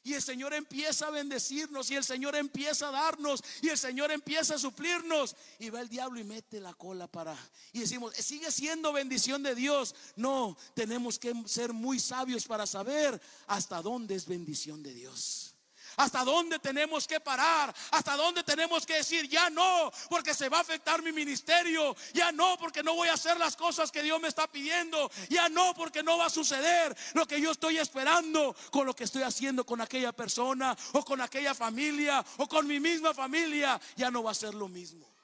Y 0.05 0.13
el 0.13 0.21
Señor 0.21 0.53
empieza 0.53 1.07
a 1.07 1.09
bendecirnos 1.09 1.89
y 1.89 1.95
el 1.95 2.03
Señor 2.03 2.35
empieza 2.35 2.89
a 2.89 2.91
darnos 2.91 3.43
y 3.63 3.69
el 3.69 3.77
Señor 3.77 4.11
empieza 4.11 4.53
a 4.53 4.59
suplirnos. 4.59 5.35
Y 5.57 5.71
va 5.71 5.81
el 5.81 5.89
diablo 5.89 6.19
y 6.19 6.23
mete 6.23 6.59
la 6.59 6.75
cola 6.75 7.07
para... 7.07 7.35
Y 7.73 7.79
decimos, 7.79 8.13
sigue 8.15 8.51
siendo 8.51 8.93
bendición 8.93 9.41
de 9.41 9.55
Dios. 9.55 9.95
No, 10.15 10.55
tenemos 10.75 11.17
que 11.17 11.33
ser 11.47 11.73
muy 11.73 11.99
sabios 11.99 12.45
para 12.45 12.67
saber 12.67 13.19
hasta 13.47 13.81
dónde 13.81 14.13
es 14.13 14.27
bendición 14.27 14.83
de 14.83 14.93
Dios 14.93 15.54
hasta 15.97 16.23
dónde 16.23 16.59
tenemos 16.59 17.07
que 17.07 17.19
parar, 17.19 17.73
hasta 17.91 18.15
dónde 18.15 18.43
tenemos 18.43 18.85
que 18.85 18.95
decir, 18.95 19.27
ya 19.27 19.49
no, 19.49 19.91
porque 20.09 20.33
se 20.33 20.49
va 20.49 20.57
a 20.57 20.61
afectar 20.61 21.01
mi 21.01 21.11
ministerio, 21.11 21.95
ya 22.13 22.31
no, 22.31 22.57
porque 22.57 22.83
no 22.83 22.95
voy 22.95 23.09
a 23.09 23.13
hacer 23.13 23.37
las 23.37 23.55
cosas 23.55 23.91
que 23.91 24.03
Dios 24.03 24.19
me 24.19 24.27
está 24.27 24.51
pidiendo, 24.51 25.11
ya 25.29 25.49
no, 25.49 25.73
porque 25.73 26.03
no 26.03 26.17
va 26.17 26.27
a 26.27 26.29
suceder 26.29 26.95
lo 27.13 27.27
que 27.27 27.39
yo 27.39 27.51
estoy 27.51 27.77
esperando 27.77 28.55
con 28.71 28.85
lo 28.85 28.95
que 28.95 29.03
estoy 29.05 29.23
haciendo 29.23 29.65
con 29.65 29.81
aquella 29.81 30.11
persona 30.11 30.75
o 30.93 31.03
con 31.03 31.21
aquella 31.21 31.53
familia 31.53 32.23
o 32.37 32.47
con 32.47 32.67
mi 32.67 32.79
misma 32.79 33.13
familia, 33.13 33.79
ya 33.95 34.11
no 34.11 34.23
va 34.23 34.31
a 34.31 34.35
ser 34.35 34.53
lo 34.53 34.67
mismo. 34.67 35.15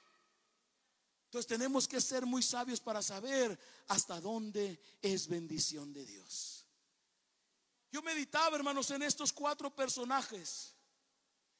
Entonces 1.26 1.46
tenemos 1.46 1.88
que 1.88 1.98
ser 1.98 2.26
muy 2.26 2.42
sabios 2.42 2.80
para 2.80 3.00
saber 3.00 3.58
hasta 3.88 4.20
dónde 4.20 4.78
es 5.00 5.28
bendición 5.28 5.90
de 5.94 6.04
Dios. 6.04 6.61
Yo 7.92 8.00
meditaba, 8.00 8.56
hermanos, 8.56 8.90
en 8.90 9.02
estos 9.02 9.32
cuatro 9.32 9.70
personajes. 9.70 10.74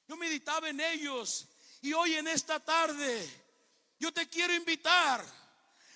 Yo 0.09 0.17
meditaba 0.17 0.71
en 0.71 0.81
ellos. 0.81 1.47
Y 1.83 1.93
hoy 1.93 2.15
en 2.15 2.27
esta 2.27 2.59
tarde, 2.59 3.29
yo 4.01 4.13
te 4.13 4.29
quiero 4.29 4.55
invitar 4.55 5.23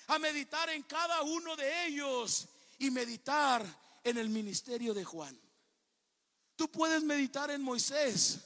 a 0.08 0.18
meditar 0.18 0.68
en 0.70 0.82
cada 0.82 1.22
uno 1.22 1.56
de 1.56 1.86
ellos 1.86 2.48
y 2.78 2.90
meditar 2.90 3.64
en 4.04 4.18
el 4.18 4.28
ministerio 4.28 4.92
de 4.92 5.04
Juan. 5.04 5.40
Tú 6.54 6.70
puedes 6.70 7.02
meditar 7.02 7.50
en 7.50 7.62
Moisés. 7.62 8.40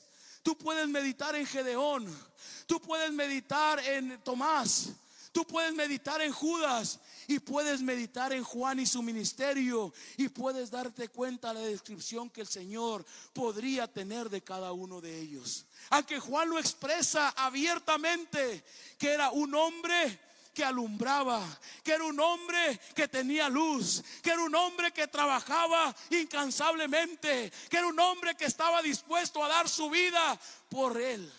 Tú 0.44 0.56
puedes 0.56 0.88
meditar 0.88 1.34
en 1.34 1.46
Gedeón. 1.46 2.30
Tú 2.66 2.80
puedes 2.80 3.10
meditar 3.10 3.80
en 3.80 4.22
Tomás. 4.22 4.90
Tú 5.32 5.46
puedes 5.46 5.72
meditar 5.74 6.20
en 6.22 6.32
Judas 6.32 6.98
y 7.28 7.38
puedes 7.38 7.82
meditar 7.82 8.32
en 8.32 8.42
Juan 8.42 8.80
y 8.80 8.86
su 8.86 9.00
ministerio 9.00 9.94
y 10.16 10.28
puedes 10.28 10.70
darte 10.70 11.08
cuenta 11.08 11.54
de 11.54 11.60
la 11.60 11.66
descripción 11.66 12.30
que 12.30 12.40
el 12.40 12.48
Señor 12.48 13.06
podría 13.32 13.86
tener 13.86 14.28
de 14.28 14.42
cada 14.42 14.72
uno 14.72 15.00
de 15.00 15.20
ellos. 15.20 15.66
Aunque 15.90 16.18
Juan 16.18 16.48
lo 16.48 16.58
expresa 16.58 17.28
abiertamente, 17.30 18.64
que 18.98 19.10
era 19.12 19.30
un 19.30 19.54
hombre 19.54 20.18
que 20.52 20.64
alumbraba, 20.64 21.46
que 21.84 21.92
era 21.92 22.04
un 22.04 22.18
hombre 22.18 22.80
que 22.96 23.06
tenía 23.06 23.48
luz, 23.48 24.02
que 24.22 24.30
era 24.30 24.42
un 24.42 24.54
hombre 24.56 24.90
que 24.90 25.06
trabajaba 25.06 25.94
incansablemente, 26.10 27.52
que 27.68 27.76
era 27.76 27.86
un 27.86 28.00
hombre 28.00 28.34
que 28.34 28.46
estaba 28.46 28.82
dispuesto 28.82 29.44
a 29.44 29.48
dar 29.48 29.68
su 29.68 29.88
vida 29.90 30.38
por 30.68 31.00
él, 31.00 31.32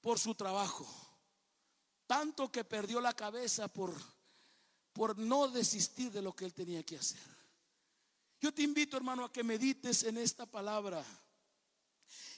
por 0.00 0.18
su 0.18 0.34
trabajo. 0.34 1.07
Tanto 2.08 2.50
que 2.50 2.64
perdió 2.64 3.02
la 3.02 3.12
cabeza 3.12 3.68
por, 3.68 3.94
por 4.94 5.18
no 5.18 5.46
desistir 5.46 6.10
de 6.10 6.22
lo 6.22 6.34
que 6.34 6.46
él 6.46 6.54
tenía 6.54 6.82
que 6.82 6.96
hacer. 6.96 7.20
Yo 8.40 8.52
te 8.52 8.62
invito, 8.62 8.96
hermano, 8.96 9.26
a 9.26 9.32
que 9.32 9.44
medites 9.44 10.04
en 10.04 10.16
esta 10.16 10.46
palabra. 10.46 11.04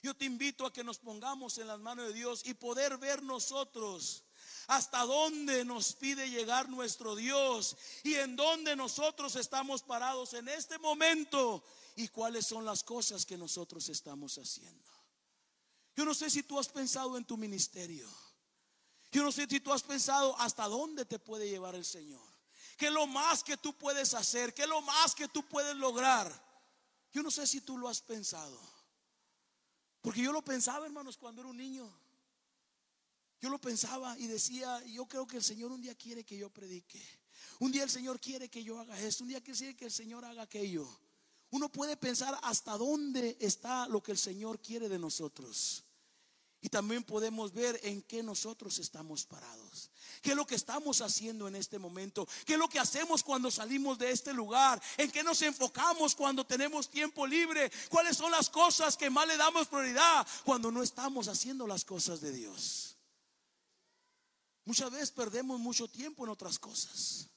Yo 0.02 0.12
te 0.12 0.24
invito 0.24 0.66
a 0.66 0.72
que 0.72 0.82
nos 0.82 0.98
pongamos 0.98 1.56
en 1.58 1.68
las 1.68 1.78
manos 1.78 2.08
de 2.08 2.14
Dios 2.14 2.42
y 2.46 2.54
poder 2.54 2.98
ver 2.98 3.22
nosotros 3.22 4.24
hasta 4.66 5.04
dónde 5.04 5.64
nos 5.64 5.92
pide 5.92 6.28
llegar 6.28 6.68
nuestro 6.68 7.14
Dios 7.14 7.76
y 8.02 8.14
en 8.14 8.34
dónde 8.34 8.74
nosotros 8.74 9.36
estamos 9.36 9.82
parados 9.82 10.34
en 10.34 10.48
este 10.48 10.78
momento 10.78 11.62
y 11.94 12.08
cuáles 12.08 12.44
son 12.44 12.64
las 12.64 12.82
cosas 12.82 13.24
que 13.24 13.38
nosotros 13.38 13.88
estamos 13.88 14.36
haciendo. 14.36 14.90
Yo 15.94 16.04
no 16.04 16.14
sé 16.14 16.28
si 16.28 16.42
tú 16.42 16.58
has 16.58 16.68
pensado 16.68 17.16
en 17.16 17.24
tu 17.24 17.36
ministerio. 17.36 18.08
Yo 19.12 19.24
no 19.24 19.32
sé 19.32 19.46
si 19.48 19.60
tú 19.60 19.72
has 19.72 19.82
pensado 19.82 20.38
hasta 20.38 20.68
dónde 20.68 21.04
te 21.04 21.18
puede 21.18 21.48
llevar 21.48 21.74
el 21.74 21.84
Señor. 21.84 22.22
¿Qué 22.76 22.90
lo 22.90 23.06
más 23.06 23.42
que 23.42 23.56
tú 23.56 23.76
puedes 23.76 24.14
hacer? 24.14 24.54
¿Qué 24.54 24.62
es 24.62 24.68
lo 24.68 24.80
más 24.82 25.14
que 25.14 25.28
tú 25.28 25.46
puedes 25.46 25.76
lograr? 25.76 26.32
Yo 27.12 27.22
no 27.22 27.30
sé 27.30 27.46
si 27.46 27.60
tú 27.60 27.76
lo 27.76 27.88
has 27.88 28.00
pensado. 28.00 28.58
Porque 30.00 30.22
yo 30.22 30.32
lo 30.32 30.42
pensaba, 30.42 30.86
hermanos, 30.86 31.18
cuando 31.18 31.42
era 31.42 31.50
un 31.50 31.56
niño. 31.56 31.92
Yo 33.40 33.50
lo 33.50 33.60
pensaba 33.60 34.18
y 34.18 34.26
decía, 34.26 34.82
yo 34.84 35.06
creo 35.06 35.26
que 35.26 35.38
el 35.38 35.42
Señor 35.42 35.72
un 35.72 35.80
día 35.80 35.94
quiere 35.94 36.24
que 36.24 36.38
yo 36.38 36.50
predique. 36.50 37.02
Un 37.58 37.72
día 37.72 37.82
el 37.82 37.90
Señor 37.90 38.20
quiere 38.20 38.48
que 38.48 38.62
yo 38.62 38.78
haga 38.78 38.98
esto. 39.00 39.24
Un 39.24 39.30
día 39.30 39.42
quiere 39.42 39.76
que 39.76 39.86
el 39.86 39.92
Señor 39.92 40.24
haga 40.24 40.42
aquello. 40.42 40.88
Uno 41.50 41.70
puede 41.70 41.96
pensar 41.96 42.38
hasta 42.42 42.78
dónde 42.78 43.36
está 43.40 43.88
lo 43.88 44.02
que 44.02 44.12
el 44.12 44.18
Señor 44.18 44.60
quiere 44.60 44.88
de 44.88 44.98
nosotros. 44.98 45.84
Y 46.62 46.68
también 46.68 47.02
podemos 47.02 47.52
ver 47.52 47.80
en 47.82 48.02
qué 48.02 48.22
nosotros 48.22 48.78
estamos 48.78 49.24
parados. 49.24 49.90
¿Qué 50.20 50.30
es 50.30 50.36
lo 50.36 50.46
que 50.46 50.54
estamos 50.54 51.00
haciendo 51.00 51.48
en 51.48 51.56
este 51.56 51.78
momento? 51.78 52.28
¿Qué 52.44 52.54
es 52.54 52.58
lo 52.58 52.68
que 52.68 52.78
hacemos 52.78 53.22
cuando 53.22 53.50
salimos 53.50 53.98
de 53.98 54.10
este 54.10 54.34
lugar? 54.34 54.80
¿En 54.98 55.10
qué 55.10 55.22
nos 55.22 55.40
enfocamos 55.40 56.14
cuando 56.14 56.44
tenemos 56.44 56.90
tiempo 56.90 57.26
libre? 57.26 57.72
¿Cuáles 57.88 58.18
son 58.18 58.30
las 58.30 58.50
cosas 58.50 58.96
que 58.98 59.08
más 59.08 59.26
le 59.26 59.38
damos 59.38 59.68
prioridad 59.68 60.26
cuando 60.44 60.70
no 60.70 60.82
estamos 60.82 61.28
haciendo 61.28 61.66
las 61.66 61.86
cosas 61.86 62.20
de 62.20 62.32
Dios? 62.32 62.98
Muchas 64.66 64.90
veces 64.90 65.10
perdemos 65.10 65.58
mucho 65.58 65.88
tiempo 65.88 66.24
en 66.24 66.30
otras 66.30 66.58
cosas. 66.58 67.28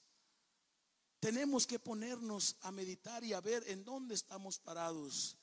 Tenemos 1.21 1.65
que 1.65 1.80
ponernos 1.80 2.57
a 2.63 2.71
meditar 2.71 3.24
y 3.24 3.32
a 3.32 3.39
ver 3.39 3.63
en 3.67 3.86
dónde 3.86 4.15
estamos 4.15 4.59
parados. 4.59 5.38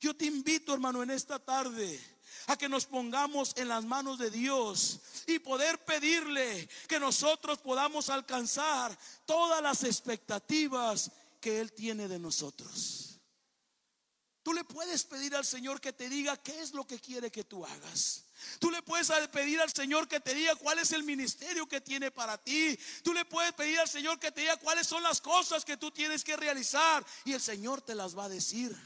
Yo 0.00 0.16
te 0.16 0.24
invito, 0.24 0.72
hermano, 0.72 1.02
en 1.02 1.10
esta 1.10 1.38
tarde 1.38 2.00
a 2.46 2.56
que 2.56 2.68
nos 2.68 2.86
pongamos 2.86 3.52
en 3.56 3.68
las 3.68 3.84
manos 3.84 4.18
de 4.18 4.30
Dios 4.30 5.00
y 5.26 5.38
poder 5.38 5.84
pedirle 5.84 6.68
que 6.88 7.00
nosotros 7.00 7.58
podamos 7.58 8.08
alcanzar 8.10 8.96
todas 9.24 9.62
las 9.62 9.84
expectativas 9.84 11.10
que 11.40 11.60
Él 11.60 11.72
tiene 11.72 12.08
de 12.08 12.18
nosotros. 12.18 13.20
Tú 14.42 14.52
le 14.52 14.62
puedes 14.62 15.02
pedir 15.02 15.34
al 15.34 15.44
Señor 15.44 15.80
que 15.80 15.92
te 15.92 16.08
diga 16.08 16.36
qué 16.36 16.60
es 16.60 16.72
lo 16.72 16.86
que 16.86 17.00
quiere 17.00 17.32
que 17.32 17.42
tú 17.42 17.66
hagas. 17.66 18.26
Tú 18.60 18.70
le 18.70 18.80
puedes 18.80 19.10
pedir 19.28 19.60
al 19.60 19.72
Señor 19.72 20.06
que 20.06 20.20
te 20.20 20.34
diga 20.34 20.54
cuál 20.54 20.78
es 20.78 20.92
el 20.92 21.02
ministerio 21.02 21.66
que 21.66 21.80
tiene 21.80 22.12
para 22.12 22.38
ti. 22.38 22.78
Tú 23.02 23.12
le 23.12 23.24
puedes 23.24 23.52
pedir 23.54 23.80
al 23.80 23.88
Señor 23.88 24.20
que 24.20 24.30
te 24.30 24.42
diga 24.42 24.56
cuáles 24.58 24.86
son 24.86 25.02
las 25.02 25.20
cosas 25.20 25.64
que 25.64 25.76
tú 25.76 25.90
tienes 25.90 26.22
que 26.22 26.36
realizar. 26.36 27.04
Y 27.24 27.32
el 27.32 27.40
Señor 27.40 27.82
te 27.82 27.96
las 27.96 28.16
va 28.16 28.26
a 28.26 28.28
decir. 28.28 28.76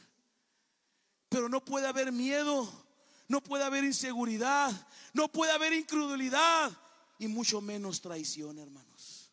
Pero 1.29 1.51
no 1.51 1.63
puede 1.63 1.87
haber 1.87 2.11
miedo 2.11 2.90
no 3.31 3.41
puede 3.41 3.63
haber 3.63 3.85
inseguridad, 3.85 4.73
no 5.13 5.31
puede 5.31 5.53
haber 5.53 5.73
incredulidad 5.73 6.77
y 7.17 7.29
mucho 7.29 7.61
menos 7.61 8.01
traición, 8.01 8.59
hermanos. 8.59 9.31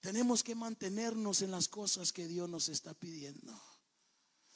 Tenemos 0.00 0.42
que 0.42 0.56
mantenernos 0.56 1.40
en 1.40 1.52
las 1.52 1.68
cosas 1.68 2.12
que 2.12 2.26
Dios 2.26 2.48
nos 2.48 2.68
está 2.68 2.94
pidiendo. 2.94 3.56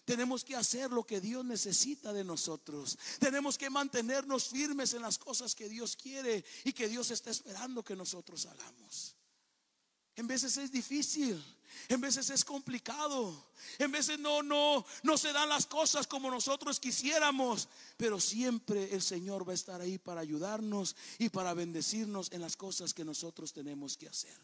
Tenemos 0.04 0.42
que 0.42 0.56
hacer 0.56 0.90
lo 0.90 1.06
que 1.06 1.20
Dios 1.20 1.44
necesita 1.44 2.12
de 2.12 2.24
nosotros. 2.24 2.98
Tenemos 3.20 3.56
que 3.56 3.70
mantenernos 3.70 4.48
firmes 4.48 4.94
en 4.94 5.02
las 5.02 5.16
cosas 5.16 5.54
que 5.54 5.68
Dios 5.68 5.94
quiere 5.94 6.44
y 6.64 6.72
que 6.72 6.88
Dios 6.88 7.12
está 7.12 7.30
esperando 7.30 7.84
que 7.84 7.94
nosotros 7.94 8.46
hagamos. 8.46 9.14
En 10.16 10.26
veces 10.26 10.56
es 10.56 10.70
difícil, 10.70 11.42
en 11.88 12.00
veces 12.00 12.30
es 12.30 12.44
complicado. 12.44 13.50
En 13.78 13.90
veces 13.90 14.18
no, 14.18 14.42
no, 14.42 14.84
no 15.02 15.18
se 15.18 15.32
dan 15.32 15.48
las 15.48 15.66
cosas 15.66 16.06
como 16.06 16.30
nosotros 16.30 16.80
quisiéramos. 16.80 17.68
Pero 17.96 18.20
siempre 18.20 18.92
el 18.92 19.02
Señor 19.02 19.46
va 19.46 19.52
a 19.52 19.54
estar 19.54 19.80
ahí 19.80 19.98
para 19.98 20.20
ayudarnos 20.20 20.96
y 21.18 21.28
para 21.28 21.54
bendecirnos 21.54 22.30
en 22.32 22.40
las 22.40 22.56
cosas 22.56 22.94
que 22.94 23.04
nosotros 23.04 23.52
tenemos 23.52 23.96
que 23.96 24.08
hacer. 24.08 24.36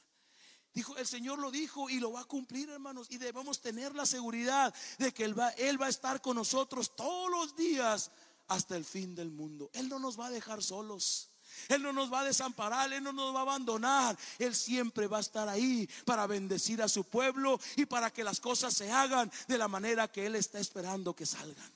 Dijo, 0.74 0.96
el 0.98 1.06
Señor 1.06 1.38
lo 1.38 1.50
dijo 1.50 1.88
y 1.88 2.00
lo 2.00 2.12
va 2.12 2.20
a 2.20 2.24
cumplir, 2.24 2.68
hermanos. 2.68 3.06
Y 3.10 3.16
debemos 3.16 3.60
tener 3.60 3.94
la 3.94 4.04
seguridad 4.04 4.74
de 4.98 5.12
que 5.12 5.24
Él 5.24 5.38
va, 5.38 5.48
Él 5.50 5.80
va 5.80 5.86
a 5.86 5.90
estar 5.90 6.20
con 6.20 6.36
nosotros 6.36 6.94
todos 6.94 7.30
los 7.30 7.56
días 7.56 8.10
hasta 8.48 8.76
el 8.76 8.84
fin 8.84 9.14
del 9.14 9.30
mundo. 9.30 9.70
Él 9.72 9.88
no 9.88 9.98
nos 9.98 10.18
va 10.18 10.26
a 10.26 10.30
dejar 10.30 10.62
solos. 10.62 11.30
Él 11.68 11.82
no 11.82 11.92
nos 11.92 12.12
va 12.12 12.20
a 12.20 12.24
desamparar, 12.24 12.92
Él 12.92 13.02
no 13.02 13.12
nos 13.12 13.34
va 13.34 13.40
a 13.40 13.42
abandonar. 13.42 14.16
Él 14.38 14.54
siempre 14.54 15.06
va 15.06 15.18
a 15.18 15.20
estar 15.20 15.48
ahí 15.48 15.88
para 16.04 16.26
bendecir 16.26 16.82
a 16.82 16.88
su 16.88 17.04
pueblo 17.04 17.60
y 17.76 17.86
para 17.86 18.12
que 18.12 18.24
las 18.24 18.40
cosas 18.40 18.74
se 18.74 18.90
hagan 18.90 19.30
de 19.48 19.58
la 19.58 19.68
manera 19.68 20.08
que 20.08 20.26
Él 20.26 20.34
está 20.36 20.58
esperando 20.58 21.14
que 21.14 21.26
salgan. 21.26 21.72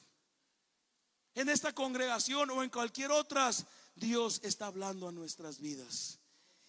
En 1.34 1.48
esta 1.48 1.72
congregación 1.72 2.50
o 2.50 2.62
en 2.62 2.70
cualquier 2.70 3.10
otra, 3.10 3.50
Dios 3.94 4.40
está 4.42 4.66
hablando 4.66 5.08
a 5.08 5.12
nuestras 5.12 5.60
vidas. 5.60 6.18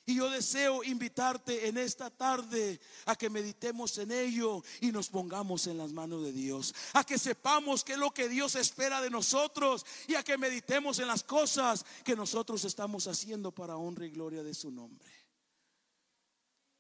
Y 0.06 0.16
yo 0.16 0.30
deseo 0.30 0.84
invitarte 0.84 1.68
en 1.68 1.78
esta 1.78 2.10
tarde 2.10 2.80
a 3.06 3.16
que 3.16 3.30
meditemos 3.30 3.98
en 4.00 4.12
ello 4.12 4.64
y 4.80 4.92
nos 4.92 5.10
pongamos 5.10 5.68
en 5.68 5.78
las 5.78 5.92
manos 5.92 6.24
de 6.24 6.32
Dios. 6.32 6.74
A 6.94 7.04
que 7.04 7.20
sepamos 7.20 7.84
qué 7.84 7.94
es 7.94 8.00
lo 8.00 8.12
que 8.12 8.28
Dios 8.28 8.56
espera 8.56 9.00
de 9.00 9.12
nosotros 9.12 9.86
y 10.08 10.16
a 10.16 10.24
que 10.24 10.38
meditemos 10.38 11.00
en 11.00 11.08
las 11.08 11.24
cosas 11.24 11.86
que 12.04 12.16
nosotros 12.16 12.66
estamos 12.66 13.08
haciendo 13.08 13.52
para 13.52 13.78
honra 13.78 14.06
y 14.06 14.10
gloria 14.10 14.44
de 14.44 14.56
su 14.56 14.72
nombre. 14.72 15.08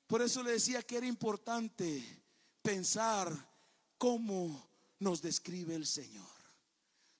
Por 0.07 0.21
eso 0.21 0.43
le 0.43 0.51
decía 0.51 0.81
que 0.81 0.97
era 0.97 1.07
importante 1.07 2.03
pensar 2.61 3.31
cómo 3.97 4.67
nos 4.99 5.21
describe 5.21 5.75
el 5.75 5.85
Señor. 5.85 6.25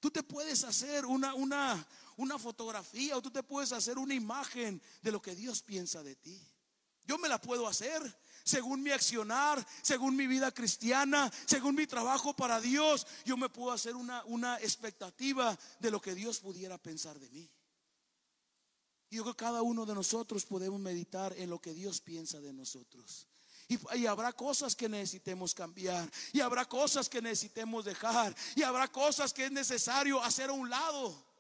Tú 0.02 0.10
te 0.10 0.24
puedes 0.24 0.64
hacer 0.64 1.06
una, 1.06 1.36
una, 1.36 1.88
una 2.18 2.38
fotografía 2.38 3.18
o 3.18 3.22
tú 3.22 3.32
te 3.32 3.44
puedes 3.44 3.72
hacer 3.72 3.98
una 3.98 4.14
imagen 4.14 4.82
de 5.02 5.12
lo 5.12 5.22
que 5.22 5.36
Dios 5.36 5.62
piensa 5.62 6.04
de 6.04 6.16
ti. 6.16 6.42
Yo 7.06 7.18
me 7.18 7.28
la 7.28 7.42
puedo 7.42 7.68
hacer 7.68 8.02
según 8.44 8.82
mi 8.82 8.92
accionar, 8.92 9.66
según 9.82 10.16
mi 10.16 10.28
vida 10.28 10.52
cristiana, 10.52 11.32
según 11.46 11.76
mi 11.76 11.88
trabajo 11.88 12.34
para 12.36 12.60
Dios. 12.62 13.06
Yo 13.26 13.38
me 13.38 13.50
puedo 13.50 13.72
hacer 13.72 13.96
una, 13.96 14.24
una 14.26 14.58
expectativa 14.60 15.58
de 15.80 15.92
lo 15.92 16.02
que 16.02 16.16
Dios 16.16 16.40
pudiera 16.40 16.78
pensar 16.78 17.20
de 17.20 17.30
mí. 17.30 17.50
Y 19.10 19.18
yo 19.18 19.24
creo 19.24 19.36
que 19.36 19.44
cada 19.44 19.62
uno 19.62 19.86
de 19.86 19.94
nosotros 19.94 20.46
podemos 20.46 20.80
meditar 20.80 21.34
en 21.38 21.50
lo 21.50 21.60
que 21.60 21.74
Dios 21.74 22.00
piensa 22.00 22.40
de 22.40 22.54
nosotros. 22.54 23.28
Y, 23.68 23.78
y, 23.98 24.06
habrá 24.06 24.34
cosas 24.34 24.76
que 24.76 24.88
necesitemos 24.88 25.54
cambiar. 25.54 26.10
Y 26.34 26.42
habrá 26.42 26.66
cosas 26.66 27.10
que 27.10 27.22
necesitemos 27.22 27.86
dejar. 27.86 28.36
Y 28.56 28.64
habrá 28.64 28.90
cosas 28.90 29.34
que 29.34 29.46
es 29.46 29.52
necesario 29.52 30.22
hacer 30.24 30.50
a 30.50 30.54
un 30.54 30.70
lado 30.70 31.31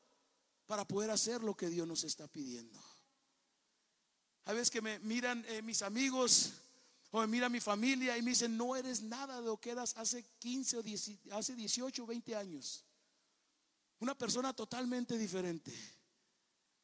para 0.71 0.85
poder 0.85 1.11
hacer 1.11 1.43
lo 1.43 1.53
que 1.53 1.69
Dios 1.69 1.85
nos 1.85 2.05
está 2.05 2.29
pidiendo. 2.29 2.79
A 4.45 4.53
veces 4.53 4.71
que 4.71 4.81
me 4.81 4.99
miran 4.99 5.43
eh, 5.49 5.61
mis 5.61 5.81
amigos 5.81 6.53
o 7.09 7.19
me 7.19 7.27
mira 7.27 7.49
mi 7.49 7.59
familia 7.59 8.17
y 8.17 8.21
me 8.21 8.29
dicen, 8.29 8.55
no 8.55 8.73
eres 8.77 9.01
nada 9.01 9.41
de 9.41 9.47
lo 9.47 9.59
que 9.59 9.71
eras 9.71 9.93
hace 9.97 10.23
15 10.39 10.77
o 10.77 10.81
10, 10.81 11.11
hace 11.31 11.55
18 11.57 12.01
o 12.01 12.07
20 12.07 12.35
años. 12.37 12.85
Una 13.99 14.17
persona 14.17 14.53
totalmente 14.53 15.17
diferente. 15.17 15.73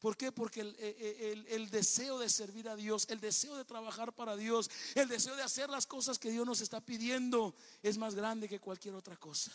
¿Por 0.00 0.18
qué? 0.18 0.32
Porque 0.32 0.60
el, 0.60 0.76
el, 0.78 1.46
el, 1.46 1.70
deseo 1.70 2.18
de 2.18 2.28
servir 2.28 2.68
a 2.68 2.76
Dios, 2.76 3.06
el 3.08 3.20
deseo 3.20 3.56
de 3.56 3.64
trabajar 3.64 4.12
para 4.12 4.36
Dios, 4.36 4.70
el 4.96 5.08
deseo 5.08 5.34
de 5.34 5.44
hacer 5.44 5.70
las 5.70 5.86
cosas 5.86 6.18
que 6.18 6.30
Dios 6.30 6.44
nos 6.44 6.60
está 6.60 6.82
pidiendo 6.82 7.56
es 7.82 7.96
más 7.96 8.14
grande 8.14 8.50
que 8.50 8.60
cualquier 8.60 8.96
otra 8.96 9.16
cosa. 9.16 9.50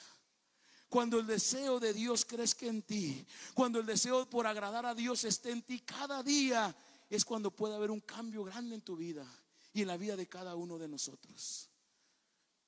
Cuando 0.93 1.19
el 1.19 1.25
deseo 1.25 1.79
de 1.79 1.91
Dios 1.91 2.23
crezca 2.23 2.67
en 2.67 2.83
ti, 2.83 3.25
cuando 3.55 3.79
el 3.79 3.85
deseo 3.87 4.29
por 4.29 4.45
agradar 4.45 4.85
a 4.85 4.93
Dios 4.93 5.23
esté 5.23 5.49
en 5.49 5.63
ti 5.63 5.79
cada 5.79 6.21
día, 6.21 6.75
es 7.09 7.25
cuando 7.25 7.49
puede 7.49 7.73
haber 7.73 7.89
un 7.89 8.01
cambio 8.01 8.43
grande 8.43 8.75
en 8.75 8.81
tu 8.81 8.95
vida 8.95 9.25
y 9.73 9.81
en 9.81 9.87
la 9.87 9.97
vida 9.97 10.15
de 10.15 10.27
cada 10.27 10.53
uno 10.53 10.77
de 10.77 10.87
nosotros. 10.87 11.67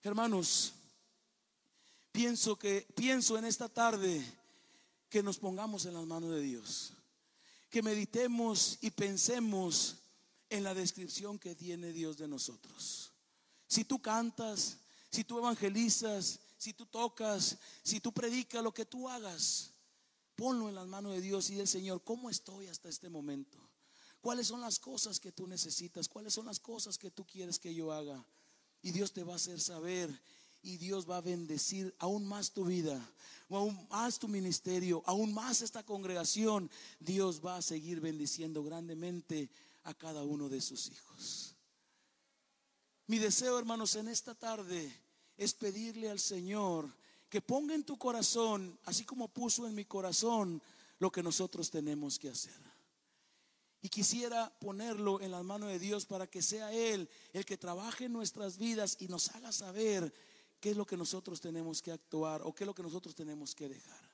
Hermanos, 0.02 0.74
pienso 2.12 2.58
que 2.58 2.88
pienso 2.96 3.38
en 3.38 3.46
esta 3.46 3.70
tarde 3.70 4.26
que 5.08 5.22
nos 5.22 5.38
pongamos 5.38 5.86
en 5.86 5.94
las 5.94 6.08
manos 6.08 6.32
de 6.32 6.42
Dios, 6.42 6.94
que 7.70 7.84
meditemos 7.84 8.80
y 8.82 8.90
pensemos 8.90 9.98
en 10.50 10.64
la 10.64 10.74
descripción 10.74 11.38
que 11.38 11.54
tiene 11.54 11.92
Dios 11.92 12.18
de 12.18 12.28
nosotros. 12.28 13.12
Si 13.68 13.86
tú 13.86 14.02
cantas, 14.02 14.80
si 15.12 15.24
tú 15.24 15.38
evangelizas, 15.38 16.40
si 16.58 16.74
tú 16.74 16.86
tocas, 16.86 17.58
si 17.84 18.00
tú 18.00 18.12
predicas, 18.12 18.64
lo 18.64 18.74
que 18.74 18.86
tú 18.86 19.10
hagas, 19.10 19.72
ponlo 20.36 20.70
en 20.70 20.76
las 20.76 20.88
manos 20.88 21.14
de 21.14 21.22
Dios 21.22 21.50
y 21.50 21.56
del 21.56 21.68
Señor, 21.68 22.04
¿cómo 22.04 22.30
estoy 22.30 22.68
hasta 22.68 22.90
este 22.90 23.10
momento? 23.10 23.58
¿Cuáles 24.22 24.48
son 24.48 24.62
las 24.62 24.80
cosas 24.80 25.20
que 25.20 25.32
tú 25.32 25.48
necesitas? 25.48 26.08
¿Cuáles 26.08 26.34
son 26.34 26.46
las 26.48 26.60
cosas 26.60 26.98
que 26.98 27.12
tú 27.12 27.26
quieres 27.26 27.60
que 27.60 27.74
yo 27.74 27.92
haga? 27.92 28.26
Y 28.82 28.92
Dios 28.92 29.14
te 29.14 29.24
va 29.24 29.34
a 29.34 29.38
hacer 29.38 29.60
saber 29.60 30.20
y 30.64 30.78
Dios 30.78 31.08
va 31.08 31.18
a 31.18 31.22
bendecir 31.22 31.96
aún 32.00 32.26
más 32.26 32.52
tu 32.52 32.66
vida, 32.66 33.00
aún 33.50 33.88
más 33.90 34.18
tu 34.18 34.28
ministerio, 34.28 35.04
aún 35.06 35.32
más 35.32 35.62
esta 35.62 35.84
congregación. 35.84 36.72
Dios 37.00 37.40
va 37.46 37.58
a 37.58 37.62
seguir 37.62 38.02
bendiciendo 38.02 38.64
grandemente 38.64 39.52
a 39.84 39.94
cada 39.94 40.24
uno 40.24 40.50
de 40.50 40.60
sus 40.60 40.88
hijos. 40.90 41.56
Mi 43.06 43.20
deseo, 43.20 43.60
hermanos, 43.60 43.96
en 43.96 44.08
esta 44.08 44.34
tarde 44.34 44.92
es 45.38 45.54
pedirle 45.54 46.10
al 46.10 46.20
Señor 46.20 46.88
que 47.30 47.42
ponga 47.42 47.76
en 47.76 47.84
tu 47.84 47.98
corazón, 47.98 48.80
así 48.86 49.04
como 49.04 49.28
puso 49.28 49.68
en 49.68 49.76
mi 49.76 49.86
corazón, 49.86 50.62
lo 51.00 51.12
que 51.12 51.24
nosotros 51.24 51.70
tenemos 51.70 52.18
que 52.18 52.30
hacer. 52.30 52.54
Y 53.82 53.90
quisiera 53.90 54.52
ponerlo 54.60 55.22
en 55.22 55.32
las 55.32 55.44
manos 55.44 55.70
de 55.70 55.78
Dios 55.78 56.06
para 56.06 56.28
que 56.28 56.42
sea 56.42 56.72
Él 56.72 57.10
el 57.34 57.46
que 57.46 57.58
trabaje 57.58 58.06
en 58.06 58.14
nuestras 58.14 58.58
vidas 58.58 58.98
y 59.00 59.08
nos 59.08 59.30
haga 59.36 59.52
saber 59.52 60.14
qué 60.60 60.72
es 60.72 60.78
lo 60.78 60.86
que 60.86 60.98
nosotros 60.98 61.40
tenemos 61.40 61.82
que 61.82 61.92
actuar 61.92 62.42
o 62.44 62.56
qué 62.56 62.64
es 62.64 62.68
lo 62.68 62.74
que 62.74 62.82
nosotros 62.82 63.14
tenemos 63.14 63.54
que 63.54 63.70
dejar. 63.70 64.05